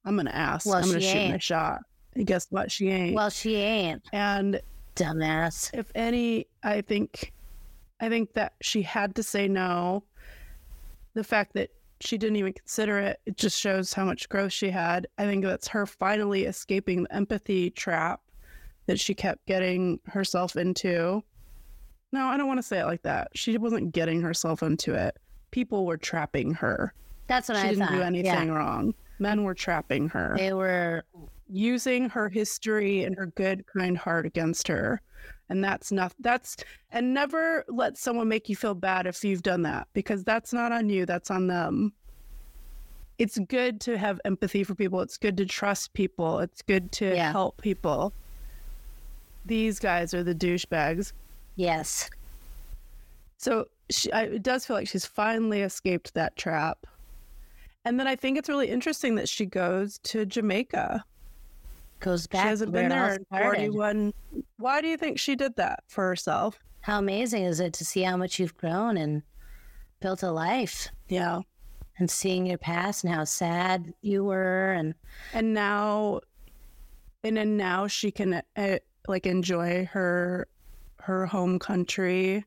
i'm 0.03 0.16
gonna 0.16 0.30
ask. 0.32 0.66
Well, 0.66 0.76
i'm 0.76 0.86
gonna 0.86 1.01
shoot 1.01 1.30
my 1.32 1.38
shot. 1.38 1.80
And 2.14 2.26
guess 2.26 2.47
what? 2.49 2.72
She 2.72 2.89
ain't. 2.89 3.14
Well, 3.16 3.30
she 3.30 3.56
ain't. 3.56 4.01
and 4.14 4.62
Dumbass. 4.95 5.72
if 5.74 5.91
any 5.95 6.47
i 6.64 6.82
think 6.82 7.34
i 7.99 8.08
think 8.08 8.34
that 8.34 8.53
she 8.62 8.82
had 8.82 9.16
to 9.16 9.24
say 9.24 9.47
no. 9.47 10.03
The 11.14 11.24
fact 11.24 11.53
that 11.53 11.70
she 12.01 12.18
didn't 12.18 12.36
even 12.36 12.53
consider 12.53 12.99
it 12.99 13.20
it 13.26 13.38
just 13.38 13.60
shows 13.60 13.93
how 13.93 14.06
much 14.06 14.30
growth 14.30 14.51
she 14.51 14.70
had. 14.70 15.08
I 15.18 15.26
think 15.26 15.43
that's 15.43 15.68
her 15.70 15.86
finally 15.86 16.45
escaping 16.45 17.03
the 17.03 17.16
empathy 17.16 17.70
trap 17.72 18.22
that 18.86 18.99
she 18.99 19.14
kept 19.14 19.45
getting 19.47 19.99
herself 20.06 20.56
into. 20.56 21.24
No 22.12 22.26
i 22.28 22.38
don't 22.38 22.47
want 22.47 22.60
to 22.60 22.64
say 22.64 22.80
it 22.80 22.86
like 22.86 23.01
that. 23.03 23.30
She 23.34 23.58
wasn't 23.58 23.91
getting 23.93 24.22
herself 24.22 24.62
into 24.62 24.93
it 24.93 25.18
people 25.56 25.86
were 25.86 25.95
trapping 25.97 26.53
her 26.53 26.93
That's 27.28 27.47
what 27.47 27.56
she 27.58 27.64
I 27.64 27.70
didn't 27.70 27.88
thought. 27.88 27.95
do 27.95 28.01
anything 28.01 28.47
Yeah. 28.49 28.56
wrong 28.56 28.93
men 29.20 29.43
were 29.45 29.53
trapping 29.56 30.10
her 30.10 30.36
They 30.38 30.51
were 30.51 31.03
using 31.47 32.10
her 32.10 32.28
history 32.28 33.03
and 33.06 33.16
her 33.16 33.28
good 33.28 33.64
kind 33.68 33.97
heart 33.97 34.26
against 34.26 34.68
her 34.68 34.99
and 35.47 35.64
that's 35.64 35.91
not 35.93 36.14
that's 36.20 36.58
and 36.91 37.14
never 37.14 37.64
let 37.70 37.97
someone 37.97 38.28
make 38.28 38.49
you 38.49 38.56
feel 38.58 38.74
bad 38.76 39.08
if 39.08 39.24
you've 39.24 39.43
done 39.43 39.62
that 39.62 39.88
because 39.93 40.24
that's 40.26 40.51
not 40.51 40.74
on 40.74 40.89
you 40.89 41.06
that's 41.06 41.32
on 41.32 41.47
them 41.47 41.93
it's 43.18 43.38
good 43.47 43.80
to 43.80 43.97
have 43.97 44.20
empathy 44.26 44.64
for 44.66 44.76
people 44.76 44.99
it's 44.99 45.18
good 45.18 45.38
to 45.38 45.45
trust 45.45 45.93
people 45.93 46.39
it's 46.39 46.62
good 46.64 46.91
to 46.91 47.16
Yeah. 47.16 47.32
help 47.32 47.62
people 47.62 48.12
these 49.45 49.80
guys 49.80 50.14
are 50.14 50.24
the 50.24 50.36
douchebags 50.36 51.14
yes. 51.56 52.10
so 53.38 53.68
she, 53.89 54.11
I, 54.11 54.23
it 54.23 54.43
does 54.43 54.65
feel 54.65 54.75
like 54.75 54.88
she's 54.88 55.05
finally 55.05 55.61
escaped 55.61 56.13
that 56.13 56.36
trap. 56.36 56.86
And 57.83 57.99
then 57.99 58.07
i 58.07 58.15
think 58.15 58.38
it's 58.38 58.49
really 58.49 58.69
interesting 58.69 59.15
that 59.15 59.29
she 59.29 59.45
goes 59.45 59.99
to 60.03 60.25
jamaica. 60.25 61.03
Goes 61.99 62.27
back 62.27 62.43
she 62.43 62.47
hasn't 62.49 62.71
been 62.71 62.89
there 62.89 63.13
in 63.15 63.25
41 63.29 64.13
why 64.57 64.81
do 64.81 64.88
you 64.88 64.97
think 64.97 65.19
she 65.19 65.36
did 65.36 65.55
that 65.55 65.83
for 65.88 66.07
herself? 66.07 66.59
How 66.81 66.99
amazing 66.99 67.43
is 67.43 67.59
it 67.59 67.73
to 67.73 67.86
see 67.86 68.01
how 68.01 68.17
much 68.17 68.39
you've 68.39 68.57
grown 68.57 68.97
and 68.97 69.23
built 70.01 70.23
a 70.23 70.31
life? 70.31 70.89
Yeah. 71.07 71.41
And 71.97 72.11
seeing 72.11 72.45
your 72.45 72.57
past 72.57 73.03
and 73.03 73.13
how 73.13 73.23
sad 73.23 73.93
you 74.01 74.23
were 74.23 74.73
and 74.73 74.93
and 75.33 75.53
now 75.53 76.19
and 77.23 77.38
then 77.38 77.57
now 77.57 77.88
she 77.88 78.11
can 78.11 78.41
uh, 78.55 78.77
like 79.07 79.25
enjoy 79.25 79.86
her 79.91 80.47
her 80.99 81.25
home 81.25 81.59
country 81.59 82.45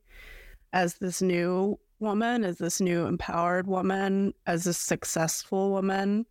as 0.73 0.95
this 0.95 1.23
new 1.23 1.79
woman 2.01 2.45
as 2.45 2.59
this 2.59 2.81
new 2.81 3.07
empowered 3.07 3.67
woman 3.67 4.33
as 4.47 4.67
a 4.67 4.73
successful 4.73 5.71
woman 5.71 6.25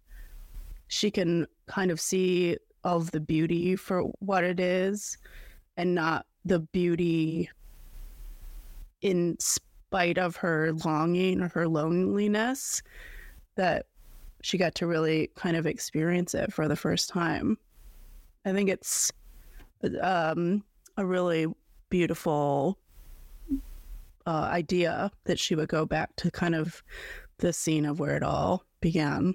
she 0.87 1.11
can 1.11 1.45
kind 1.67 1.91
of 1.91 1.99
see 1.99 2.57
all 2.83 2.97
of 2.97 3.11
the 3.11 3.19
beauty 3.19 3.75
for 3.75 4.01
what 4.19 4.43
it 4.43 4.59
is 4.59 5.17
and 5.75 5.93
not 5.93 6.25
the 6.45 6.59
beauty 6.59 7.49
in 9.01 9.37
spite 9.39 10.17
of 10.17 10.37
her 10.37 10.71
longing 10.85 11.41
or 11.41 11.49
her 11.49 11.67
loneliness 11.67 12.81
that 13.55 13.85
she 14.41 14.57
got 14.57 14.75
to 14.75 14.87
really 14.87 15.29
kind 15.35 15.57
of 15.57 15.65
experience 15.65 16.33
it 16.33 16.53
for 16.53 16.67
the 16.67 16.75
first 16.75 17.09
time. 17.09 17.57
I 18.45 18.53
think 18.53 18.69
it's 18.69 19.11
um, 20.01 20.63
a 20.95 21.05
really 21.05 21.47
beautiful 21.89 22.77
uh, 24.27 24.49
idea 24.51 25.09
that 25.23 25.39
she 25.39 25.55
would 25.55 25.69
go 25.69 25.85
back 25.85 26.15
to 26.17 26.29
kind 26.29 26.53
of 26.53 26.83
the 27.39 27.53
scene 27.53 27.85
of 27.85 27.99
where 27.99 28.15
it 28.15 28.23
all 28.23 28.63
began 28.81 29.33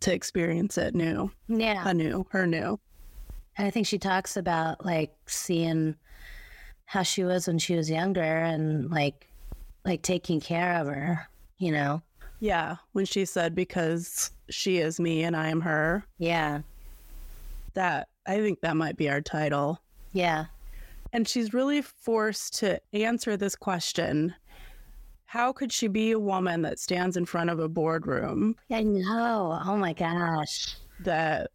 to 0.00 0.12
experience 0.12 0.76
it 0.76 0.94
new, 0.94 1.30
yeah. 1.48 1.82
anew, 1.86 2.26
her 2.30 2.46
new. 2.46 2.78
And 3.56 3.66
I 3.66 3.70
think 3.70 3.86
she 3.86 3.98
talks 3.98 4.36
about 4.36 4.84
like 4.84 5.14
seeing 5.26 5.94
how 6.86 7.02
she 7.02 7.22
was 7.24 7.46
when 7.46 7.58
she 7.58 7.76
was 7.76 7.88
younger 7.88 8.20
and 8.20 8.90
like 8.90 9.28
like 9.84 10.02
taking 10.02 10.40
care 10.40 10.74
of 10.80 10.86
her, 10.88 11.28
you 11.58 11.70
know. 11.72 12.02
Yeah, 12.40 12.76
when 12.92 13.04
she 13.04 13.24
said, 13.24 13.54
because 13.54 14.32
she 14.50 14.78
is 14.78 14.98
me 14.98 15.22
and 15.22 15.36
I 15.36 15.48
am 15.48 15.60
her, 15.60 16.04
Yeah. 16.18 16.62
that 17.74 18.08
I 18.26 18.36
think 18.38 18.60
that 18.62 18.76
might 18.76 18.96
be 18.96 19.08
our 19.08 19.20
title. 19.20 19.80
Yeah. 20.12 20.46
And 21.12 21.28
she's 21.28 21.52
really 21.52 21.82
forced 21.82 22.58
to 22.60 22.80
answer 22.92 23.36
this 23.36 23.54
question 23.54 24.34
How 25.26 25.52
could 25.52 25.72
she 25.72 25.86
be 25.88 26.12
a 26.12 26.18
woman 26.18 26.62
that 26.62 26.78
stands 26.78 27.16
in 27.16 27.26
front 27.26 27.50
of 27.50 27.58
a 27.58 27.68
boardroom 27.68 28.56
I 28.70 28.82
know. 28.82 29.60
Oh 29.64 29.76
my 29.76 29.92
gosh. 29.92 30.74
that 31.00 31.50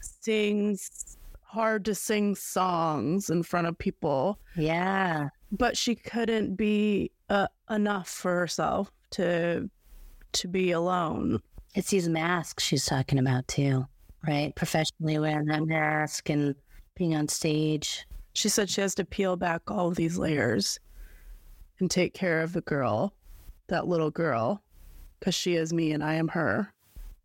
sings 0.00 1.16
hard 1.42 1.84
to 1.84 1.94
sing 1.94 2.34
songs 2.34 3.30
in 3.30 3.42
front 3.42 3.66
of 3.66 3.78
people, 3.78 4.38
Yeah. 4.56 5.28
but 5.52 5.76
she 5.76 5.94
couldn't 5.94 6.56
be 6.56 7.10
uh, 7.28 7.46
enough 7.70 8.08
for 8.08 8.34
herself 8.34 8.90
to 9.12 9.70
to 10.32 10.48
be 10.48 10.72
alone? 10.72 11.40
It's 11.76 11.90
these 11.90 12.08
masks 12.08 12.64
she's 12.64 12.86
talking 12.86 13.18
about 13.20 13.46
too, 13.46 13.86
right? 14.26 14.52
Professionally 14.56 15.18
wearing 15.18 15.46
that 15.46 15.64
mask 15.64 16.28
and 16.28 16.56
being 16.96 17.14
on 17.14 17.28
stage. 17.28 18.04
She 18.34 18.48
said 18.48 18.68
she 18.68 18.80
has 18.80 18.94
to 18.96 19.04
peel 19.04 19.36
back 19.36 19.62
all 19.70 19.88
of 19.88 19.94
these 19.94 20.18
layers 20.18 20.78
and 21.78 21.90
take 21.90 22.14
care 22.14 22.40
of 22.42 22.52
the 22.52 22.60
girl, 22.60 23.14
that 23.68 23.86
little 23.86 24.10
girl, 24.10 24.60
because 25.18 25.34
she 25.34 25.54
is 25.54 25.72
me 25.72 25.92
and 25.92 26.04
I 26.04 26.14
am 26.14 26.28
her. 26.28 26.72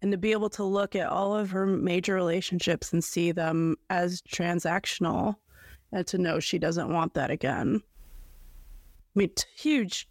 And 0.02 0.12
to 0.12 0.18
be 0.18 0.32
able 0.32 0.50
to 0.52 0.64
look 0.64 0.96
at 0.96 1.10
all 1.10 1.36
of 1.36 1.52
her 1.52 1.66
major 1.66 2.14
relationships 2.14 2.94
and 2.94 3.04
see 3.04 3.32
them 3.32 3.76
as 3.90 4.22
transactional 4.22 5.36
and 5.92 6.06
to 6.08 6.18
know 6.18 6.40
she 6.40 6.60
doesn't 6.60 6.94
want 6.94 7.16
that 7.16 7.32
again. 7.32 7.82
I 9.16 9.20
mean, 9.20 9.32
huge, 9.56 10.08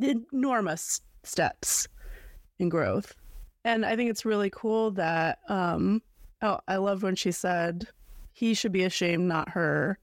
enormous 0.00 1.02
steps 1.22 1.86
in 2.58 2.68
growth. 2.68 3.14
And 3.64 3.84
I 3.84 3.94
think 3.94 4.10
it's 4.10 4.24
really 4.24 4.50
cool 4.50 4.90
that, 4.92 5.38
um, 5.48 6.02
oh, 6.40 6.58
I 6.66 6.76
love 6.76 7.02
when 7.02 7.14
she 7.14 7.30
said, 7.30 7.86
he 8.32 8.54
should 8.54 8.72
be 8.72 8.84
ashamed, 8.84 9.28
not 9.28 9.50
her. 9.50 9.98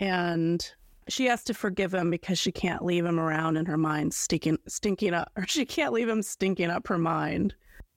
And 0.00 0.66
she 1.08 1.26
has 1.26 1.44
to 1.44 1.54
forgive 1.54 1.94
him 1.94 2.10
because 2.10 2.38
she 2.38 2.50
can't 2.50 2.84
leave 2.84 3.04
him 3.04 3.20
around 3.20 3.56
in 3.56 3.66
her 3.66 3.76
mind 3.76 4.14
stinking 4.14 4.58
stinking 4.66 5.14
up 5.14 5.30
or 5.36 5.46
she 5.46 5.64
can't 5.64 5.92
leave 5.92 6.08
him 6.08 6.22
stinking 6.22 6.70
up 6.70 6.88
her 6.88 6.98
mind. 6.98 7.54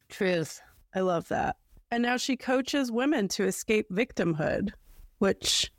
Truth. 0.10 0.62
I 0.94 1.00
love 1.00 1.28
that. 1.30 1.56
And 1.90 2.04
now 2.04 2.18
she 2.18 2.36
coaches 2.36 2.92
women 2.92 3.28
to 3.30 3.46
escape 3.46 3.88
victimhood, 3.90 4.72
which 5.20 5.72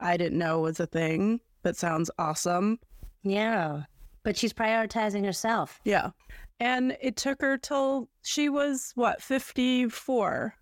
I 0.00 0.16
didn't 0.16 0.38
know 0.38 0.60
was 0.60 0.80
a 0.80 0.86
thing, 0.86 1.40
but 1.62 1.76
sounds 1.76 2.10
awesome. 2.18 2.78
Yeah. 3.22 3.82
But 4.22 4.36
she's 4.36 4.52
prioritizing 4.52 5.24
herself. 5.24 5.80
Yeah. 5.84 6.10
And 6.58 6.96
it 7.00 7.16
took 7.16 7.40
her 7.42 7.58
till 7.58 8.08
she 8.22 8.48
was 8.48 8.92
what, 8.94 9.22
54. 9.22 10.54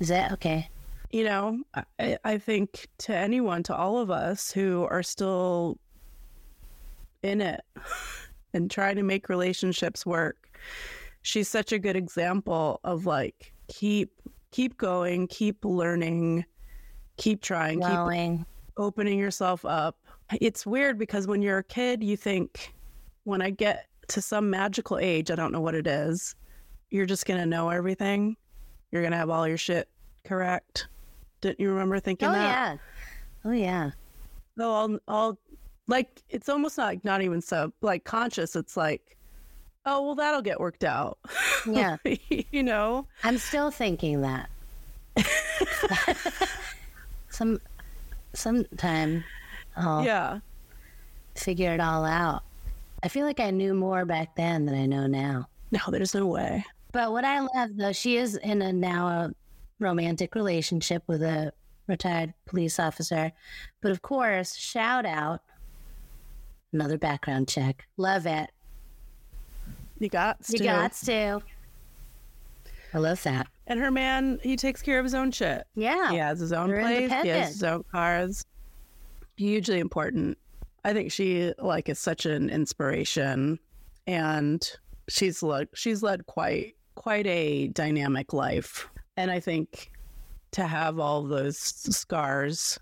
Is 0.00 0.08
that 0.08 0.32
okay? 0.32 0.68
You 1.12 1.24
know, 1.24 1.58
I, 1.98 2.16
I 2.24 2.38
think 2.38 2.88
to 2.98 3.14
anyone, 3.14 3.62
to 3.64 3.76
all 3.76 3.98
of 3.98 4.10
us 4.10 4.50
who 4.50 4.86
are 4.90 5.02
still 5.02 5.78
in 7.22 7.40
it 7.42 7.60
and 8.54 8.70
trying 8.70 8.96
to 8.96 9.02
make 9.02 9.28
relationships 9.28 10.06
work, 10.06 10.58
she's 11.20 11.48
such 11.48 11.70
a 11.72 11.78
good 11.78 11.96
example 11.96 12.80
of 12.82 13.04
like 13.06 13.52
keep 13.68 14.10
keep 14.50 14.76
going, 14.78 15.28
keep 15.28 15.64
learning, 15.64 16.44
keep 17.18 17.42
trying, 17.42 17.80
keep 17.80 17.90
opening 18.78 19.18
yourself 19.18 19.64
up. 19.64 19.96
It's 20.40 20.66
weird 20.66 20.98
because 20.98 21.26
when 21.26 21.42
you're 21.42 21.58
a 21.58 21.64
kid, 21.64 22.02
you 22.02 22.16
think 22.16 22.74
when 23.24 23.42
I 23.42 23.50
get 23.50 23.86
to 24.08 24.22
some 24.22 24.48
magical 24.48 24.98
age, 24.98 25.30
I 25.30 25.34
don't 25.34 25.52
know 25.52 25.60
what 25.60 25.74
it 25.74 25.86
is, 25.86 26.34
you're 26.90 27.06
just 27.06 27.26
gonna 27.26 27.46
know 27.46 27.68
everything. 27.68 28.36
You're 28.90 29.02
gonna 29.02 29.16
have 29.16 29.30
all 29.30 29.46
your 29.46 29.58
shit 29.58 29.88
correct. 30.24 30.88
Didn't 31.42 31.60
you 31.60 31.68
remember 31.68 32.00
thinking 32.00 32.28
Oh 32.28 32.32
that? 32.32 32.38
Oh 32.40 32.42
yeah. 32.42 32.76
Oh 33.44 33.52
yeah. 33.52 33.90
No, 34.56 34.72
I'll, 34.74 34.98
I'll 35.08 35.38
like 35.88 36.22
it's 36.30 36.48
almost 36.48 36.78
not 36.78 36.86
like 36.86 37.04
not 37.04 37.20
even 37.20 37.42
so 37.42 37.72
like 37.82 38.04
conscious. 38.04 38.56
It's 38.56 38.76
like, 38.76 39.16
oh 39.84 40.02
well, 40.06 40.14
that'll 40.14 40.40
get 40.42 40.58
worked 40.58 40.84
out. 40.84 41.18
Yeah. 41.66 41.96
you 42.30 42.62
know. 42.62 43.06
I'm 43.24 43.36
still 43.38 43.70
thinking 43.70 44.22
that. 44.22 44.48
Some 47.28 47.60
sometime 48.34 49.24
I'll 49.76 50.04
Yeah. 50.04 50.38
figure 51.34 51.74
it 51.74 51.80
all 51.80 52.04
out. 52.04 52.42
I 53.02 53.08
feel 53.08 53.26
like 53.26 53.40
I 53.40 53.50
knew 53.50 53.74
more 53.74 54.04
back 54.04 54.36
then 54.36 54.66
than 54.66 54.74
I 54.76 54.86
know 54.86 55.06
now. 55.06 55.48
No, 55.72 55.80
there's 55.88 56.14
no 56.14 56.26
way. 56.26 56.64
But 56.92 57.10
what 57.10 57.24
I 57.24 57.40
love 57.40 57.70
though, 57.76 57.92
she 57.92 58.16
is 58.16 58.36
in 58.36 58.62
a 58.62 58.72
now 58.72 59.08
a 59.08 59.34
romantic 59.82 60.34
relationship 60.34 61.02
with 61.06 61.22
a 61.22 61.52
retired 61.86 62.34
police 62.46 62.78
officer. 62.78 63.32
But 63.80 63.92
of 63.92 64.02
course, 64.02 64.56
shout 64.56 65.04
out 65.04 65.42
another 66.72 66.98
background 66.98 67.48
check. 67.48 67.86
Love 67.96 68.26
it. 68.26 68.50
You 69.98 70.08
got 70.08 70.42
to. 70.44 70.58
You 70.58 70.64
got 70.64 70.92
to. 71.04 71.42
I 72.94 72.98
love 72.98 73.22
that. 73.22 73.46
And 73.66 73.80
her 73.80 73.90
man, 73.90 74.38
he 74.42 74.56
takes 74.56 74.82
care 74.82 74.98
of 74.98 75.04
his 75.04 75.14
own 75.14 75.30
shit. 75.30 75.64
Yeah. 75.74 76.10
He 76.10 76.16
has 76.16 76.40
his 76.40 76.52
own 76.52 76.68
They're 76.68 76.80
place. 76.82 77.10
He 77.22 77.28
has 77.28 77.48
his 77.54 77.62
own 77.62 77.84
cars. 77.90 78.44
Hugely 79.36 79.78
important. 79.78 80.36
I 80.84 80.92
think 80.92 81.12
she 81.12 81.52
like 81.58 81.88
is 81.88 81.98
such 81.98 82.26
an 82.26 82.50
inspiration, 82.50 83.58
and 84.06 84.68
she's 85.08 85.42
led 85.42 85.68
she's 85.74 86.02
led 86.02 86.26
quite 86.26 86.74
quite 86.96 87.26
a 87.26 87.68
dynamic 87.68 88.32
life. 88.32 88.88
And 89.16 89.30
I 89.30 89.40
think 89.40 89.90
to 90.52 90.66
have 90.66 90.98
all 90.98 91.22
those 91.22 91.58
scars 91.58 92.78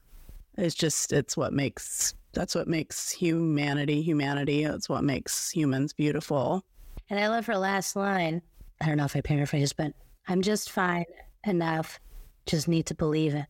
is 0.56 0.74
just 0.74 1.12
it's 1.12 1.36
what 1.36 1.52
makes 1.52 2.14
that's 2.32 2.54
what 2.54 2.68
makes 2.68 3.10
humanity 3.10 4.02
humanity. 4.02 4.64
It's 4.64 4.88
what 4.88 5.02
makes 5.02 5.50
humans 5.50 5.92
beautiful. 5.92 6.64
And 7.08 7.18
I 7.18 7.28
love 7.28 7.46
her 7.46 7.56
last 7.56 7.96
line. 7.96 8.42
I 8.80 8.86
don't 8.86 8.96
know 8.96 9.04
if 9.04 9.16
I 9.16 9.20
paraphrased, 9.20 9.76
but 9.76 9.92
I'm 10.28 10.42
just 10.42 10.70
fine 10.70 11.04
enough. 11.44 11.98
Just 12.46 12.68
need 12.68 12.86
to 12.86 12.94
believe 12.94 13.34
it. 13.34 13.46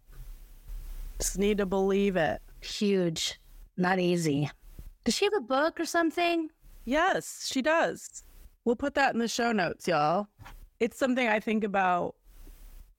Just 1.18 1.38
need 1.38 1.58
to 1.58 1.66
believe 1.66 2.16
it. 2.16 2.40
Huge. 2.60 3.38
Not 3.76 3.98
easy. 3.98 4.50
Does 5.04 5.14
she 5.14 5.26
have 5.26 5.34
a 5.36 5.40
book 5.40 5.78
or 5.78 5.84
something? 5.84 6.48
Yes, 6.84 7.48
she 7.50 7.62
does. 7.62 8.24
We'll 8.64 8.76
put 8.76 8.94
that 8.94 9.12
in 9.12 9.20
the 9.20 9.28
show 9.28 9.52
notes, 9.52 9.86
y'all. 9.86 10.26
It's 10.80 10.98
something 10.98 11.28
I 11.28 11.40
think 11.40 11.64
about 11.64 12.14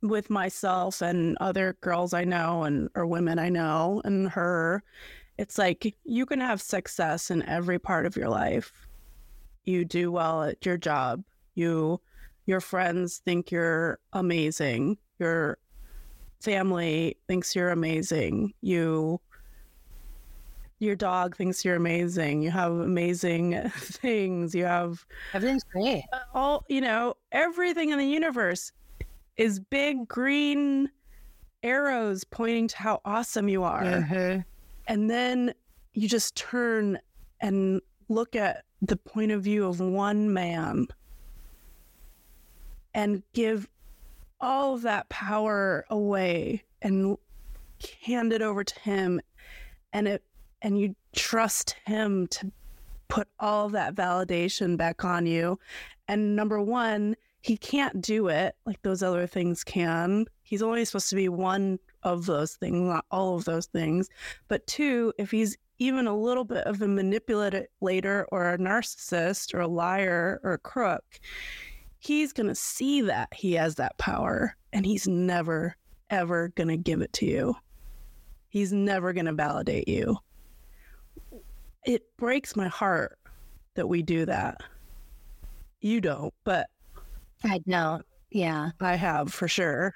with 0.02 0.30
myself 0.30 1.02
and 1.02 1.38
other 1.40 1.78
girls 1.82 2.14
I 2.14 2.24
know 2.24 2.64
and 2.64 2.90
or 2.96 3.06
women 3.06 3.40
I 3.40 3.50
know 3.50 4.02
and 4.04 4.30
her. 4.30 4.84
It's 5.38 5.58
like 5.58 5.96
you 6.04 6.26
can 6.26 6.40
have 6.40 6.62
success 6.62 7.32
in 7.32 7.44
every 7.44 7.80
part 7.80 8.06
of 8.06 8.16
your 8.16 8.30
life. 8.30 8.88
You 9.66 9.86
do 9.86 10.12
well 10.12 10.44
at 10.44 10.66
your 10.66 10.78
job. 10.78 11.24
You 11.56 12.02
your 12.46 12.62
friends 12.62 13.22
think 13.24 13.52
you're 13.52 14.00
amazing. 14.14 14.98
Your 15.20 15.58
family 16.42 17.18
thinks 17.28 17.56
you're 17.56 17.70
amazing. 17.70 18.54
You 18.62 19.22
your 20.80 20.96
dog 20.96 21.36
thinks 21.36 21.64
you're 21.64 21.76
amazing. 21.76 22.42
You 22.42 22.50
have 22.50 22.72
amazing 22.72 23.70
things. 23.76 24.56
You 24.56 24.66
have 24.66 25.06
Everything's 25.34 25.64
great. 25.64 26.04
all, 26.34 26.66
you 26.70 26.82
know, 26.82 27.16
everything 27.32 27.92
in 27.92 28.00
the 28.00 28.06
universe 28.06 28.72
is 29.38 29.60
big 29.60 30.08
green 30.08 30.90
arrows 31.64 32.24
pointing 32.24 32.68
to 32.68 32.78
how 32.78 33.02
awesome 33.06 33.48
you 33.48 33.64
are. 33.64 33.84
Mhm. 33.84 34.46
And 34.88 35.10
then 35.10 35.54
you 35.94 36.08
just 36.08 36.36
turn 36.36 37.00
and 37.40 37.82
look 38.10 38.36
at 38.36 38.66
the 38.82 38.98
point 38.98 39.32
of 39.32 39.44
view 39.44 39.66
of 39.66 39.80
one 39.80 40.34
man 40.34 40.88
and 42.94 43.24
give 43.34 43.70
all 44.40 44.76
of 44.76 44.82
that 44.82 45.08
power 45.10 45.86
away 45.90 46.64
and 46.82 47.18
hand 48.04 48.34
it 48.34 48.42
over 48.42 48.64
to 48.64 48.80
him 48.80 49.22
and 49.94 50.08
it 50.08 50.24
and 50.64 50.80
you 50.80 50.96
trust 51.16 51.76
him 51.86 52.28
to 52.28 52.52
put 53.08 53.28
all 53.40 53.70
that 53.70 53.96
validation 53.96 54.78
back 54.78 55.04
on 55.04 55.26
you 55.26 55.60
and 56.08 56.36
number 56.36 56.62
one 56.62 57.16
he 57.42 57.58
can't 57.58 58.02
do 58.02 58.28
it 58.28 58.56
like 58.66 58.82
those 58.82 59.04
other 59.04 59.28
things 59.28 59.64
can. 59.64 60.26
He's 60.44 60.62
only 60.62 60.86
supposed 60.86 61.10
to 61.10 61.16
be 61.16 61.30
one 61.30 61.80
of 62.04 62.26
those 62.26 62.56
things 62.56 62.76
not 62.76 63.06
all 63.12 63.36
of 63.36 63.46
those 63.46 63.68
things. 63.68 64.10
But 64.48 64.66
two 64.68 65.14
if 65.18 65.32
he's 65.32 65.58
even 65.80 66.06
a 66.06 66.16
little 66.16 66.44
bit 66.44 66.66
of 66.66 66.82
a 66.82 66.88
manipulator 66.88 68.28
or 68.32 68.54
a 68.54 68.58
narcissist 68.58 69.54
or 69.54 69.62
a 69.62 69.68
liar 69.68 70.40
or 70.44 70.54
a 70.54 70.58
crook 70.60 71.04
he's 72.02 72.34
going 72.34 72.48
to 72.48 72.56
see 72.56 73.02
that 73.02 73.32
he 73.34 73.54
has 73.54 73.76
that 73.76 73.98
power 74.00 74.56
and 74.74 74.86
he's 74.86 75.08
never 75.08 75.76
ever 76.10 76.50
going 76.50 76.68
to 76.68 76.78
give 76.78 77.02
it 77.02 77.14
to 77.14 77.26
you. 77.26 77.56
He's 78.50 78.74
never 78.74 79.14
going 79.14 79.28
to 79.28 79.34
validate 79.34 79.88
you. 79.88 80.18
It 81.86 82.04
breaks 82.18 82.56
my 82.56 82.68
heart 82.68 83.18
that 83.76 83.88
we 83.88 84.02
do 84.02 84.26
that. 84.26 84.58
You 85.80 86.02
don't 86.02 86.34
but 86.44 86.68
I 87.44 87.60
don't. 87.68 88.06
Yeah. 88.34 88.70
i 88.80 88.96
have 88.96 89.34
for 89.34 89.50
sure 89.50 89.94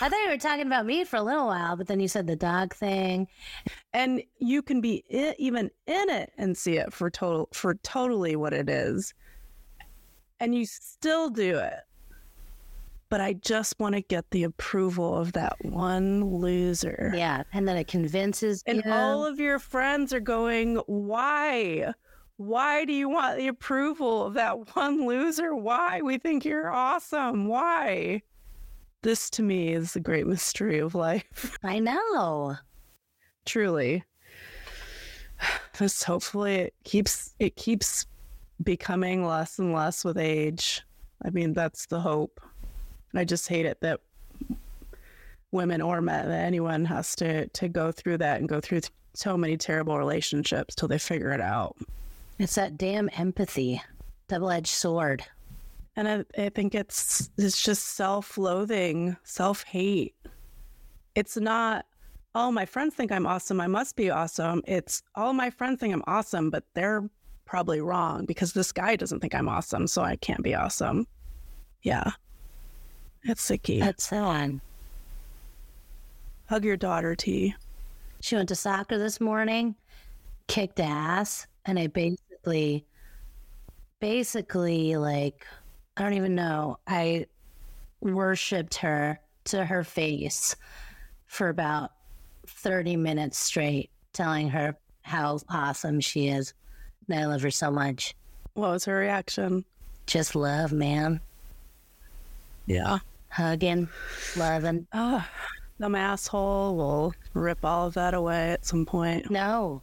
I 0.00 0.08
thought 0.08 0.20
you 0.24 0.30
were 0.30 0.36
talking 0.36 0.66
about 0.66 0.84
me 0.84 1.04
for 1.04 1.14
a 1.16 1.22
little 1.22 1.46
while, 1.46 1.76
but 1.76 1.86
then 1.86 2.00
you 2.00 2.08
said 2.08 2.26
the 2.26 2.34
dog 2.34 2.74
thing. 2.74 3.28
and 3.92 4.20
you 4.40 4.62
can 4.62 4.80
be 4.80 5.04
even 5.38 5.70
in 5.86 6.10
it 6.10 6.32
and 6.36 6.56
see 6.56 6.76
it 6.76 6.92
for 6.92 7.08
total 7.08 7.48
for 7.52 7.74
totally 7.84 8.34
what 8.34 8.52
it 8.52 8.68
is 8.68 9.14
and 10.40 10.54
you 10.56 10.66
still 10.66 11.30
do 11.30 11.56
it 11.58 11.80
but 13.10 13.20
i 13.20 13.32
just 13.32 13.78
want 13.78 13.94
to 13.94 14.00
get 14.02 14.28
the 14.32 14.42
approval 14.44 15.16
of 15.16 15.32
that 15.34 15.54
one 15.64 16.24
loser 16.24 17.12
Yeah. 17.14 17.42
And 17.52 17.66
then 17.68 17.76
it 17.76 17.86
convinces 17.86 18.62
and 18.66 18.82
you. 18.84 18.92
all 18.92 19.24
of 19.24 19.38
your 19.38 19.58
friends 19.60 20.12
are 20.12 20.20
going 20.20 20.76
why 20.86 21.92
why 22.38 22.84
do 22.84 22.92
you 22.92 23.08
want 23.08 23.36
the 23.36 23.48
approval 23.48 24.24
of 24.24 24.34
that 24.34 24.74
one 24.76 25.04
loser? 25.06 25.54
Why? 25.56 26.00
We 26.00 26.18
think 26.18 26.44
you're 26.44 26.70
awesome. 26.70 27.48
Why? 27.48 28.22
This 29.02 29.28
to 29.30 29.42
me 29.42 29.72
is 29.72 29.92
the 29.92 30.00
great 30.00 30.26
mystery 30.26 30.78
of 30.78 30.94
life. 30.94 31.58
I 31.64 31.80
know. 31.80 32.56
truly. 33.44 34.04
Just 35.76 36.04
hopefully 36.04 36.54
it 36.56 36.74
keeps 36.84 37.34
it 37.40 37.56
keeps 37.56 38.06
becoming 38.62 39.26
less 39.26 39.58
and 39.58 39.72
less 39.72 40.04
with 40.04 40.16
age. 40.16 40.82
I 41.24 41.30
mean 41.30 41.52
that's 41.52 41.86
the 41.86 42.00
hope. 42.00 42.40
I 43.14 43.24
just 43.24 43.48
hate 43.48 43.66
it 43.66 43.80
that 43.80 44.00
women 45.50 45.80
or 45.80 46.00
men 46.00 46.28
that 46.28 46.44
anyone 46.44 46.84
has 46.84 47.16
to 47.16 47.48
to 47.48 47.68
go 47.68 47.90
through 47.90 48.18
that 48.18 48.38
and 48.38 48.48
go 48.48 48.60
through 48.60 48.82
so 49.14 49.36
many 49.36 49.56
terrible 49.56 49.98
relationships 49.98 50.74
till 50.74 50.88
they 50.88 50.98
figure 50.98 51.32
it 51.32 51.40
out 51.40 51.76
It's 52.38 52.54
that 52.54 52.76
damn 52.78 53.10
empathy, 53.14 53.82
double 54.28 54.50
edged 54.50 54.68
sword. 54.68 55.24
and 55.96 56.08
I, 56.08 56.24
I 56.40 56.48
think 56.50 56.74
it's 56.74 57.30
it's 57.36 57.60
just 57.60 57.84
self-loathing 57.96 59.16
self-hate. 59.24 60.14
It's 61.14 61.36
not 61.36 61.84
oh 62.34 62.52
my 62.52 62.64
friends 62.66 62.94
think 62.94 63.10
i'm 63.10 63.26
awesome. 63.26 63.60
I 63.60 63.66
must 63.66 63.96
be 63.96 64.10
awesome. 64.10 64.62
It's 64.66 65.02
all 65.16 65.32
my 65.32 65.50
friends 65.50 65.80
think 65.80 65.92
i'm 65.92 66.04
awesome 66.06 66.50
but 66.50 66.64
they're 66.74 67.08
probably 67.46 67.80
wrong 67.80 68.26
because 68.26 68.52
this 68.52 68.70
guy 68.72 68.94
doesn't 68.94 69.20
think 69.20 69.34
i'm 69.34 69.48
awesome 69.48 69.86
so 69.86 70.02
i 70.02 70.14
can't 70.16 70.42
be 70.42 70.54
awesome. 70.54 71.06
Yeah. 71.82 72.12
It's 73.24 73.48
sicky. 73.50 73.80
That's 73.80 74.04
sad. 74.06 74.60
hug 76.46 76.64
your 76.64 76.76
daughter 76.76 77.16
t. 77.16 77.54
She 78.20 78.36
went 78.36 78.48
to 78.50 78.54
soccer 78.54 78.98
this 78.98 79.20
morning, 79.20 79.74
kicked 80.48 80.80
ass, 80.80 81.46
and 81.64 81.78
I 81.78 81.86
basically, 82.48 82.84
basically, 84.00 84.96
like, 84.96 85.46
I 85.96 86.02
don't 86.02 86.14
even 86.14 86.34
know. 86.34 86.78
I 86.86 87.26
worshipped 88.00 88.76
her 88.76 89.18
to 89.44 89.64
her 89.64 89.84
face 89.84 90.54
for 91.26 91.48
about 91.48 91.90
30 92.46 92.96
minutes 92.96 93.38
straight, 93.38 93.90
telling 94.12 94.48
her 94.50 94.76
how 95.02 95.38
awesome 95.48 96.00
she 96.00 96.28
is. 96.28 96.54
And 97.08 97.18
I 97.18 97.26
love 97.26 97.42
her 97.42 97.50
so 97.50 97.70
much. 97.70 98.14
what 98.54 98.70
was 98.70 98.84
her 98.84 98.96
reaction 98.98 99.64
Just 100.06 100.34
love, 100.34 100.72
man. 100.72 101.20
yeah 102.66 102.98
Hugging, 103.30 103.88
loving. 104.36 104.86
oh 104.94 105.26
some 105.80 105.94
asshole 105.94 106.76
will 106.76 107.14
rip 107.34 107.64
all 107.64 107.86
of 107.86 107.94
that 107.94 108.12
away 108.14 108.50
at 108.52 108.64
some 108.66 108.84
point 108.84 109.30
No, 109.30 109.80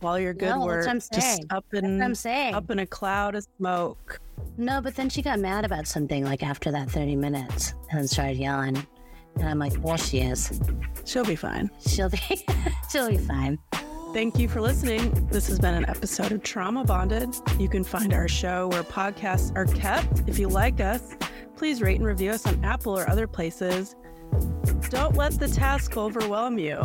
while 0.00 0.18
you're 0.18 0.34
good 0.34 0.50
No, 0.50 0.64
work 0.64 0.84
just 0.86 1.14
saying. 1.14 1.46
up 1.50 1.64
in 1.72 2.00
I'm 2.02 2.14
saying. 2.14 2.54
up 2.54 2.70
in 2.70 2.78
a 2.80 2.86
cloud 2.86 3.34
of 3.34 3.46
smoke 3.58 4.20
No, 4.56 4.80
but 4.80 4.94
then 4.96 5.08
she 5.08 5.22
got 5.22 5.38
mad 5.38 5.64
about 5.64 5.86
something 5.86 6.24
like 6.24 6.42
after 6.42 6.70
that 6.72 6.90
30 6.90 7.16
minutes 7.16 7.74
and 7.90 7.98
then 8.00 8.08
started 8.08 8.36
yelling. 8.38 8.76
And 9.38 9.48
I'm 9.48 9.58
like, 9.58 9.72
well, 9.80 9.96
she 9.96 10.18
is. 10.20 10.60
she'll 11.04 11.24
be 11.24 11.36
fine 11.36 11.70
She'll 11.86 12.10
be 12.10 12.18
she'll 12.90 13.08
be 13.08 13.18
fine. 13.18 13.58
Thank 14.14 14.38
you 14.38 14.48
for 14.48 14.60
listening. 14.62 15.28
This 15.30 15.46
has 15.48 15.58
been 15.58 15.74
an 15.74 15.84
episode 15.88 16.32
of 16.32 16.42
Trauma 16.42 16.82
Bonded. 16.82 17.28
You 17.58 17.68
can 17.68 17.84
find 17.84 18.14
our 18.14 18.26
show 18.26 18.68
where 18.68 18.82
podcasts 18.82 19.54
are 19.54 19.66
kept. 19.66 20.22
If 20.26 20.38
you 20.38 20.48
like 20.48 20.80
us, 20.80 21.14
please 21.56 21.82
rate 21.82 21.96
and 21.98 22.06
review 22.06 22.30
us 22.30 22.46
on 22.46 22.64
Apple 22.64 22.98
or 22.98 23.08
other 23.08 23.26
places. 23.26 23.96
Don't 24.88 25.14
let 25.14 25.32
the 25.38 25.46
task 25.48 25.98
overwhelm 25.98 26.58
you. 26.58 26.78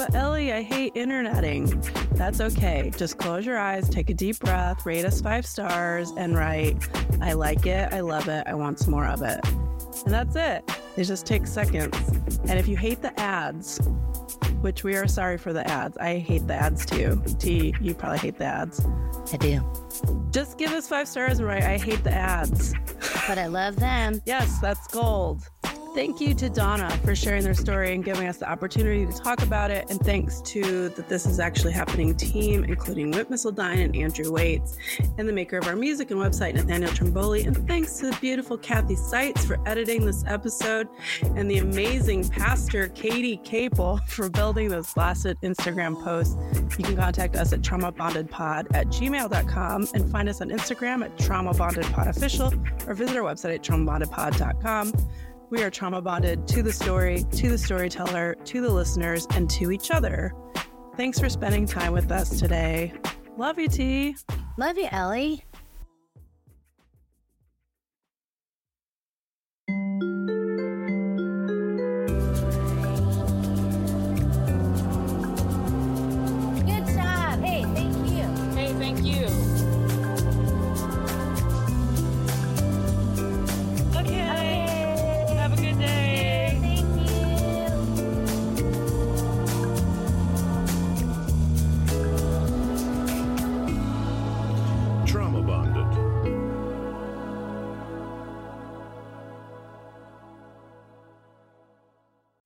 But 0.00 0.14
Elly, 0.14 0.50
I 0.50 0.62
hate 0.62 0.96
interneting. 0.96 1.66
That's 2.12 2.40
okay. 2.40 2.90
Just 2.96 3.18
close 3.18 3.44
your 3.44 3.58
eyes, 3.58 3.86
take 3.86 4.08
a 4.08 4.14
deep 4.14 4.38
breath, 4.38 4.86
rate 4.86 5.04
us 5.04 5.20
five 5.20 5.44
stars, 5.44 6.10
and 6.16 6.34
write, 6.34 6.88
I 7.20 7.34
like 7.34 7.66
it, 7.66 7.92
I 7.92 8.00
love 8.00 8.26
it, 8.26 8.44
I 8.46 8.54
want 8.54 8.78
some 8.78 8.92
more 8.92 9.04
of 9.04 9.20
it. 9.20 9.46
And 10.06 10.14
that's 10.14 10.34
it. 10.36 10.64
It 10.96 11.04
just 11.04 11.26
takes 11.26 11.52
seconds. 11.52 11.94
And 12.48 12.58
if 12.58 12.66
you 12.66 12.78
hate 12.78 13.02
the 13.02 13.20
ads, 13.20 13.78
which 14.62 14.84
we 14.84 14.96
are 14.96 15.06
sorry 15.06 15.36
for 15.36 15.52
the 15.52 15.68
ads, 15.68 15.98
I 15.98 16.16
hate 16.16 16.46
the 16.46 16.54
ads 16.54 16.86
too. 16.86 17.22
T, 17.38 17.74
you 17.78 17.92
probably 17.92 18.20
hate 18.20 18.38
the 18.38 18.46
ads. 18.46 18.82
I 19.34 19.36
do. 19.36 19.60
Just 20.30 20.56
give 20.56 20.72
us 20.72 20.88
five 20.88 21.08
stars 21.08 21.40
and 21.40 21.46
write, 21.46 21.64
I 21.64 21.76
hate 21.76 22.02
the 22.04 22.14
ads. 22.14 22.72
But 23.28 23.36
I 23.36 23.48
love 23.48 23.76
them. 23.76 24.22
Yes, 24.24 24.60
that's 24.60 24.86
gold. 24.86 25.46
Thank 25.92 26.20
you 26.20 26.34
to 26.34 26.48
Donna 26.48 26.88
for 27.04 27.16
sharing 27.16 27.42
their 27.42 27.54
story 27.54 27.92
and 27.92 28.04
giving 28.04 28.28
us 28.28 28.36
the 28.36 28.48
opportunity 28.48 29.06
to 29.06 29.12
talk 29.12 29.42
about 29.42 29.72
it. 29.72 29.90
And 29.90 29.98
thanks 29.98 30.40
to 30.42 30.88
the 30.90 31.02
This 31.02 31.26
Is 31.26 31.40
Actually 31.40 31.72
Happening 31.72 32.14
team, 32.14 32.62
including 32.62 33.10
Whit 33.10 33.28
Missildine 33.28 33.84
and 33.84 33.96
Andrew 33.96 34.30
Waits, 34.30 34.76
and 35.18 35.28
the 35.28 35.32
maker 35.32 35.58
of 35.58 35.66
our 35.66 35.74
music 35.74 36.12
and 36.12 36.20
website, 36.20 36.54
Nathanael 36.54 36.90
Trimboli. 36.90 37.44
And 37.44 37.66
thanks 37.66 37.98
to 37.98 38.10
the 38.10 38.16
beautiful 38.20 38.56
Cathy 38.56 38.94
Sitzes 38.94 39.44
for 39.44 39.58
editing 39.66 40.06
this 40.06 40.22
episode, 40.28 40.86
and 41.34 41.50
the 41.50 41.58
amazing 41.58 42.28
Pastor 42.28 42.88
Katy 42.90 43.38
Caple 43.38 44.00
for 44.08 44.30
building 44.30 44.68
those 44.68 44.94
blasted 44.94 45.40
Instagram 45.40 46.00
posts. 46.04 46.36
You 46.78 46.84
can 46.84 46.96
contact 46.96 47.34
us 47.34 47.52
at 47.52 47.62
traumabondedpod 47.62 48.76
at 48.76 48.86
gmail.com 48.86 49.88
and 49.92 50.10
find 50.12 50.28
us 50.28 50.40
on 50.40 50.50
Instagram 50.50 51.04
at 51.04 51.16
traumabondedpodofficial 51.18 52.88
or 52.88 52.94
visit 52.94 53.16
our 53.16 53.24
website 53.24 53.56
at 53.56 53.62
traumabondedpod.com. 53.64 54.92
We 55.50 55.64
are 55.64 55.70
trauma 55.70 56.00
bonded 56.00 56.46
to 56.48 56.62
the 56.62 56.72
story, 56.72 57.24
to 57.32 57.48
the 57.48 57.58
storyteller, 57.58 58.36
to 58.44 58.60
the 58.60 58.68
listeners, 58.68 59.26
and 59.30 59.50
to 59.50 59.72
each 59.72 59.90
other. 59.90 60.32
Thanks 60.96 61.18
for 61.18 61.28
spending 61.28 61.66
time 61.66 61.92
with 61.92 62.12
us 62.12 62.38
today. 62.38 62.92
Love 63.36 63.58
you, 63.58 63.66
T. 63.66 64.16
Love 64.56 64.78
you, 64.78 64.86
Elly. 64.92 65.44
Good 76.64 76.86
job. 76.94 77.40
Hey, 77.40 77.64
thank 77.74 77.96
you. 78.06 78.28
Hey, 78.54 78.72
thank 78.78 79.04
you. 79.04 79.29